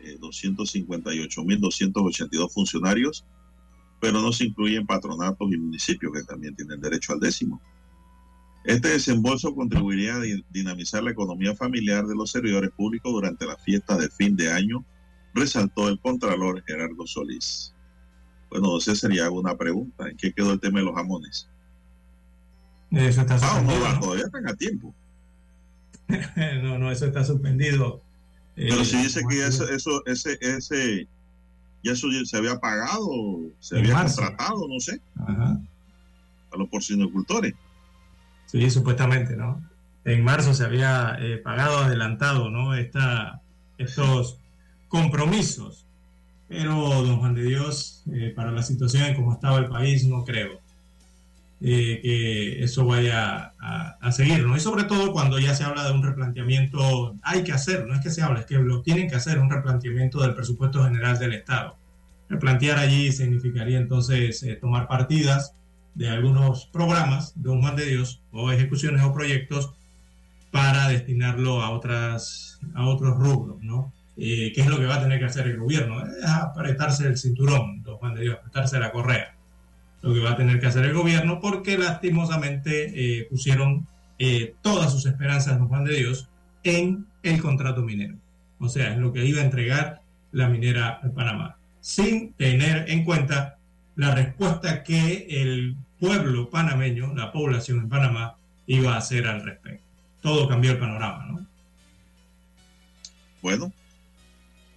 [0.00, 3.26] eh, 258.282 funcionarios,
[4.00, 7.60] pero no se incluyen patronatos y municipios que también tienen derecho al décimo.
[8.66, 13.56] Este desembolso contribuiría a di- dinamizar la economía familiar de los servidores públicos durante la
[13.56, 14.84] fiesta de fin de año,
[15.34, 17.72] resaltó el Contralor Gerardo Solís.
[18.50, 18.78] Bueno,
[19.10, 20.08] y hago una pregunta.
[20.08, 21.48] ¿En qué quedó el tema de los jamones?
[22.90, 23.80] Eso está Ah, no, suspendido.
[23.82, 24.00] va, ¿no?
[24.00, 24.94] todavía están a tiempo.
[26.62, 28.00] no, no, eso está suspendido.
[28.54, 31.06] Pero Eh, si dice que ya eso, eso, ese, ese,
[31.84, 34.16] ya eso se había pagado, se había marzo.
[34.22, 35.60] contratado, no sé, Ajá.
[36.52, 37.54] a los porcinocultores.
[38.46, 39.60] Sí, supuestamente, ¿no?
[40.04, 42.74] En marzo se había eh, pagado adelantado, ¿no?
[42.74, 43.40] Esta,
[43.76, 44.38] estos
[44.88, 45.84] compromisos.
[46.48, 50.24] Pero, don Juan de Dios, eh, para la situación en cómo estaba el país, no
[50.24, 50.60] creo
[51.60, 54.56] eh, que eso vaya a, a seguir, ¿no?
[54.56, 58.00] Y sobre todo cuando ya se habla de un replanteamiento, hay que hacer, no es
[58.00, 61.32] que se habla, es que lo tienen que hacer, un replanteamiento del presupuesto general del
[61.32, 61.76] Estado.
[62.28, 65.52] Replantear allí significaría entonces tomar partidas
[65.96, 69.72] de algunos programas de un Juan de Dios o ejecuciones o proyectos
[70.50, 73.92] para destinarlo a otras a otros rubros, ¿no?
[74.18, 76.00] Eh, ¿Qué es lo que va a tener que hacer el gobierno?
[76.00, 79.34] Es apretarse el cinturón, don Juan de Dios, apretarse la correa.
[80.02, 83.86] Lo que va a tener que hacer el gobierno porque lastimosamente eh, pusieron
[84.18, 86.28] eh, todas sus esperanzas, don Juan de Dios,
[86.62, 88.16] en el contrato minero.
[88.58, 90.02] O sea, en lo que iba a entregar
[90.32, 93.56] la minera de Panamá, sin tener en cuenta
[93.96, 98.36] la respuesta que el pueblo panameño, la población en Panamá,
[98.66, 99.84] iba a hacer al respecto.
[100.20, 101.46] Todo cambió el panorama, ¿no?
[103.42, 103.72] Bueno,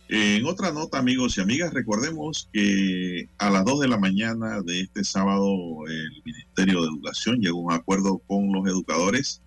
[0.10, 4.82] en otra nota, amigos y amigas, recordemos que a las 2 de la mañana de
[4.82, 9.42] este sábado el Ministerio de Educación llegó a un acuerdo con los educadores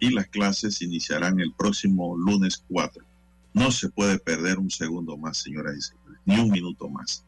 [0.00, 3.04] y las clases iniciarán el próximo lunes 4.
[3.54, 7.24] No se puede perder un segundo más, señoras y señores, ni un minuto más.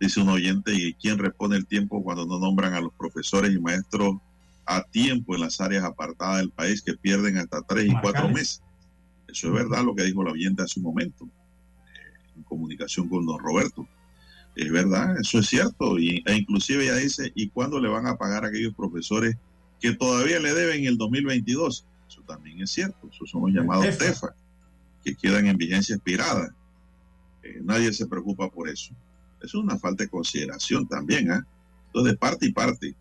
[0.00, 3.58] Dice un oyente, ¿y quién repone el tiempo cuando no nombran a los profesores y
[3.58, 4.16] maestros
[4.64, 8.62] a tiempo en las áreas apartadas del país que pierden hasta tres y cuatro meses?
[9.26, 13.26] Eso es verdad lo que dijo la oyente hace un momento eh, en comunicación con
[13.26, 13.86] don Roberto.
[14.54, 15.98] Es verdad, eso es cierto.
[15.98, 19.36] Y, e inclusive ella dice, ¿y cuándo le van a pagar a aquellos profesores
[19.80, 21.84] que todavía le deben el 2022?
[22.08, 23.08] Eso también es cierto.
[23.12, 24.04] Esos son los llamados TEFA.
[24.04, 24.34] TEFA,
[25.04, 26.54] que quedan en vigencia expirada.
[27.42, 28.94] Eh, nadie se preocupa por eso.
[29.42, 31.30] Es una falta de consideración también.
[31.30, 31.46] ¿ah?
[31.86, 32.94] Entonces, de parte y parte.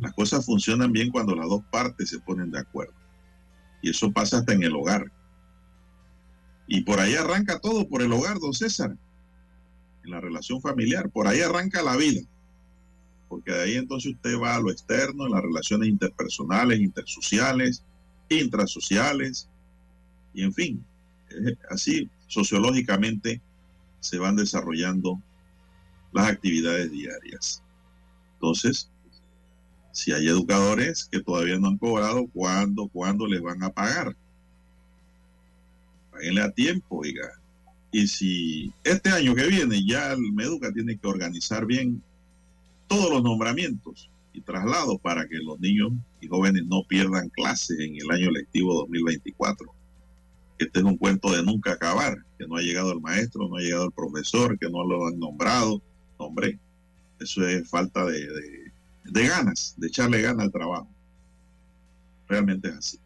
[0.00, 2.94] Las cosas funcionan bien cuando las dos partes se ponen de acuerdo.
[3.82, 5.10] Y eso pasa hasta en el hogar.
[6.66, 8.96] Y por ahí arranca todo, por el hogar, don César.
[10.04, 12.22] En la relación familiar, por ahí arranca la vida.
[13.28, 17.82] Porque de ahí entonces usted va a lo externo, en las relaciones interpersonales, intersociales,
[18.28, 19.48] intrasociales,
[20.34, 20.84] y en fin,
[21.30, 23.40] eh, así sociológicamente
[24.00, 25.22] se van desarrollando
[26.14, 27.62] las actividades diarias.
[28.34, 28.90] Entonces,
[29.92, 34.16] si hay educadores que todavía no han cobrado, ¿cuándo, cuándo les van a pagar?
[36.10, 37.30] Páguenle a tiempo, oiga.
[37.92, 42.02] Y si este año que viene ya el Meduca tiene que organizar bien
[42.88, 47.96] todos los nombramientos y traslados para que los niños y jóvenes no pierdan clases en
[47.96, 49.72] el año lectivo 2024.
[50.58, 53.60] Este es un cuento de nunca acabar, que no ha llegado el maestro, no ha
[53.60, 55.80] llegado el profesor, que no lo han nombrado.
[56.16, 56.58] Hombre,
[57.20, 58.72] eso es falta de, de,
[59.04, 60.88] de ganas, de echarle ganas al trabajo.
[62.28, 62.98] Realmente es así.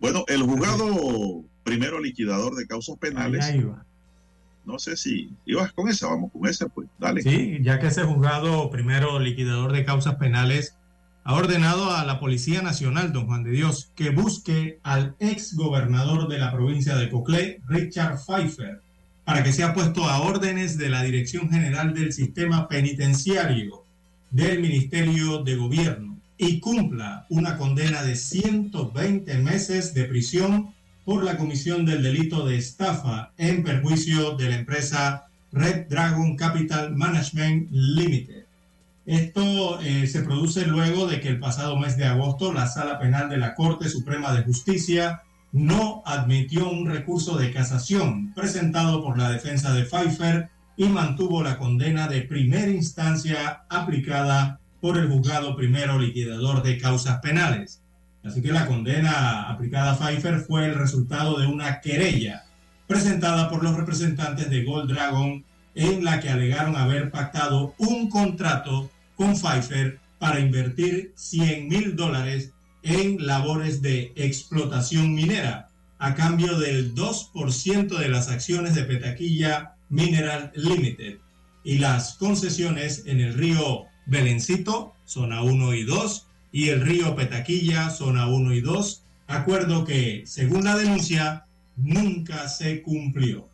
[0.00, 3.54] Bueno, el juzgado primero liquidador de causas penales.
[3.54, 3.84] Iba.
[4.64, 7.22] No sé si ibas con esa, vamos con esa, pues dale.
[7.22, 10.76] Sí, ya que ese juzgado primero liquidador de causas penales
[11.24, 16.28] ha ordenado a la Policía Nacional, don Juan de Dios, que busque al ex gobernador
[16.28, 18.82] de la provincia de Coclé, Richard Pfeiffer,
[19.28, 23.84] para que sea puesto a órdenes de la Dirección General del Sistema Penitenciario
[24.30, 30.72] del Ministerio de Gobierno y cumpla una condena de 120 meses de prisión
[31.04, 36.96] por la comisión del delito de estafa en perjuicio de la empresa Red Dragon Capital
[36.96, 38.46] Management Limited.
[39.04, 43.28] Esto eh, se produce luego de que el pasado mes de agosto la Sala Penal
[43.28, 45.20] de la Corte Suprema de Justicia
[45.52, 51.58] no admitió un recurso de casación presentado por la defensa de Pfeiffer y mantuvo la
[51.58, 57.82] condena de primera instancia aplicada por el juzgado primero liquidador de causas penales.
[58.24, 62.44] Así que la condena aplicada a Pfeiffer fue el resultado de una querella
[62.86, 65.44] presentada por los representantes de Gold Dragon
[65.74, 72.52] en la que alegaron haber pactado un contrato con Pfeiffer para invertir 100 mil dólares
[72.82, 75.68] en labores de explotación minera
[75.98, 81.18] a cambio del 2% de las acciones de Petaquilla Mineral Limited
[81.64, 87.90] y las concesiones en el río Belencito, zona 1 y 2, y el río Petaquilla,
[87.90, 91.44] zona 1 y 2, acuerdo que, según la denuncia,
[91.76, 93.46] nunca se cumplió.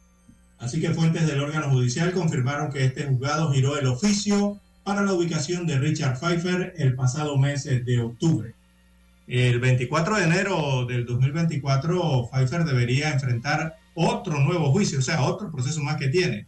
[0.58, 5.12] Así que fuentes del órgano judicial confirmaron que este juzgado giró el oficio para la
[5.12, 8.54] ubicación de Richard Pfeiffer el pasado mes de octubre.
[9.26, 15.50] El 24 de enero del 2024, Pfeiffer debería enfrentar otro nuevo juicio, o sea, otro
[15.50, 16.46] proceso más que tiene,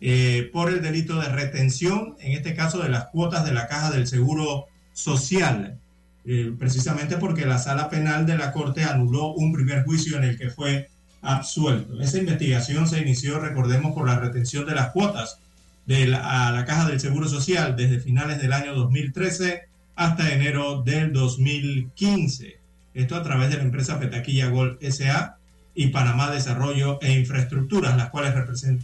[0.00, 3.90] eh, por el delito de retención, en este caso de las cuotas de la caja
[3.90, 5.78] del Seguro Social,
[6.24, 10.38] eh, precisamente porque la sala penal de la Corte anuló un primer juicio en el
[10.38, 10.88] que fue
[11.22, 12.00] absuelto.
[12.00, 15.38] Esa investigación se inició, recordemos, por la retención de las cuotas
[15.86, 21.12] de a la caja del Seguro Social desde finales del año 2013 hasta enero del
[21.12, 22.58] 2015.
[22.94, 25.36] Esto a través de la empresa Petaquilla Gold SA
[25.74, 28.34] y Panamá Desarrollo e Infraestructuras, las cuales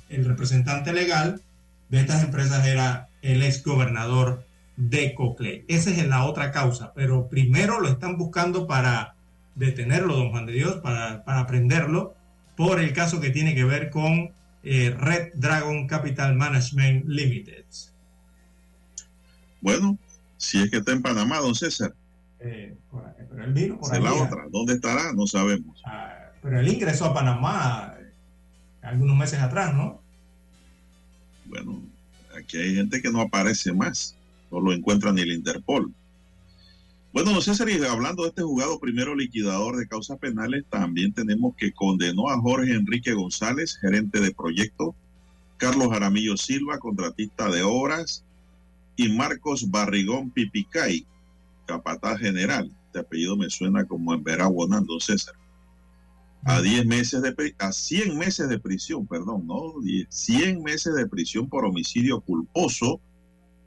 [0.08, 1.40] el representante legal
[1.88, 4.44] de estas empresas era el ex gobernador
[4.76, 5.64] de Cocle.
[5.68, 9.14] Esa es la otra causa, pero primero lo están buscando para
[9.54, 12.14] detenerlo, don Juan de Dios, para, para prenderlo,
[12.56, 14.30] por el caso que tiene que ver con
[14.64, 17.64] eh, Red Dragon Capital Management Limited.
[19.60, 19.98] Bueno,
[20.42, 21.94] si es que está en Panamá, don César.
[22.40, 22.76] Eh,
[23.30, 24.02] pero él vino por ahí.
[24.02, 24.46] la otra.
[24.50, 25.12] ¿Dónde estará?
[25.12, 25.80] No sabemos.
[25.86, 28.12] Ah, pero él ingresó a Panamá eh,
[28.82, 30.02] algunos meses atrás, ¿no?
[31.44, 31.80] Bueno,
[32.36, 34.16] aquí hay gente que no aparece más.
[34.50, 35.92] No lo encuentra ni el Interpol.
[37.12, 41.54] Bueno, don César, y hablando de este juzgado primero liquidador de causas penales, también tenemos
[41.56, 44.96] que condenó a Jorge Enrique González, gerente de proyecto,
[45.56, 48.24] Carlos Jaramillo Silva, contratista de obras,
[48.96, 51.06] y Marcos Barrigón Pipicay,
[51.66, 52.70] capataz general.
[52.86, 54.66] Este apellido me suena como en Veragua,
[55.00, 55.34] César.
[56.44, 61.06] A 10 meses de a 100 meses de prisión, perdón, no 10, 100 meses de
[61.06, 63.00] prisión por homicidio culposo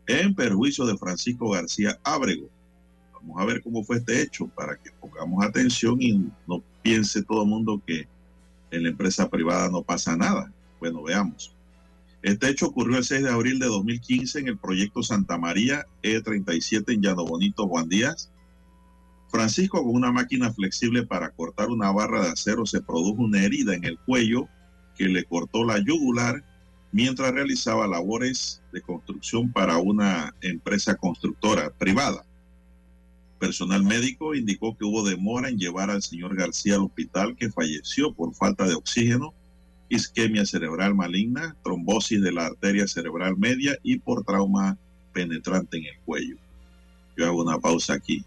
[0.07, 2.49] en perjuicio de Francisco García Ábrego.
[3.13, 7.43] Vamos a ver cómo fue este hecho para que pongamos atención y no piense todo
[7.43, 8.07] el mundo que
[8.71, 10.51] en la empresa privada no pasa nada.
[10.79, 11.54] Bueno, veamos.
[12.25, 16.91] Este hecho ocurrió el 6 de abril de 2015 en el proyecto Santa María E37
[16.91, 18.31] en Llano Bonito, Juan Díaz.
[19.29, 23.75] Francisco, con una máquina flexible para cortar una barra de acero, se produjo una herida
[23.75, 24.49] en el cuello
[24.97, 26.43] que le cortó la yugular
[26.91, 32.25] mientras realizaba labores de construcción para una empresa constructora privada.
[33.37, 38.15] Personal médico indicó que hubo demora en llevar al señor García al hospital que falleció
[38.15, 39.35] por falta de oxígeno
[39.95, 44.77] isquemia cerebral maligna, trombosis de la arteria cerebral media y por trauma
[45.13, 46.37] penetrante en el cuello.
[47.17, 48.23] Yo hago una pausa aquí.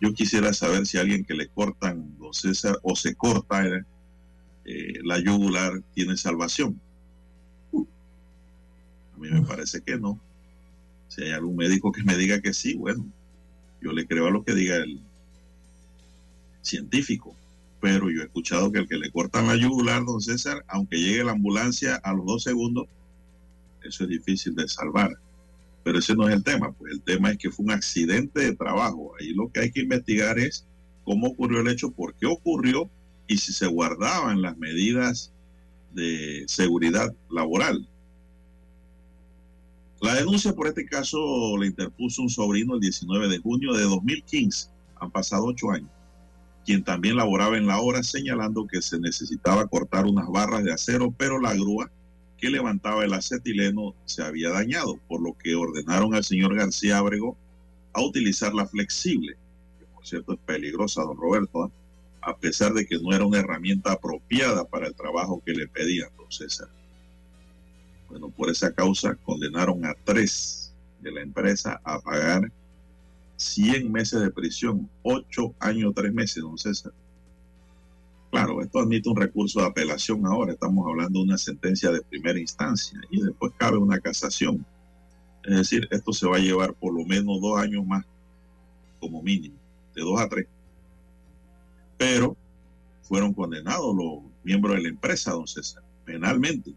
[0.00, 3.64] Yo quisiera saber si alguien que le cortan o se corta
[4.64, 6.80] eh, la yugular tiene salvación.
[7.74, 10.20] A mí me parece que no.
[11.08, 13.04] Si hay algún médico que me diga que sí, bueno,
[13.80, 15.00] yo le creo a lo que diga el
[16.62, 17.34] científico
[17.80, 21.24] pero yo he escuchado que el que le cortan la yugular, don César, aunque llegue
[21.24, 22.86] la ambulancia a los dos segundos,
[23.82, 25.16] eso es difícil de salvar.
[25.84, 28.56] Pero ese no es el tema, pues el tema es que fue un accidente de
[28.56, 29.12] trabajo.
[29.18, 30.66] Ahí lo que hay que investigar es
[31.04, 32.90] cómo ocurrió el hecho, por qué ocurrió
[33.26, 35.32] y si se guardaban las medidas
[35.94, 37.88] de seguridad laboral.
[40.00, 44.70] La denuncia por este caso le interpuso un sobrino el 19 de junio de 2015.
[45.00, 45.90] Han pasado ocho años
[46.68, 51.14] quien también laboraba en la obra, señalando que se necesitaba cortar unas barras de acero,
[51.16, 51.90] pero la grúa
[52.36, 57.38] que levantaba el acetileno se había dañado, por lo que ordenaron al señor García Abrego
[57.94, 59.38] a utilizar la flexible,
[59.78, 61.70] que por cierto es peligrosa, don Roberto, ¿ah?
[62.20, 66.10] a pesar de que no era una herramienta apropiada para el trabajo que le pedían,
[66.18, 66.68] don César.
[68.10, 72.52] Bueno, por esa causa condenaron a tres de la empresa a pagar
[73.38, 76.92] 100 meses de prisión, 8 años, 3 meses, don César.
[78.30, 80.52] Claro, esto admite un recurso de apelación ahora.
[80.52, 84.66] Estamos hablando de una sentencia de primera instancia y después cabe una casación.
[85.44, 88.04] Es decir, esto se va a llevar por lo menos dos años más,
[89.00, 89.56] como mínimo,
[89.94, 90.46] de dos a tres.
[91.96, 92.36] Pero
[93.02, 96.74] fueron condenados los miembros de la empresa, don César, penalmente,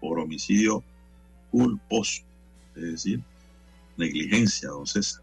[0.00, 0.82] por homicidio
[1.50, 2.22] culposo,
[2.74, 3.22] es decir,
[3.98, 5.21] negligencia, don César.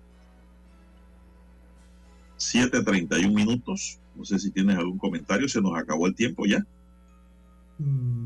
[2.39, 3.99] 7.31 minutos.
[4.15, 6.65] No sé si tienes algún comentario, se nos acabó el tiempo ya.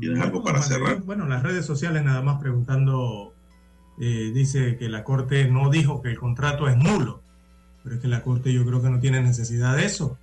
[0.00, 1.02] ¿Tienes algo para cerrar?
[1.02, 3.32] Bueno, las redes sociales nada más preguntando,
[4.00, 7.22] eh, dice que la Corte no dijo que el contrato es nulo,
[7.82, 10.18] pero es que la Corte yo creo que no tiene necesidad de eso,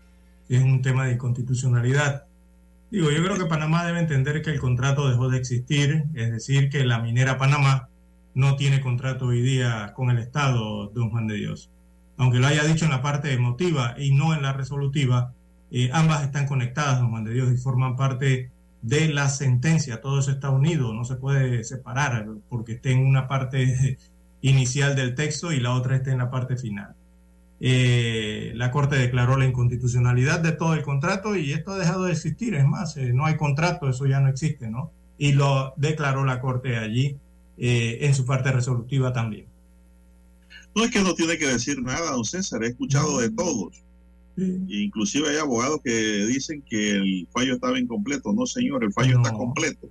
[0.47, 2.26] que es un tema de inconstitucionalidad.
[2.89, 6.69] Digo, yo creo que Panamá debe entender que el contrato dejó de existir, es decir,
[6.69, 7.88] que la minera Panamá
[8.34, 11.69] no tiene contrato hoy día con el Estado, don Juan de Dios.
[12.22, 15.34] Aunque lo haya dicho en la parte emotiva y no en la resolutiva,
[15.72, 18.52] eh, ambas están conectadas, don Juan de Dios, y forman parte
[18.84, 20.02] de la sentencia.
[20.02, 23.98] Todo eso está unido, no se puede separar porque esté en una parte
[24.41, 26.93] inicial del texto y la otra esté en la parte final.
[27.60, 32.11] Eh, la Corte declaró la inconstitucionalidad de todo el contrato y esto ha dejado de
[32.11, 32.53] existir.
[32.53, 34.91] Es más, eh, no hay contrato, eso ya no existe, ¿no?
[35.18, 37.18] Y lo declaró la Corte allí
[37.57, 39.51] en su parte resolutiva también.
[40.76, 43.84] No es que no tiene que decir nada, don César, he escuchado de todos.
[44.38, 48.34] Inclusive hay abogados que dicen que el fallo estaba incompleto.
[48.34, 49.89] No, señor, el fallo está completo.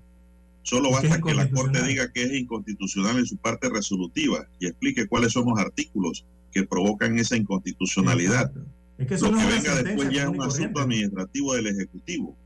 [0.62, 5.06] Solo basta que la Corte diga que es inconstitucional en su parte resolutiva y explique
[5.06, 8.52] cuáles son los artículos que provocan esa inconstitucionalidad.
[8.98, 11.66] Es que eso Lo no que es venga después ya es un asunto administrativo del
[11.68, 12.36] Ejecutivo.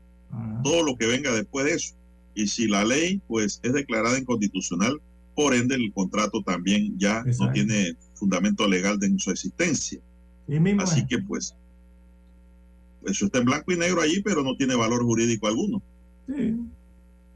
[0.63, 1.95] Todo lo que venga después de eso.
[2.33, 4.99] Y si la ley pues es declarada inconstitucional,
[5.35, 9.99] por ende el contrato también ya no tiene fundamento legal de su existencia.
[10.47, 11.55] Sí Así que pues
[13.05, 15.81] eso está en blanco y negro allí, pero no tiene valor jurídico alguno.
[16.27, 16.55] Sí.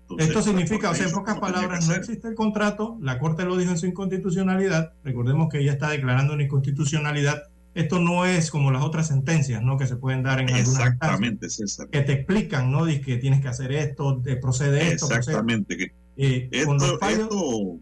[0.02, 3.56] Entonces, Esto significa, o sea, en pocas palabras, no existe el contrato, la Corte lo
[3.58, 7.44] dijo en su inconstitucionalidad, recordemos que ella está declarando una inconstitucionalidad,
[7.76, 9.78] esto no es como las otras sentencias, ¿no?
[9.78, 11.88] Que se pueden dar en algunas Exactamente, César.
[11.90, 12.86] que te explican, ¿no?
[12.86, 15.78] Dice que tienes que hacer esto, te procede esto, procede- Exactamente.
[15.78, 17.78] Que Eh, con esto, los fallos- esto,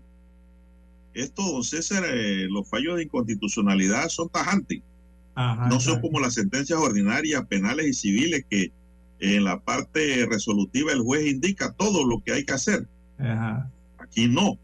[1.22, 4.82] esto, don César, eh, los fallos de inconstitucionalidad son tajantes.
[5.36, 8.72] Ajá, no son como las sentencias ordinarias, penales y civiles que
[9.20, 12.88] en la parte resolutiva el juez indica todo lo que hay que hacer.
[13.20, 13.70] Ajá.
[13.98, 14.58] Aquí no.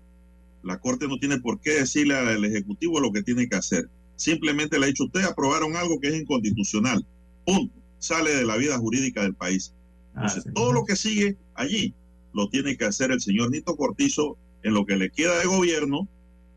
[0.64, 3.90] La Corte no tiene por qué decirle al Ejecutivo lo que tiene que hacer.
[4.16, 7.06] Simplemente le ha dicho, ustedes aprobaron algo que es inconstitucional.
[7.46, 7.74] Punto.
[8.00, 9.74] Sale de la vida jurídica del país.
[10.16, 11.94] Entonces, todo lo que sigue allí
[12.34, 16.08] lo tiene que hacer el señor Nito Cortizo en lo que le queda de gobierno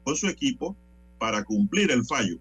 [0.07, 0.77] con su equipo
[1.19, 2.37] para cumplir el fallo.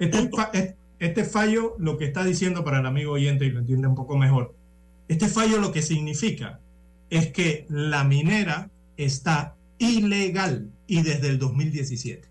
[0.00, 0.50] Este, fa-
[0.98, 4.18] este fallo, lo que está diciendo para el amigo oyente y lo entiende un poco
[4.18, 4.52] mejor,
[5.06, 6.58] este fallo lo que significa
[7.08, 12.26] es que la minera está ilegal y desde el 2017.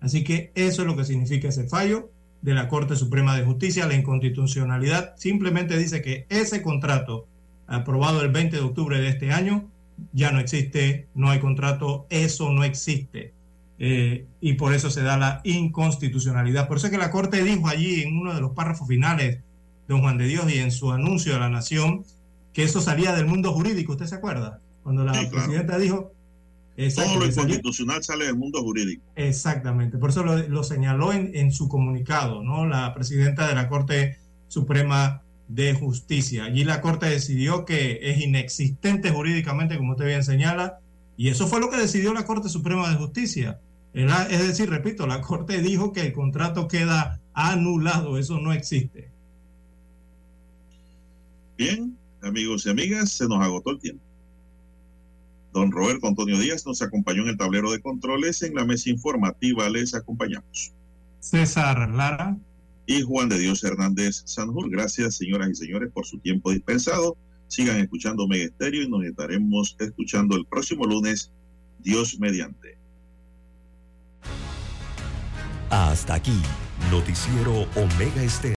[0.00, 2.10] Así que eso es lo que significa ese fallo
[2.42, 3.86] de la Corte Suprema de Justicia.
[3.86, 7.26] La inconstitucionalidad simplemente dice que ese contrato
[7.66, 9.70] aprobado el 20 de octubre de este año
[10.12, 13.32] ya no existe, no hay contrato, eso no existe.
[13.78, 16.66] Eh, y por eso se da la inconstitucionalidad.
[16.68, 19.40] Por eso es que la Corte dijo allí en uno de los párrafos finales,
[19.88, 22.04] don Juan de Dios, y en su anuncio a la Nación,
[22.52, 23.92] que eso salía del mundo jurídico.
[23.92, 24.60] ¿Usted se acuerda?
[24.82, 25.34] Cuando la Sí, claro.
[25.46, 26.12] presidenta dijo...
[26.94, 29.02] Todo lo inconstitucional sale del mundo jurídico.
[29.14, 32.66] Exactamente, por eso lo, lo señaló en, en su comunicado, ¿no?
[32.66, 34.18] La presidenta de la Corte
[34.48, 36.44] Suprema de Justicia.
[36.44, 40.80] Allí la Corte decidió que es inexistente jurídicamente, como usted bien señala,
[41.16, 43.60] y eso fue lo que decidió la Corte Suprema de Justicia.
[43.94, 49.08] Es decir, repito, la Corte dijo que el contrato queda anulado, eso no existe.
[51.56, 54.04] Bien, amigos y amigas, se nos agotó el tiempo.
[55.54, 58.42] Don Roberto Antonio Díaz nos acompañó en el tablero de controles.
[58.42, 60.74] En la mesa informativa les acompañamos.
[61.20, 62.36] César Lara.
[62.86, 64.70] Y Juan de Dios Hernández Sanjur.
[64.70, 67.16] Gracias, señoras y señores, por su tiempo dispensado.
[67.48, 71.32] Sigan escuchando Mega Estéreo y nos estaremos escuchando el próximo lunes,
[71.80, 72.76] Dios mediante.
[75.70, 76.40] Hasta aquí,
[76.90, 78.54] Noticiero Omega Estéreo.